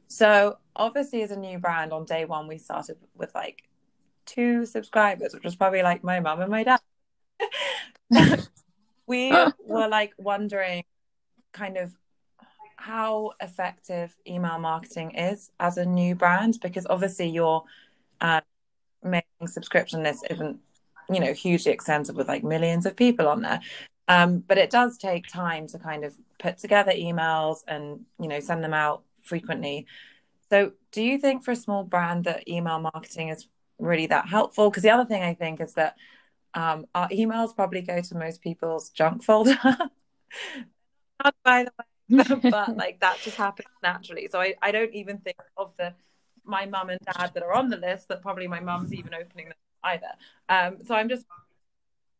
So 0.08 0.58
obviously, 0.76 1.22
as 1.22 1.30
a 1.30 1.36
new 1.36 1.58
brand, 1.58 1.92
on 1.92 2.04
day 2.04 2.24
one 2.24 2.48
we 2.48 2.58
started 2.58 2.96
with 3.14 3.34
like 3.34 3.62
two 4.26 4.66
subscribers, 4.66 5.34
which 5.34 5.44
was 5.44 5.56
probably 5.56 5.82
like 5.82 6.04
my 6.04 6.20
mum 6.20 6.40
and 6.40 6.50
my 6.50 6.64
dad. 6.64 6.80
we 9.06 9.32
were 9.66 9.88
like 9.88 10.12
wondering 10.18 10.84
kind 11.52 11.76
of 11.76 11.92
how 12.76 13.32
effective 13.40 14.16
email 14.26 14.58
marketing 14.58 15.12
is 15.12 15.50
as 15.60 15.76
a 15.76 15.84
new 15.84 16.14
brand 16.14 16.58
because 16.60 16.86
obviously 16.90 17.28
your 17.28 17.62
uh, 18.20 18.40
mailing 19.04 19.22
subscription 19.46 20.02
list 20.02 20.24
isn't 20.30 20.58
you 21.08 21.20
know 21.20 21.32
hugely 21.32 21.70
extensive 21.70 22.16
with 22.16 22.26
like 22.26 22.42
millions 22.42 22.86
of 22.86 22.96
people 22.96 23.28
on 23.28 23.42
there 23.42 23.60
um, 24.08 24.38
but 24.40 24.58
it 24.58 24.70
does 24.70 24.98
take 24.98 25.26
time 25.28 25.66
to 25.68 25.78
kind 25.78 26.04
of 26.04 26.14
put 26.38 26.58
together 26.58 26.92
emails 26.92 27.58
and 27.68 28.00
you 28.20 28.26
know 28.26 28.40
send 28.40 28.64
them 28.64 28.74
out 28.74 29.02
frequently 29.20 29.86
so 30.52 30.72
do 30.90 31.02
you 31.02 31.18
think 31.18 31.44
for 31.44 31.52
a 31.52 31.56
small 31.56 31.84
brand 31.84 32.24
that 32.24 32.46
email 32.48 32.78
marketing 32.78 33.28
is 33.28 33.48
really 33.78 34.06
that 34.06 34.28
helpful 34.28 34.70
because 34.70 34.82
the 34.82 34.90
other 34.90 35.04
thing 35.04 35.22
i 35.22 35.34
think 35.34 35.60
is 35.60 35.74
that 35.74 35.96
um, 36.54 36.84
our 36.94 37.08
emails 37.08 37.56
probably 37.56 37.80
go 37.80 38.02
to 38.02 38.14
most 38.14 38.42
people's 38.42 38.90
junk 38.90 39.24
folder 39.24 39.58
by 41.44 41.64
the 41.64 41.72
way, 41.78 42.40
but 42.50 42.76
like 42.76 43.00
that 43.00 43.18
just 43.22 43.36
happens 43.36 43.68
naturally. 43.82 44.28
So 44.30 44.40
I, 44.40 44.54
I 44.62 44.72
don't 44.72 44.92
even 44.94 45.18
think 45.18 45.36
of 45.56 45.72
the 45.78 45.94
my 46.44 46.66
mum 46.66 46.90
and 46.90 46.98
dad 47.00 47.30
that 47.34 47.42
are 47.42 47.54
on 47.54 47.68
the 47.68 47.76
list 47.76 48.08
that 48.08 48.20
probably 48.20 48.48
my 48.48 48.60
mum's 48.60 48.92
even 48.92 49.14
opening 49.14 49.46
them 49.46 49.56
either. 49.84 50.08
Um, 50.48 50.78
so 50.84 50.94
I'm 50.94 51.08
just, 51.08 51.24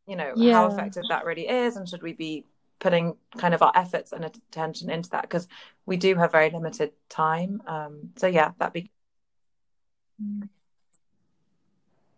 you 0.07 0.15
know, 0.15 0.33
yeah. 0.37 0.53
how 0.53 0.69
effective 0.69 1.03
that 1.09 1.25
really 1.25 1.49
is, 1.49 1.77
and 1.77 1.89
should 1.89 2.03
we 2.03 2.13
be 2.13 2.45
putting 2.83 3.17
kind 3.39 3.55
of 3.55 3.63
our 3.63 3.73
efforts 3.75 4.13
and 4.13 4.25
attention 4.25 4.91
into 4.91 5.11
that 5.11 5.23
because 5.23 5.49
we 5.87 5.97
do 5.97 6.15
have 6.17 6.33
very 6.33 6.51
limited 6.51 6.93
time. 7.09 7.63
Um, 7.67 8.11
so 8.17 8.27
yeah, 8.27 8.53
that'd 8.59 8.73
be. 8.75 8.91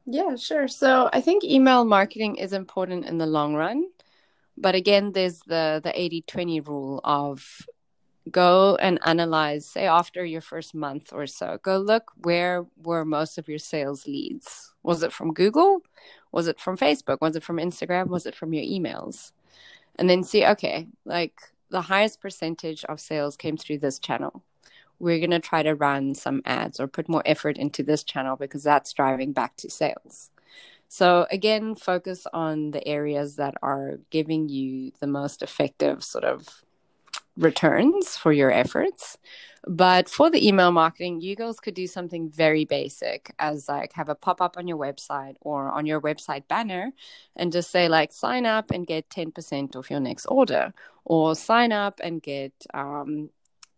Yeah, 0.06 0.36
sure. 0.36 0.68
So 0.68 1.08
I 1.12 1.20
think 1.20 1.44
email 1.44 1.84
marketing 1.84 2.36
is 2.36 2.52
important 2.52 3.06
in 3.06 3.18
the 3.18 3.26
long 3.26 3.54
run 3.54 3.86
but 4.56 4.74
again 4.74 5.12
there's 5.12 5.40
the 5.40 5.80
the 5.82 5.92
80 5.98 6.22
20 6.22 6.60
rule 6.60 7.00
of 7.04 7.66
go 8.30 8.76
and 8.76 8.98
analyze 9.04 9.66
say 9.66 9.86
after 9.86 10.24
your 10.24 10.40
first 10.40 10.74
month 10.74 11.12
or 11.12 11.26
so 11.26 11.58
go 11.62 11.78
look 11.78 12.12
where 12.22 12.64
were 12.82 13.04
most 13.04 13.36
of 13.36 13.48
your 13.48 13.58
sales 13.58 14.06
leads 14.06 14.72
was 14.82 15.02
it 15.02 15.12
from 15.12 15.34
google 15.34 15.80
was 16.32 16.46
it 16.46 16.58
from 16.58 16.76
facebook 16.76 17.20
was 17.20 17.36
it 17.36 17.42
from 17.42 17.58
instagram 17.58 18.08
was 18.08 18.26
it 18.26 18.34
from 18.34 18.52
your 18.54 18.64
emails 18.64 19.32
and 19.96 20.08
then 20.08 20.24
see 20.24 20.44
okay 20.44 20.86
like 21.04 21.40
the 21.70 21.82
highest 21.82 22.20
percentage 22.20 22.84
of 22.84 23.00
sales 23.00 23.36
came 23.36 23.56
through 23.56 23.78
this 23.78 23.98
channel. 23.98 24.44
We're 25.00 25.18
going 25.18 25.32
to 25.32 25.40
try 25.40 25.64
to 25.64 25.74
run 25.74 26.14
some 26.14 26.40
ads 26.44 26.78
or 26.78 26.86
put 26.86 27.08
more 27.08 27.22
effort 27.26 27.58
into 27.58 27.82
this 27.82 28.04
channel 28.04 28.36
because 28.36 28.62
that's 28.62 28.92
driving 28.92 29.32
back 29.32 29.56
to 29.56 29.68
sales. 29.68 30.30
So 30.86 31.26
again, 31.32 31.74
focus 31.74 32.28
on 32.32 32.70
the 32.70 32.86
areas 32.86 33.34
that 33.36 33.54
are 33.60 33.98
giving 34.10 34.48
you 34.48 34.92
the 35.00 35.08
most 35.08 35.42
effective 35.42 36.04
sort 36.04 36.24
of 36.24 36.64
returns 37.36 38.16
for 38.16 38.32
your 38.32 38.50
efforts. 38.50 39.18
But 39.66 40.10
for 40.10 40.30
the 40.30 40.46
email 40.46 40.72
marketing, 40.72 41.22
you 41.22 41.36
girls 41.36 41.58
could 41.58 41.74
do 41.74 41.86
something 41.86 42.28
very 42.28 42.66
basic 42.66 43.34
as 43.38 43.66
like 43.68 43.94
have 43.94 44.10
a 44.10 44.14
pop 44.14 44.42
up 44.42 44.56
on 44.58 44.68
your 44.68 44.76
website 44.76 45.36
or 45.40 45.70
on 45.70 45.86
your 45.86 46.02
website 46.02 46.46
banner 46.48 46.92
and 47.34 47.50
just 47.50 47.70
say 47.70 47.88
like 47.88 48.12
sign 48.12 48.44
up 48.44 48.70
and 48.70 48.86
get 48.86 49.08
10% 49.08 49.74
off 49.74 49.90
your 49.90 50.00
next 50.00 50.26
order 50.26 50.74
or 51.04 51.34
sign 51.34 51.72
up 51.72 51.98
and 52.02 52.22
get 52.22 52.52
um 52.74 53.30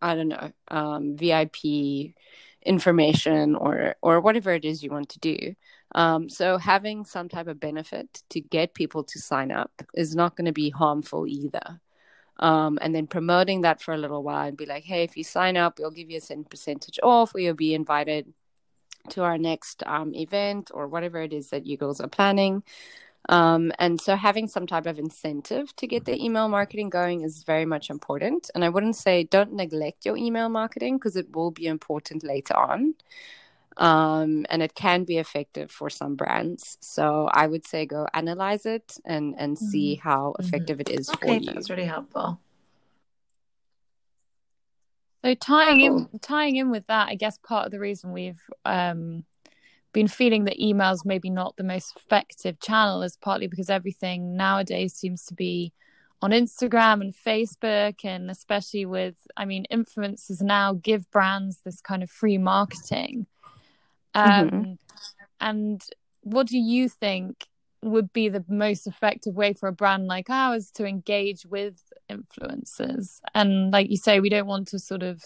I 0.03 0.15
don't 0.15 0.29
know, 0.29 0.53
um, 0.69 1.17
VIP 1.17 2.15
information 2.65 3.55
or 3.55 3.95
or 4.03 4.21
whatever 4.21 4.53
it 4.53 4.65
is 4.65 4.83
you 4.83 4.91
want 4.91 5.09
to 5.11 5.19
do. 5.21 5.55
Um, 5.95 6.29
so 6.29 6.59
having 6.59 7.05
some 7.05 7.29
type 7.29 7.47
of 7.47 7.61
benefit 7.61 8.23
to 8.31 8.41
get 8.41 8.75
people 8.75 9.05
to 9.05 9.19
sign 9.21 9.51
up 9.53 9.71
is 9.95 10.15
not 10.15 10.37
going 10.37 10.47
to 10.47 10.53
be 10.53 10.71
harmful 10.71 11.27
either. 11.27 11.81
Um, 12.39 12.79
and 12.83 12.95
then 12.95 13.07
promoting 13.07 13.63
that 13.63 13.81
for 13.81 13.95
a 13.95 13.99
little 13.99 14.23
while 14.23 14.47
and 14.47 14.57
be 14.57 14.67
like, 14.67 14.85
hey, 14.85 15.03
if 15.05 15.17
you 15.17 15.25
sign 15.25 15.57
up, 15.57 15.79
we'll 15.79 15.91
give 15.91 16.11
you 16.11 16.19
a 16.19 16.21
certain 16.21 16.45
percentage 16.45 16.99
off, 17.03 17.35
or 17.35 17.41
you'll 17.41 17.55
be 17.55 17.75
invited 17.75 18.33
to 19.11 19.23
our 19.23 19.39
next 19.39 19.83
um, 19.87 20.15
event 20.15 20.71
or 20.75 20.89
whatever 20.89 21.23
it 21.23 21.33
is 21.33 21.51
that 21.51 21.67
you 21.67 21.77
girls 21.77 22.01
are 22.01 22.09
planning. 22.09 22.63
Um, 23.29 23.73
and 23.79 24.01
so 24.01 24.15
having 24.15 24.47
some 24.47 24.67
type 24.67 24.87
of 24.87 24.99
incentive 24.99 25.75
to 25.77 25.87
get 25.87 26.05
the 26.05 26.23
email 26.23 26.49
marketing 26.49 26.91
going 26.91 27.23
is 27.23 27.43
very 27.43 27.65
much 27.65 27.91
important. 27.91 28.51
And 28.55 28.65
I 28.65 28.69
wouldn't 28.69 28.97
say 28.97 29.25
don't 29.25 29.53
neglect 29.53 30.07
your 30.07 30.17
email 30.17 30.49
marketing 30.49 30.99
because 30.99 31.17
it 31.17 31.35
will 31.35 31.51
be 31.51 31.67
important 31.67 32.23
later 32.23 32.57
on. 32.57 32.95
Um, 33.79 34.47
and 34.49 34.63
it 34.63 34.75
can 34.75 35.05
be 35.05 35.19
effective 35.19 35.71
for 35.71 35.91
some 35.91 36.17
brands. 36.17 36.79
So 36.81 37.29
I 37.31 37.47
would 37.47 37.67
say 37.67 37.85
go 37.85 38.07
analyze 38.15 38.65
it 38.65 38.97
and 39.05 39.35
and 39.37 39.57
mm-hmm. 39.57 39.67
see 39.67 39.95
how 39.97 40.33
mm-hmm. 40.33 40.47
effective 40.47 40.79
mm-hmm. 40.79 40.95
it 40.95 41.01
is 41.01 41.11
okay, 41.11 41.39
for 41.39 41.45
you. 41.45 41.53
That's 41.53 41.69
really 41.69 41.85
helpful. 41.85 42.41
So 45.25 45.35
tying 45.35 45.81
in 45.81 46.09
tying 46.21 46.57
in 46.57 46.71
with 46.71 46.87
that, 46.87 47.09
I 47.09 47.17
guess 47.17 47.39
part 47.39 47.67
of 47.67 47.73
the 47.73 47.81
reason 47.81 48.13
we've 48.13 48.41
um, 48.65 49.25
been 49.93 50.09
feeling 50.09 50.45
that 50.45 50.59
emails 50.59 51.05
maybe 51.05 51.31
not 51.31 51.57
the 51.57 51.65
most 51.65 51.97
effective 51.97 52.61
channel 52.61 53.03
is 53.03 53.17
partly 53.17 53.47
because 53.47 53.71
everything 53.71 54.37
nowadays 54.37 54.95
seems 54.95 55.25
to 55.27 55.35
be 55.35 55.73
on 56.23 56.31
Instagram 56.31 57.01
and 57.01 57.15
Facebook, 57.15 58.05
and 58.05 58.31
especially 58.31 58.87
with, 58.87 59.17
I 59.37 59.45
mean, 59.45 59.67
influencers 59.73 60.43
now 60.43 60.75
give 60.75 61.11
brands 61.11 61.61
this 61.65 61.81
kind 61.81 62.03
of 62.03 62.11
free 62.11 62.39
marketing. 62.39 63.27
Um, 64.17 64.51
mm-hmm. 64.51 64.73
And 65.41 65.83
what 66.23 66.47
do 66.47 66.59
you 66.59 66.89
think 66.89 67.45
would 67.83 68.13
be 68.13 68.29
the 68.29 68.45
most 68.49 68.87
effective 68.87 69.35
way 69.35 69.53
for 69.53 69.69
a 69.69 69.73
brand 69.73 70.07
like 70.07 70.31
ours 70.31 70.71
to 70.73 70.87
engage 70.87 71.45
with 71.45 71.83
influencers? 72.11 73.21
And 73.35 73.71
like 73.71 73.91
you 73.91 73.99
say, 73.99 74.19
we 74.19 74.31
don't 74.31 74.47
want 74.47 74.69
to 74.69 74.79
sort 74.79 75.03
of 75.03 75.23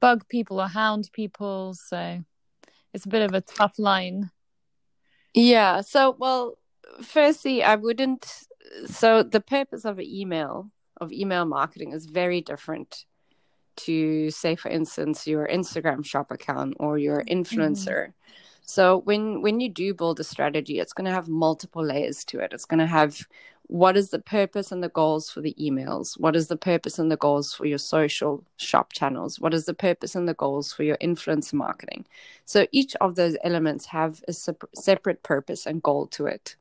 bug 0.00 0.26
people 0.28 0.60
or 0.60 0.68
hound 0.68 1.10
people. 1.12 1.74
So 1.74 2.24
it's 2.94 3.04
a 3.04 3.10
bit 3.10 3.22
of 3.22 3.34
a 3.34 3.42
tough 3.42 3.78
line. 3.78 4.30
Yeah. 5.34 5.82
So, 5.82 6.16
well, 6.18 6.58
firstly, 7.02 7.62
I 7.62 7.76
wouldn't. 7.76 8.26
So, 8.86 9.22
the 9.22 9.40
purpose 9.40 9.84
of 9.84 9.98
an 9.98 10.06
email, 10.06 10.70
of 11.00 11.12
email 11.12 11.44
marketing, 11.44 11.92
is 11.92 12.06
very 12.06 12.40
different 12.40 13.04
to, 13.76 14.30
say, 14.30 14.56
for 14.56 14.70
instance, 14.70 15.26
your 15.26 15.46
Instagram 15.46 16.04
shop 16.04 16.30
account 16.30 16.74
or 16.80 16.98
your 16.98 17.24
influencer. 17.24 17.86
Mm-hmm. 17.86 18.10
So 18.66 19.00
when 19.00 19.42
when 19.42 19.60
you 19.60 19.68
do 19.68 19.92
build 19.92 20.20
a 20.20 20.24
strategy, 20.24 20.78
it's 20.78 20.94
going 20.94 21.04
to 21.04 21.12
have 21.12 21.28
multiple 21.28 21.84
layers 21.84 22.24
to 22.26 22.38
it. 22.38 22.52
It's 22.52 22.64
going 22.64 22.80
to 22.80 22.86
have 22.86 23.26
what 23.66 23.96
is 23.96 24.10
the 24.10 24.18
purpose 24.18 24.72
and 24.72 24.82
the 24.82 24.90
goals 24.90 25.30
for 25.30 25.40
the 25.40 25.56
emails? 25.58 26.20
What 26.20 26.36
is 26.36 26.48
the 26.48 26.56
purpose 26.56 26.98
and 26.98 27.10
the 27.10 27.16
goals 27.16 27.54
for 27.54 27.64
your 27.64 27.78
social 27.78 28.44
shop 28.58 28.92
channels? 28.92 29.40
What 29.40 29.54
is 29.54 29.64
the 29.64 29.74
purpose 29.74 30.14
and 30.14 30.28
the 30.28 30.34
goals 30.34 30.72
for 30.72 30.82
your 30.82 30.98
influencer 30.98 31.54
marketing? 31.54 32.04
So 32.44 32.66
each 32.72 32.94
of 32.96 33.14
those 33.14 33.36
elements 33.42 33.86
have 33.86 34.22
a 34.28 34.32
separate 34.32 35.22
purpose 35.22 35.66
and 35.66 35.82
goal 35.82 36.06
to 36.08 36.26
it. 36.26 36.56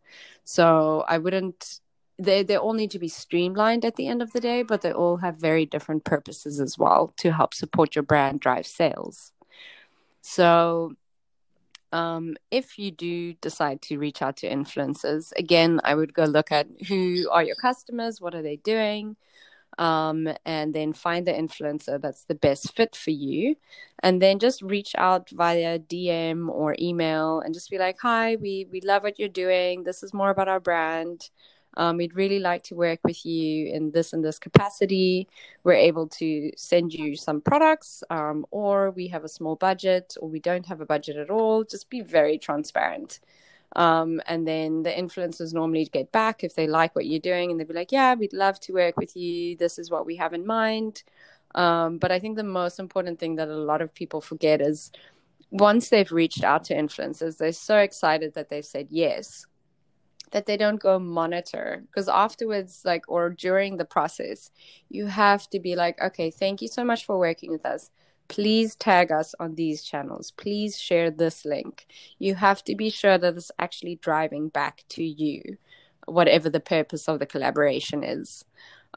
So 0.45 1.03
I 1.07 1.17
wouldn't 1.17 1.81
they 2.19 2.43
they 2.43 2.57
all 2.57 2.73
need 2.73 2.91
to 2.91 2.99
be 2.99 3.07
streamlined 3.07 3.85
at 3.85 3.95
the 3.95 4.07
end 4.07 4.21
of 4.21 4.33
the 4.33 4.39
day, 4.39 4.63
but 4.63 4.81
they 4.81 4.91
all 4.91 5.17
have 5.17 5.37
very 5.37 5.65
different 5.65 6.03
purposes 6.03 6.59
as 6.59 6.77
well 6.77 7.13
to 7.17 7.31
help 7.31 7.53
support 7.53 7.95
your 7.95 8.03
brand 8.03 8.39
drive 8.39 8.67
sales. 8.67 9.31
So 10.21 10.95
um, 11.91 12.35
if 12.49 12.79
you 12.79 12.91
do 12.91 13.33
decide 13.33 13.81
to 13.83 13.99
reach 13.99 14.21
out 14.21 14.37
to 14.37 14.49
influencers, 14.49 15.31
again, 15.37 15.79
I 15.83 15.95
would 15.95 16.13
go 16.13 16.25
look 16.25 16.51
at 16.51 16.67
who 16.87 17.29
are 17.31 17.43
your 17.43 17.55
customers, 17.55 18.19
what 18.19 18.33
are 18.33 18.41
they 18.41 18.55
doing, 18.55 19.15
um, 19.77 20.27
and 20.45 20.73
then 20.73 20.93
find 20.93 21.27
the 21.27 21.33
influencer 21.33 22.01
that's 22.01 22.25
the 22.25 22.35
best 22.35 22.75
fit 22.75 22.95
for 22.95 23.11
you. 23.11 23.55
And 24.01 24.21
then 24.21 24.39
just 24.39 24.61
reach 24.61 24.93
out 24.97 25.29
via 25.29 25.79
DM 25.79 26.49
or 26.49 26.75
email 26.79 27.41
and 27.41 27.53
just 27.53 27.69
be 27.69 27.77
like, 27.77 27.97
hi, 28.01 28.37
we, 28.37 28.67
we 28.71 28.81
love 28.81 29.03
what 29.03 29.19
you're 29.19 29.29
doing. 29.29 29.83
This 29.83 30.03
is 30.03 30.13
more 30.13 30.29
about 30.29 30.47
our 30.47 30.59
brand. 30.59 31.29
Um, 31.75 31.97
we'd 31.97 32.15
really 32.15 32.39
like 32.39 32.63
to 32.63 32.75
work 32.75 32.99
with 33.03 33.25
you 33.25 33.67
in 33.67 33.91
this 33.91 34.13
and 34.13 34.23
this 34.23 34.39
capacity. 34.39 35.27
We're 35.63 35.73
able 35.73 36.07
to 36.19 36.51
send 36.55 36.93
you 36.93 37.15
some 37.15 37.41
products, 37.41 38.03
um, 38.09 38.45
or 38.51 38.91
we 38.91 39.07
have 39.07 39.23
a 39.23 39.29
small 39.29 39.55
budget, 39.55 40.15
or 40.21 40.29
we 40.29 40.39
don't 40.39 40.65
have 40.67 40.81
a 40.81 40.85
budget 40.85 41.17
at 41.17 41.29
all. 41.29 41.63
Just 41.63 41.89
be 41.89 42.01
very 42.01 42.37
transparent. 42.37 43.19
Um, 43.75 44.21
and 44.27 44.47
then 44.47 44.83
the 44.83 44.91
influencers 44.91 45.53
normally 45.53 45.85
get 45.85 46.11
back 46.11 46.43
if 46.43 46.53
they 46.53 46.67
like 46.67 46.95
what 46.95 47.07
you're 47.07 47.19
doing 47.19 47.49
and 47.49 47.59
they'll 47.59 47.67
be 47.67 47.73
like, 47.73 47.91
Yeah, 47.91 48.13
we'd 48.13 48.33
love 48.33 48.59
to 48.61 48.73
work 48.73 48.97
with 48.97 49.15
you. 49.15 49.57
This 49.57 49.79
is 49.79 49.89
what 49.89 50.05
we 50.05 50.15
have 50.17 50.33
in 50.33 50.45
mind. 50.45 51.03
Um, 51.55 51.97
but 51.97 52.11
I 52.11 52.19
think 52.19 52.35
the 52.35 52.43
most 52.43 52.79
important 52.79 53.19
thing 53.19 53.35
that 53.35 53.47
a 53.47 53.55
lot 53.55 53.81
of 53.81 53.93
people 53.93 54.21
forget 54.21 54.61
is 54.61 54.91
once 55.51 55.89
they've 55.89 56.11
reached 56.11 56.43
out 56.43 56.63
to 56.65 56.75
influencers, 56.75 57.37
they're 57.37 57.51
so 57.51 57.77
excited 57.77 58.33
that 58.35 58.49
they've 58.49 58.65
said 58.65 58.87
yes 58.89 59.47
that 60.33 60.45
they 60.45 60.57
don't 60.57 60.81
go 60.81 60.99
monitor. 60.99 61.83
Because 61.85 62.09
afterwards 62.09 62.81
like 62.83 63.05
or 63.07 63.29
during 63.29 63.77
the 63.77 63.85
process 63.85 64.51
you 64.89 65.05
have 65.05 65.49
to 65.51 65.59
be 65.59 65.75
like 65.75 65.99
okay 66.01 66.29
thank 66.29 66.61
you 66.61 66.67
so 66.67 66.83
much 66.83 67.05
for 67.05 67.17
working 67.17 67.51
with 67.51 67.65
us. 67.65 67.89
Please 68.27 68.75
tag 68.75 69.11
us 69.11 69.35
on 69.39 69.55
these 69.55 69.83
channels. 69.83 70.31
Please 70.31 70.79
share 70.79 71.11
this 71.11 71.45
link. 71.45 71.85
You 72.19 72.35
have 72.35 72.63
to 72.65 72.75
be 72.75 72.89
sure 72.89 73.17
that 73.17 73.35
it's 73.35 73.51
actually 73.59 73.97
driving 73.97 74.49
back 74.49 74.83
to 74.89 75.03
you 75.03 75.57
whatever 76.05 76.49
the 76.49 76.59
purpose 76.59 77.07
of 77.07 77.19
the 77.19 77.25
collaboration 77.25 78.03
is 78.03 78.43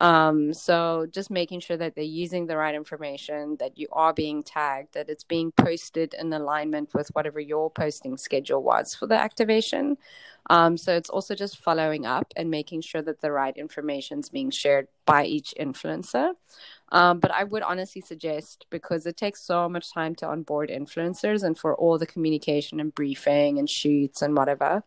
um, 0.00 0.52
so 0.52 1.06
just 1.10 1.30
making 1.30 1.60
sure 1.60 1.76
that 1.76 1.94
they're 1.94 2.04
using 2.04 2.46
the 2.46 2.56
right 2.56 2.74
information, 2.74 3.56
that 3.60 3.78
you 3.78 3.88
are 3.92 4.12
being 4.12 4.42
tagged, 4.42 4.94
that 4.94 5.08
it's 5.08 5.24
being 5.24 5.52
posted 5.52 6.14
in 6.14 6.32
alignment 6.32 6.92
with 6.92 7.08
whatever 7.14 7.40
your 7.40 7.70
posting 7.70 8.16
schedule 8.16 8.62
was 8.62 8.94
for 8.94 9.06
the 9.06 9.14
activation. 9.14 9.96
Um, 10.48 10.76
so 10.76 10.94
it's 10.94 11.10
also 11.10 11.34
just 11.34 11.58
following 11.58 12.06
up 12.06 12.32
and 12.36 12.50
making 12.50 12.82
sure 12.82 13.02
that 13.02 13.20
the 13.20 13.32
right 13.32 13.56
information 13.56 14.20
is 14.20 14.28
being 14.28 14.50
shared 14.50 14.86
by 15.04 15.24
each 15.24 15.54
influencer. 15.58 16.34
Um, 16.92 17.18
but 17.18 17.32
I 17.32 17.42
would 17.42 17.62
honestly 17.62 18.00
suggest 18.00 18.66
because 18.70 19.06
it 19.06 19.16
takes 19.16 19.42
so 19.42 19.68
much 19.68 19.92
time 19.92 20.14
to 20.16 20.28
onboard 20.28 20.68
influencers 20.68 21.42
and 21.42 21.58
for 21.58 21.74
all 21.74 21.98
the 21.98 22.06
communication 22.06 22.78
and 22.78 22.94
briefing 22.94 23.58
and 23.58 23.68
shoots 23.68 24.22
and 24.22 24.36
whatever, 24.36 24.84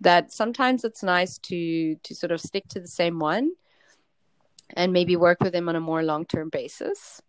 that 0.00 0.30
sometimes 0.30 0.84
it's 0.84 1.02
nice 1.02 1.38
to 1.38 1.94
to 2.02 2.14
sort 2.14 2.32
of 2.32 2.40
stick 2.40 2.68
to 2.68 2.80
the 2.80 2.88
same 2.88 3.18
one 3.18 3.52
and 4.76 4.92
maybe 4.92 5.16
work 5.16 5.40
with 5.40 5.52
them 5.52 5.68
on 5.68 5.76
a 5.76 5.80
more 5.80 6.02
long 6.02 6.24
term 6.24 6.48
basis. 6.48 7.22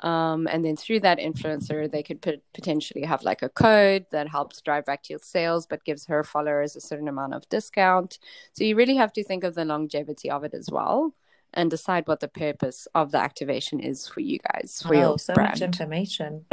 Um, 0.00 0.46
and 0.46 0.64
then 0.64 0.76
through 0.76 1.00
that 1.00 1.18
influencer, 1.18 1.90
they 1.90 2.04
could 2.04 2.22
put, 2.22 2.40
potentially 2.54 3.04
have 3.04 3.24
like 3.24 3.42
a 3.42 3.48
code 3.48 4.06
that 4.12 4.28
helps 4.28 4.60
drive 4.60 4.84
back 4.84 5.02
to 5.04 5.12
your 5.12 5.20
sales, 5.20 5.66
but 5.66 5.84
gives 5.84 6.06
her 6.06 6.22
followers 6.22 6.76
a 6.76 6.80
certain 6.80 7.08
amount 7.08 7.34
of 7.34 7.48
discount. 7.48 8.18
So 8.52 8.62
you 8.64 8.76
really 8.76 8.94
have 8.96 9.12
to 9.14 9.24
think 9.24 9.42
of 9.42 9.56
the 9.56 9.64
longevity 9.64 10.30
of 10.30 10.44
it 10.44 10.54
as 10.54 10.70
well, 10.70 11.14
and 11.52 11.70
decide 11.70 12.06
what 12.06 12.20
the 12.20 12.28
purpose 12.28 12.86
of 12.94 13.10
the 13.10 13.18
activation 13.18 13.80
is 13.80 14.06
for 14.06 14.20
you 14.20 14.38
guys. 14.52 14.82
For 14.86 14.94
oh, 14.94 15.00
your 15.00 15.18
so 15.18 15.34
brand. 15.34 15.50
much 15.50 15.62
information. 15.62 16.44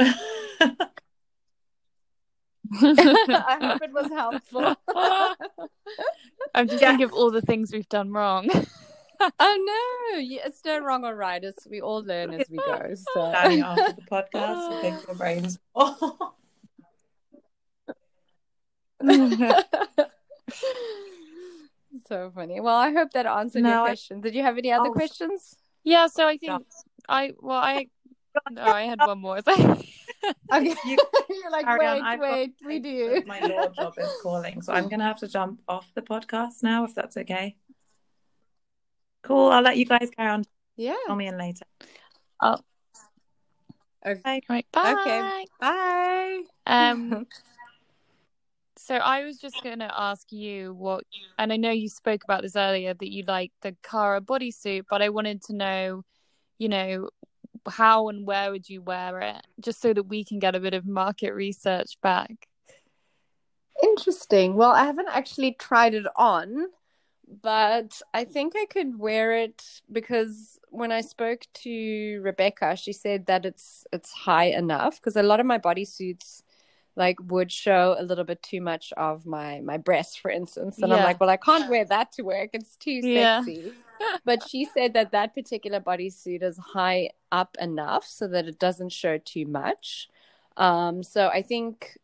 I 2.82 3.58
hope 3.60 3.82
it 3.82 3.92
was 3.92 4.10
helpful. 4.10 4.74
I'm 6.54 6.66
just 6.66 6.82
yeah. 6.82 6.88
thinking 6.88 7.04
of 7.04 7.12
all 7.12 7.30
the 7.30 7.42
things 7.42 7.70
we've 7.72 7.88
done 7.88 8.10
wrong 8.10 8.48
oh 9.40 10.12
no, 10.12 10.20
it's 10.20 10.64
no 10.64 10.78
wrong 10.78 11.04
or 11.04 11.14
right. 11.14 11.42
It's, 11.42 11.66
we 11.66 11.80
all 11.80 12.02
learn 12.02 12.34
as 12.34 12.48
we 12.50 12.58
go. 12.58 12.94
So 13.14 13.26
after 13.34 13.92
the 13.92 14.02
podcast, 14.10 14.82
we 14.82 14.90
pick 14.90 15.06
your 15.06 15.16
brains. 15.16 15.58
so 22.06 22.30
funny. 22.34 22.60
Well, 22.60 22.76
I 22.76 22.92
hope 22.92 23.12
that 23.12 23.26
answered 23.26 23.62
no, 23.62 23.70
your 23.70 23.86
question. 23.86 24.20
Did 24.20 24.34
you 24.34 24.42
have 24.42 24.58
any 24.58 24.72
other 24.72 24.88
oh. 24.88 24.92
questions? 24.92 25.56
Yeah, 25.84 26.08
so 26.08 26.26
I 26.26 26.36
think 26.36 26.66
I 27.08 27.32
well 27.40 27.58
I 27.58 27.88
no, 28.50 28.62
I 28.62 28.82
had 28.82 28.98
one 28.98 29.18
more. 29.20 29.38
okay. 29.38 29.54
You, 30.84 30.98
are 31.44 31.50
like, 31.50 31.66
wait, 31.78 32.02
on. 32.02 32.20
wait, 32.20 32.54
we 32.64 32.78
do. 32.80 33.22
My 33.26 33.40
law 33.40 33.68
job 33.68 33.94
is 33.98 34.10
calling, 34.22 34.62
so 34.62 34.72
I'm 34.72 34.88
gonna 34.88 35.04
have 35.04 35.20
to 35.20 35.28
jump 35.28 35.60
off 35.68 35.86
the 35.94 36.02
podcast 36.02 36.62
now, 36.62 36.84
if 36.84 36.94
that's 36.94 37.16
okay. 37.16 37.56
Cool. 39.26 39.50
I'll 39.50 39.62
let 39.62 39.76
you 39.76 39.84
guys 39.84 40.08
carry 40.16 40.30
on. 40.30 40.44
Yeah. 40.76 40.94
Call 41.08 41.16
me 41.16 41.26
in 41.26 41.36
later. 41.36 41.64
Oh. 42.40 42.58
Okay. 44.06 44.40
Right. 44.48 44.66
Bye. 44.70 44.92
Okay. 44.92 45.46
Bye. 45.60 46.42
Um. 46.64 47.26
so 48.76 48.94
I 48.94 49.24
was 49.24 49.38
just 49.38 49.60
going 49.64 49.80
to 49.80 49.90
ask 49.92 50.30
you 50.30 50.72
what, 50.74 51.02
and 51.40 51.52
I 51.52 51.56
know 51.56 51.72
you 51.72 51.88
spoke 51.88 52.22
about 52.22 52.42
this 52.42 52.54
earlier 52.54 52.94
that 52.94 53.12
you 53.12 53.24
like 53.26 53.50
the 53.62 53.74
Kara 53.82 54.20
bodysuit, 54.20 54.84
but 54.88 55.02
I 55.02 55.08
wanted 55.08 55.42
to 55.44 55.54
know, 55.54 56.04
you 56.58 56.68
know, 56.68 57.08
how 57.68 58.08
and 58.08 58.24
where 58.24 58.52
would 58.52 58.68
you 58.68 58.80
wear 58.80 59.18
it, 59.22 59.44
just 59.58 59.80
so 59.80 59.92
that 59.92 60.04
we 60.04 60.24
can 60.24 60.38
get 60.38 60.54
a 60.54 60.60
bit 60.60 60.74
of 60.74 60.86
market 60.86 61.32
research 61.32 62.00
back. 62.00 62.46
Interesting. 63.82 64.54
Well, 64.54 64.70
I 64.70 64.84
haven't 64.84 65.08
actually 65.10 65.56
tried 65.58 65.94
it 65.94 66.06
on 66.14 66.68
but 67.42 68.00
I 68.14 68.24
think 68.24 68.54
I 68.56 68.66
could 68.66 68.98
wear 68.98 69.36
it 69.36 69.80
because 69.90 70.58
when 70.70 70.92
I 70.92 71.00
spoke 71.00 71.42
to 71.54 72.20
Rebecca, 72.22 72.76
she 72.76 72.92
said 72.92 73.26
that 73.26 73.44
it's 73.44 73.84
it's 73.92 74.12
high 74.12 74.46
enough 74.46 75.00
because 75.00 75.16
a 75.16 75.22
lot 75.22 75.40
of 75.40 75.46
my 75.46 75.58
bodysuits 75.58 76.42
like 76.94 77.16
would 77.30 77.52
show 77.52 77.94
a 77.98 78.02
little 78.02 78.24
bit 78.24 78.42
too 78.42 78.60
much 78.60 78.92
of 78.96 79.26
my 79.26 79.60
my 79.60 79.76
breast, 79.76 80.20
for 80.20 80.30
instance, 80.30 80.78
and 80.78 80.90
yeah. 80.90 80.98
I'm 80.98 81.04
like, 81.04 81.20
well, 81.20 81.30
I 81.30 81.36
can't 81.36 81.68
wear 81.68 81.84
that 81.84 82.12
to 82.12 82.22
work; 82.22 82.50
it's 82.52 82.76
too 82.76 83.02
sexy. 83.02 83.72
Yeah. 84.00 84.16
but 84.24 84.48
she 84.48 84.64
said 84.64 84.94
that 84.94 85.12
that 85.12 85.34
particular 85.34 85.80
bodysuit 85.80 86.42
is 86.42 86.58
high 86.58 87.10
up 87.32 87.56
enough 87.60 88.04
so 88.04 88.28
that 88.28 88.46
it 88.46 88.58
doesn't 88.58 88.92
show 88.92 89.18
too 89.18 89.46
much. 89.46 90.08
Um, 90.56 91.02
so 91.02 91.28
I 91.28 91.42
think 91.42 91.98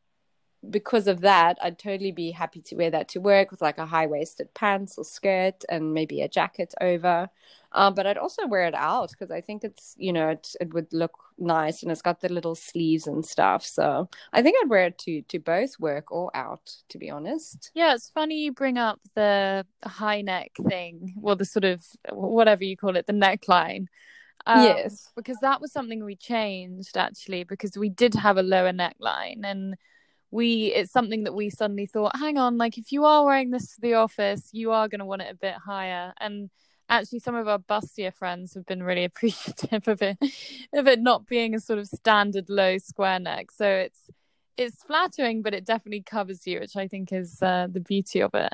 because 0.70 1.08
of 1.08 1.20
that, 1.22 1.58
I'd 1.60 1.78
totally 1.78 2.12
be 2.12 2.30
happy 2.30 2.60
to 2.62 2.76
wear 2.76 2.90
that 2.90 3.08
to 3.08 3.20
work 3.20 3.50
with 3.50 3.60
like 3.60 3.78
a 3.78 3.86
high 3.86 4.06
waisted 4.06 4.54
pants 4.54 4.96
or 4.96 5.04
skirt 5.04 5.64
and 5.68 5.92
maybe 5.92 6.22
a 6.22 6.28
jacket 6.28 6.72
over. 6.80 7.28
Um, 7.72 7.94
but 7.94 8.06
I'd 8.06 8.18
also 8.18 8.46
wear 8.46 8.64
it 8.64 8.74
out 8.74 9.10
because 9.10 9.30
I 9.30 9.40
think 9.40 9.64
it's, 9.64 9.94
you 9.98 10.12
know, 10.12 10.28
it, 10.28 10.54
it 10.60 10.74
would 10.74 10.92
look 10.92 11.18
nice 11.38 11.82
and 11.82 11.90
it's 11.90 12.02
got 12.02 12.20
the 12.20 12.28
little 12.28 12.54
sleeves 12.54 13.06
and 13.06 13.24
stuff. 13.24 13.64
So 13.64 14.08
I 14.32 14.42
think 14.42 14.56
I'd 14.62 14.68
wear 14.68 14.86
it 14.86 14.98
to, 14.98 15.22
to 15.22 15.38
both 15.38 15.80
work 15.80 16.12
or 16.12 16.30
out, 16.36 16.70
to 16.90 16.98
be 16.98 17.10
honest. 17.10 17.70
Yeah, 17.74 17.94
it's 17.94 18.10
funny 18.10 18.44
you 18.44 18.52
bring 18.52 18.78
up 18.78 19.00
the 19.14 19.66
high 19.84 20.20
neck 20.20 20.52
thing, 20.68 21.14
well, 21.16 21.36
the 21.36 21.46
sort 21.46 21.64
of 21.64 21.84
whatever 22.10 22.62
you 22.62 22.76
call 22.76 22.96
it, 22.96 23.06
the 23.06 23.12
neckline. 23.14 23.86
Um, 24.46 24.64
yes. 24.64 25.10
Because 25.16 25.38
that 25.40 25.60
was 25.60 25.72
something 25.72 26.04
we 26.04 26.16
changed 26.16 26.96
actually 26.96 27.44
because 27.44 27.76
we 27.76 27.88
did 27.88 28.14
have 28.14 28.36
a 28.36 28.42
lower 28.42 28.72
neckline 28.72 29.40
and 29.44 29.76
we 30.32 30.72
it's 30.74 30.90
something 30.90 31.22
that 31.24 31.34
we 31.34 31.48
suddenly 31.48 31.86
thought 31.86 32.16
hang 32.16 32.36
on 32.38 32.58
like 32.58 32.76
if 32.76 32.90
you 32.90 33.04
are 33.04 33.24
wearing 33.24 33.50
this 33.50 33.74
to 33.74 33.80
the 33.80 33.94
office 33.94 34.48
you 34.52 34.72
are 34.72 34.88
going 34.88 34.98
to 34.98 35.04
want 35.04 35.22
it 35.22 35.30
a 35.30 35.36
bit 35.36 35.54
higher 35.54 36.12
and 36.20 36.50
actually 36.88 37.20
some 37.20 37.36
of 37.36 37.46
our 37.46 37.60
bustier 37.60 38.12
friends 38.12 38.54
have 38.54 38.66
been 38.66 38.82
really 38.82 39.04
appreciative 39.10 39.86
of 39.86 40.02
it 40.02 40.16
of 40.72 40.88
it 40.88 41.00
not 41.00 41.26
being 41.26 41.54
a 41.54 41.60
sort 41.60 41.78
of 41.78 41.86
standard 41.86 42.50
low 42.50 42.76
square 42.78 43.20
neck 43.20 43.52
so 43.52 43.64
it's 43.66 44.10
it's 44.56 44.82
flattering, 44.82 45.42
but 45.42 45.54
it 45.54 45.64
definitely 45.64 46.02
covers 46.02 46.46
you, 46.46 46.60
which 46.60 46.76
I 46.76 46.88
think 46.88 47.12
is 47.12 47.42
uh, 47.42 47.68
the 47.70 47.80
beauty 47.80 48.20
of 48.20 48.34
it. 48.34 48.52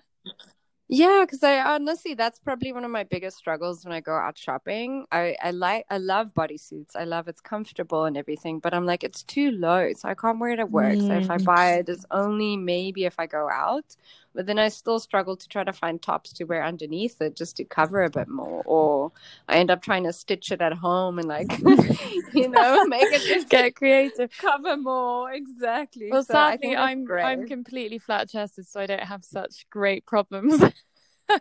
Yeah, 0.90 1.24
because 1.26 1.42
I 1.42 1.60
honestly, 1.60 2.14
that's 2.14 2.38
probably 2.38 2.72
one 2.72 2.82
of 2.82 2.90
my 2.90 3.04
biggest 3.04 3.36
struggles 3.36 3.84
when 3.84 3.92
I 3.92 4.00
go 4.00 4.14
out 4.14 4.38
shopping. 4.38 5.04
I, 5.12 5.36
I 5.42 5.50
like, 5.50 5.84
I 5.90 5.98
love 5.98 6.32
bodysuits. 6.32 6.96
I 6.96 7.04
love 7.04 7.28
it's 7.28 7.42
comfortable 7.42 8.06
and 8.06 8.16
everything, 8.16 8.58
but 8.58 8.72
I'm 8.72 8.86
like, 8.86 9.04
it's 9.04 9.22
too 9.22 9.50
low, 9.50 9.92
so 9.94 10.08
I 10.08 10.14
can't 10.14 10.38
wear 10.38 10.52
it 10.52 10.60
at 10.60 10.70
work. 10.70 10.94
Mm. 10.94 11.06
So 11.06 11.12
if 11.12 11.30
I 11.30 11.36
mm. 11.36 11.44
buy 11.44 11.74
it, 11.74 11.90
it's 11.90 12.06
only 12.10 12.56
maybe 12.56 13.04
if 13.04 13.16
I 13.18 13.26
go 13.26 13.50
out. 13.50 13.96
But 14.34 14.46
then 14.46 14.58
I 14.58 14.68
still 14.68 15.00
struggle 15.00 15.36
to 15.36 15.48
try 15.48 15.64
to 15.64 15.72
find 15.72 16.00
tops 16.00 16.32
to 16.34 16.44
wear 16.44 16.64
underneath 16.64 17.20
it 17.20 17.34
just 17.36 17.56
to 17.56 17.64
cover 17.64 18.04
a 18.04 18.10
bit 18.10 18.28
more. 18.28 18.62
Or 18.66 19.12
I 19.48 19.56
end 19.56 19.70
up 19.70 19.82
trying 19.82 20.04
to 20.04 20.12
stitch 20.12 20.52
it 20.52 20.60
at 20.60 20.74
home 20.74 21.18
and 21.18 21.26
like, 21.26 21.46
you 22.34 22.48
know, 22.48 22.84
make 22.86 23.12
it 23.12 23.22
just 23.22 23.48
get 23.48 23.74
creative, 23.74 24.30
cover 24.38 24.76
more. 24.76 25.32
Exactly. 25.32 26.10
Well, 26.10 26.24
so 26.24 26.34
sadly, 26.34 26.76
I'm 26.76 27.04
great. 27.04 27.24
I'm 27.24 27.46
completely 27.48 27.98
flat 27.98 28.28
chested, 28.28 28.66
so 28.66 28.80
I 28.80 28.86
don't 28.86 29.02
have 29.02 29.24
such 29.24 29.66
great 29.70 30.06
problems. 30.06 30.62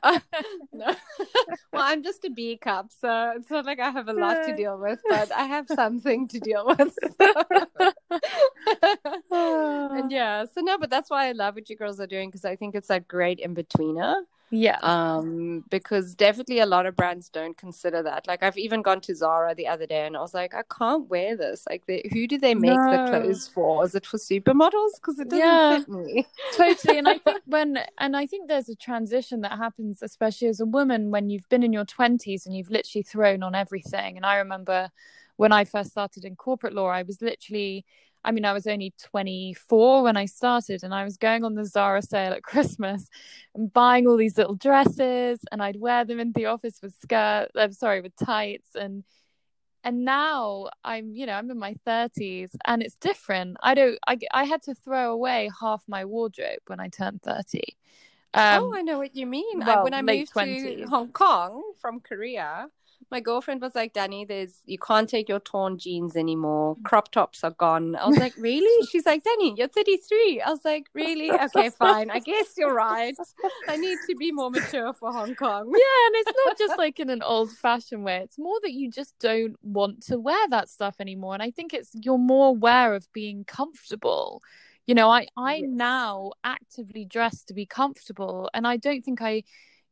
uh, 0.04 0.20
no. 0.74 0.96
well, 1.74 1.84
I'm 1.84 2.04
just 2.04 2.24
a 2.26 2.30
B 2.30 2.58
cup, 2.58 2.92
so 3.00 3.34
it's 3.36 3.50
not 3.50 3.66
like 3.66 3.80
I 3.80 3.90
have 3.90 4.08
a 4.08 4.14
lot 4.14 4.38
to 4.46 4.56
deal 4.56 4.78
with, 4.78 5.00
but 5.10 5.32
I 5.32 5.44
have 5.44 5.68
something 5.68 6.28
to 6.30 6.40
deal 6.40 6.66
with. 6.68 6.98
and 9.32 10.12
yeah, 10.12 10.46
so 10.46 10.62
no, 10.62 10.78
but 10.78 10.90
that's 10.90 11.10
why 11.10 11.28
I 11.28 11.32
love 11.32 11.56
what 11.56 11.70
you 11.70 11.76
girls 11.76 12.00
are 12.00 12.08
doing 12.08 12.30
because 12.30 12.46
I 12.46 12.56
think 12.56 12.76
it's 12.76 12.88
that 12.88 13.08
great 13.08 13.40
in 13.40 13.56
betweener. 13.56 14.16
Yeah. 14.50 14.78
Um, 14.82 15.66
because 15.70 16.16
definitely 16.16 16.60
a 16.60 16.66
lot 16.66 16.86
of 16.86 16.96
brands 16.96 17.30
don't 17.30 17.58
consider 17.58 18.02
that. 18.04 18.28
Like 18.28 18.44
I've 18.44 18.58
even 18.58 18.82
gone 18.82 19.02
to 19.02 19.16
Zara 19.16 19.54
the 19.54 19.68
other 19.68 19.86
day 19.86 20.06
and 20.06 20.16
I 20.16 20.22
was 20.22 20.34
like, 20.34 20.54
I 20.54 20.64
can't 20.78 21.10
wear 21.10 21.36
this. 21.36 21.66
Like, 21.70 21.86
they, 21.86 22.10
who 22.14 22.28
do 22.28 22.38
they 22.38 22.56
make 22.56 22.72
no. 22.72 22.92
the 22.92 23.10
clothes 23.10 23.48
for? 23.48 23.84
Is 23.84 23.96
it 23.96 24.06
for 24.06 24.18
supermodels? 24.18 24.96
Because 24.96 25.20
it 25.20 25.30
doesn't 25.30 25.40
yeah, 25.40 25.80
fit 25.80 25.90
me. 25.90 26.28
totally. 26.54 26.98
And 26.98 27.10
I 27.10 27.18
think 27.18 27.42
when, 27.46 27.80
and 27.98 28.16
I 28.16 28.26
think 28.26 28.48
there's 28.48 28.70
a 28.70 28.76
transition 28.76 29.42
that 29.42 29.58
happens, 29.58 30.02
especially 30.02 30.48
as 30.48 30.60
a 30.60 30.66
woman, 30.66 31.12
when 31.12 31.30
you've 31.30 31.50
been 31.50 31.64
in 31.64 31.74
your 31.74 31.86
twenties 31.86 32.46
and 32.46 32.56
you've 32.56 32.70
literally 32.70 33.04
thrown 33.04 33.44
on 33.44 33.54
everything. 33.54 34.16
And 34.16 34.26
I 34.26 34.38
remember 34.38 34.90
when 35.36 35.52
I 35.52 35.66
first 35.66 35.92
started 35.92 36.26
in 36.26 36.36
corporate 36.36 36.74
law, 36.74 36.88
I 36.88 37.04
was 37.04 37.22
literally 37.22 37.86
I 38.28 38.32
mean, 38.32 38.44
I 38.44 38.52
was 38.52 38.68
only 38.68 38.94
24 39.02 40.04
when 40.04 40.18
I 40.18 40.26
started, 40.26 40.84
and 40.84 40.94
I 40.94 41.06
was 41.06 41.16
going 41.16 41.46
on 41.46 41.56
the 41.56 41.64
Zara 41.64 42.02
sale 42.02 42.34
at 42.34 42.44
Christmas 42.52 43.08
and 43.56 43.72
buying 43.72 44.06
all 44.06 44.18
these 44.18 44.38
little 44.38 44.56
dresses, 44.56 45.40
and 45.50 45.64
I'd 45.64 45.80
wear 45.80 46.04
them 46.04 46.20
in 46.20 46.34
the 46.34 46.48
office 46.48 46.80
with 46.84 46.94
skirt. 47.02 47.48
I'm 47.56 47.72
sorry, 47.72 48.02
with 48.02 48.12
tights, 48.18 48.76
and 48.76 49.06
and 49.86 50.04
now 50.04 50.68
I'm, 50.84 51.14
you 51.14 51.26
know, 51.26 51.32
I'm 51.32 51.50
in 51.50 51.58
my 51.58 51.76
30s, 51.88 52.50
and 52.66 52.84
it's 52.84 52.96
different. 52.96 53.56
I 53.64 53.74
don't. 53.74 53.98
I 54.06 54.18
I 54.34 54.44
had 54.44 54.62
to 54.64 54.76
throw 54.76 55.14
away 55.14 55.50
half 55.62 55.86
my 55.88 56.04
wardrobe 56.04 56.60
when 56.68 56.82
I 56.82 56.90
turned 56.90 57.22
30. 57.22 57.62
Um, 58.34 58.64
oh, 58.64 58.74
I 58.76 58.82
know 58.82 58.98
what 58.98 59.16
you 59.16 59.26
mean. 59.26 59.60
Well, 59.60 59.80
I, 59.80 59.84
when 59.84 59.94
I 59.94 60.02
moved 60.02 60.34
20s. 60.34 60.82
to 60.82 60.88
Hong 60.90 61.14
Kong 61.14 61.64
from 61.80 62.02
Korea, 62.02 62.68
my 63.10 63.20
girlfriend 63.20 63.62
was 63.62 63.74
like, 63.76 63.94
Danny, 63.94 64.26
there's 64.26 64.62
you 64.66 64.78
can't 64.78 65.08
take 65.08 65.30
your 65.30 65.40
torn 65.40 65.78
jeans 65.78 66.16
anymore. 66.16 66.76
Mm. 66.76 66.84
Crop 66.84 67.12
tops 67.12 67.44
are 67.44 67.52
gone. 67.52 67.96
I 67.96 68.08
was 68.08 68.18
like, 68.18 68.34
Really? 68.38 68.86
She's 68.88 69.06
like, 69.06 69.24
Danny, 69.24 69.54
you're 69.58 69.68
33. 69.68 70.42
I 70.42 70.50
was 70.50 70.66
like, 70.66 70.88
Really? 70.94 71.32
Okay, 71.32 71.70
fine. 71.80 72.10
I 72.10 72.20
guess 72.20 72.54
you're 72.58 72.74
right. 72.74 73.16
I 73.68 73.78
need 73.78 73.98
to 74.10 74.16
be 74.16 74.32
more 74.32 74.52
mature 74.52 74.94
for 74.94 75.12
Hong 75.12 75.36
Kong. 75.36 75.68
Yeah, 75.68 76.08
and 76.08 76.16
it's 76.16 76.32
not 76.46 76.58
just 76.58 76.78
like 76.78 77.00
in 77.00 77.10
an 77.10 77.22
old 77.22 77.52
fashioned 77.52 78.04
way. 78.04 78.18
It's 78.24 78.38
more 78.38 78.60
that 78.64 78.74
you 78.74 78.92
just 78.92 79.18
don't 79.20 79.56
want 79.64 80.04
to 80.08 80.20
wear 80.20 80.48
that 80.50 80.70
stuff 80.70 80.96
anymore. 81.00 81.34
And 81.34 81.44
I 81.44 81.52
think 81.52 81.74
it's 81.74 81.92
you're 81.94 82.18
more 82.18 82.48
aware 82.48 82.94
of 82.94 83.12
being 83.14 83.46
comfortable. 83.46 84.42
You 84.86 84.96
know, 84.96 85.10
I 85.10 85.28
I 85.38 85.56
yes. 85.56 85.70
now 85.70 86.32
actively 86.44 87.06
dress 87.06 87.44
to 87.46 87.54
be 87.54 87.66
comfortable, 87.66 88.50
and 88.54 88.66
I 88.68 88.78
don't 88.78 89.04
think 89.04 89.22
I 89.22 89.44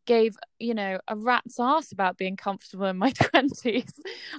gave 0.05 0.35
you 0.59 0.73
know 0.73 0.99
a 1.07 1.15
rat's 1.15 1.59
ass 1.59 1.91
about 1.91 2.17
being 2.17 2.35
comfortable 2.35 2.85
in 2.85 2.97
my 2.97 3.11
20s 3.11 3.93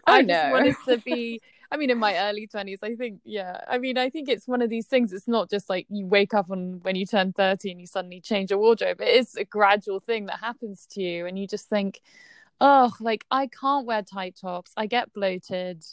i, 0.07 0.19
I 0.19 0.23
just 0.23 0.53
wanted 0.53 0.77
to 0.89 0.99
be 0.99 1.41
i 1.71 1.77
mean 1.77 1.91
in 1.91 1.99
my 1.99 2.17
early 2.17 2.47
20s 2.47 2.79
i 2.83 2.95
think 2.95 3.21
yeah. 3.25 3.61
I 3.69 3.79
mean 3.79 3.99
i 3.99 4.09
think 4.09 4.29
it's 4.29 4.47
one 4.47 4.63
of 4.63 4.71
these 4.71 4.87
things 4.87 5.13
it's 5.13 5.29
not 5.29 5.51
just 5.51 5.69
like 5.69 5.87
you 5.89 6.07
wake 6.07 6.35
up 6.35 6.51
on 6.51 6.81
when 6.83 6.97
you 6.97 7.07
turn 7.07 7.33
30 7.33 7.71
and 7.71 7.81
you 7.81 7.87
suddenly 7.87 8.21
change 8.21 8.51
your 8.51 8.59
wardrobe. 8.59 9.01
It 9.01 9.09
is 9.09 9.35
a 9.37 9.45
gradual 9.45 10.01
thing 10.01 10.27
that 10.27 10.41
happens 10.41 10.87
to 10.93 11.03
you 11.03 11.27
and 11.27 11.39
you 11.39 11.47
just 11.47 11.69
think 11.69 12.01
oh 12.61 12.93
like 13.01 13.25
i 13.31 13.47
can't 13.47 13.87
wear 13.87 14.03
tight 14.03 14.37
tops. 14.41 14.73
I 14.77 14.87
get 14.87 15.13
bloated. 15.13 15.85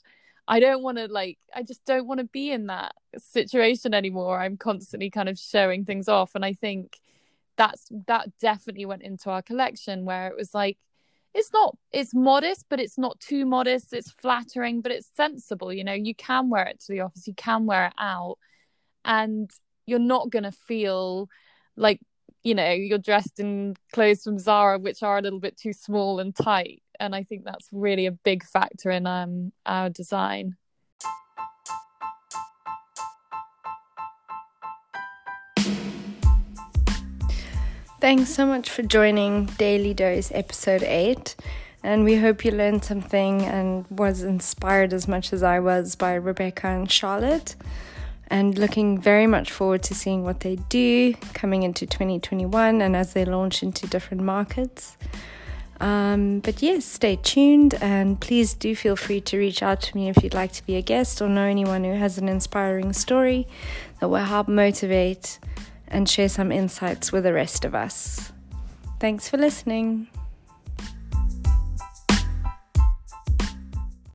I 0.47 0.59
don't 0.59 0.83
want 0.83 0.97
to 0.97 1.07
like 1.07 1.37
I 1.55 1.63
just 1.63 1.85
don't 1.85 2.07
want 2.07 2.19
to 2.19 2.25
be 2.25 2.51
in 2.51 2.67
that 2.67 2.93
situation 3.17 3.93
anymore. 3.93 4.39
I'm 4.39 4.57
constantly 4.57 5.09
kind 5.09 5.29
of 5.29 5.39
showing 5.39 5.85
things 5.85 6.07
off. 6.07 6.35
And 6.35 6.43
I 6.43 6.53
think 6.53 6.99
that's 7.57 7.87
that 8.07 8.29
definitely 8.39 8.85
went 8.85 9.03
into 9.03 9.29
our 9.29 9.41
collection 9.41 10.05
where 10.05 10.27
it 10.27 10.35
was 10.35 10.53
like 10.53 10.77
it's 11.33 11.51
not 11.51 11.75
it's 11.91 12.13
modest 12.13 12.65
but 12.69 12.79
it's 12.79 12.97
not 12.97 13.19
too 13.19 13.45
modest. 13.45 13.93
It's 13.93 14.11
flattering 14.11 14.81
but 14.81 14.91
it's 14.91 15.09
sensible 15.15 15.73
you 15.73 15.83
know 15.83 15.93
you 15.93 16.15
can 16.15 16.49
wear 16.49 16.65
it 16.65 16.79
to 16.81 16.91
the 16.91 17.01
office 17.01 17.27
you 17.27 17.33
can 17.33 17.65
wear 17.65 17.87
it 17.87 17.93
out 17.99 18.37
and 19.05 19.49
you're 19.85 19.99
not 19.99 20.29
going 20.29 20.43
to 20.43 20.51
feel 20.51 21.27
like 21.75 21.99
you 22.43 22.55
know 22.55 22.71
you're 22.71 22.97
dressed 22.97 23.39
in 23.39 23.75
clothes 23.91 24.23
from 24.23 24.37
Zara 24.39 24.77
which 24.77 25.01
are 25.03 25.17
a 25.17 25.21
little 25.21 25.39
bit 25.39 25.57
too 25.57 25.73
small 25.73 26.19
and 26.19 26.35
tight 26.35 26.83
and 26.99 27.15
I 27.15 27.23
think 27.23 27.43
that's 27.43 27.67
really 27.71 28.05
a 28.05 28.11
big 28.11 28.43
factor 28.43 28.91
in 28.91 29.07
um 29.07 29.51
our 29.65 29.89
design 29.89 30.55
Thanks 38.03 38.31
so 38.31 38.45
much 38.45 38.69
for 38.69 38.81
joining 38.83 39.45
Daily 39.45 39.93
Dose 39.93 40.29
episode 40.33 40.83
8. 40.83 41.37
And 41.83 42.03
we 42.03 42.17
hope 42.17 42.43
you 42.43 42.51
learned 42.51 42.83
something 42.83 43.43
and 43.43 43.85
was 43.89 44.23
inspired 44.23 44.91
as 44.91 45.07
much 45.07 45.31
as 45.31 45.41
I 45.41 45.61
was 45.61 45.95
by 45.95 46.15
Rebecca 46.15 46.67
and 46.67 46.91
Charlotte. 46.91 47.55
And 48.27 48.57
looking 48.57 48.99
very 48.99 49.25
much 49.25 49.53
forward 49.53 49.83
to 49.83 49.95
seeing 49.95 50.25
what 50.25 50.41
they 50.41 50.57
do 50.67 51.13
coming 51.33 51.63
into 51.63 51.85
2021 51.85 52.81
and 52.81 52.93
as 52.93 53.13
they 53.13 53.23
launch 53.23 53.63
into 53.63 53.87
different 53.87 54.21
markets. 54.23 54.97
Um, 55.79 56.41
but 56.41 56.61
yes, 56.61 56.83
stay 56.83 57.15
tuned 57.15 57.73
and 57.75 58.19
please 58.19 58.53
do 58.53 58.75
feel 58.75 58.97
free 58.97 59.21
to 59.21 59.37
reach 59.37 59.63
out 59.63 59.79
to 59.79 59.95
me 59.95 60.09
if 60.09 60.21
you'd 60.21 60.33
like 60.33 60.51
to 60.51 60.65
be 60.65 60.75
a 60.75 60.81
guest 60.81 61.21
or 61.21 61.29
know 61.29 61.45
anyone 61.45 61.85
who 61.85 61.93
has 61.93 62.17
an 62.17 62.27
inspiring 62.27 62.91
story 62.91 63.47
that 64.01 64.09
will 64.09 64.25
help 64.25 64.49
motivate 64.49 65.39
and 65.93 66.09
share 66.09 66.29
some 66.29 66.51
insights 66.51 67.11
with 67.11 67.23
the 67.23 67.33
rest 67.33 67.63
of 67.63 67.75
us. 67.75 68.31
Thanks 68.99 69.29
for 69.29 69.37
listening. 69.37 70.07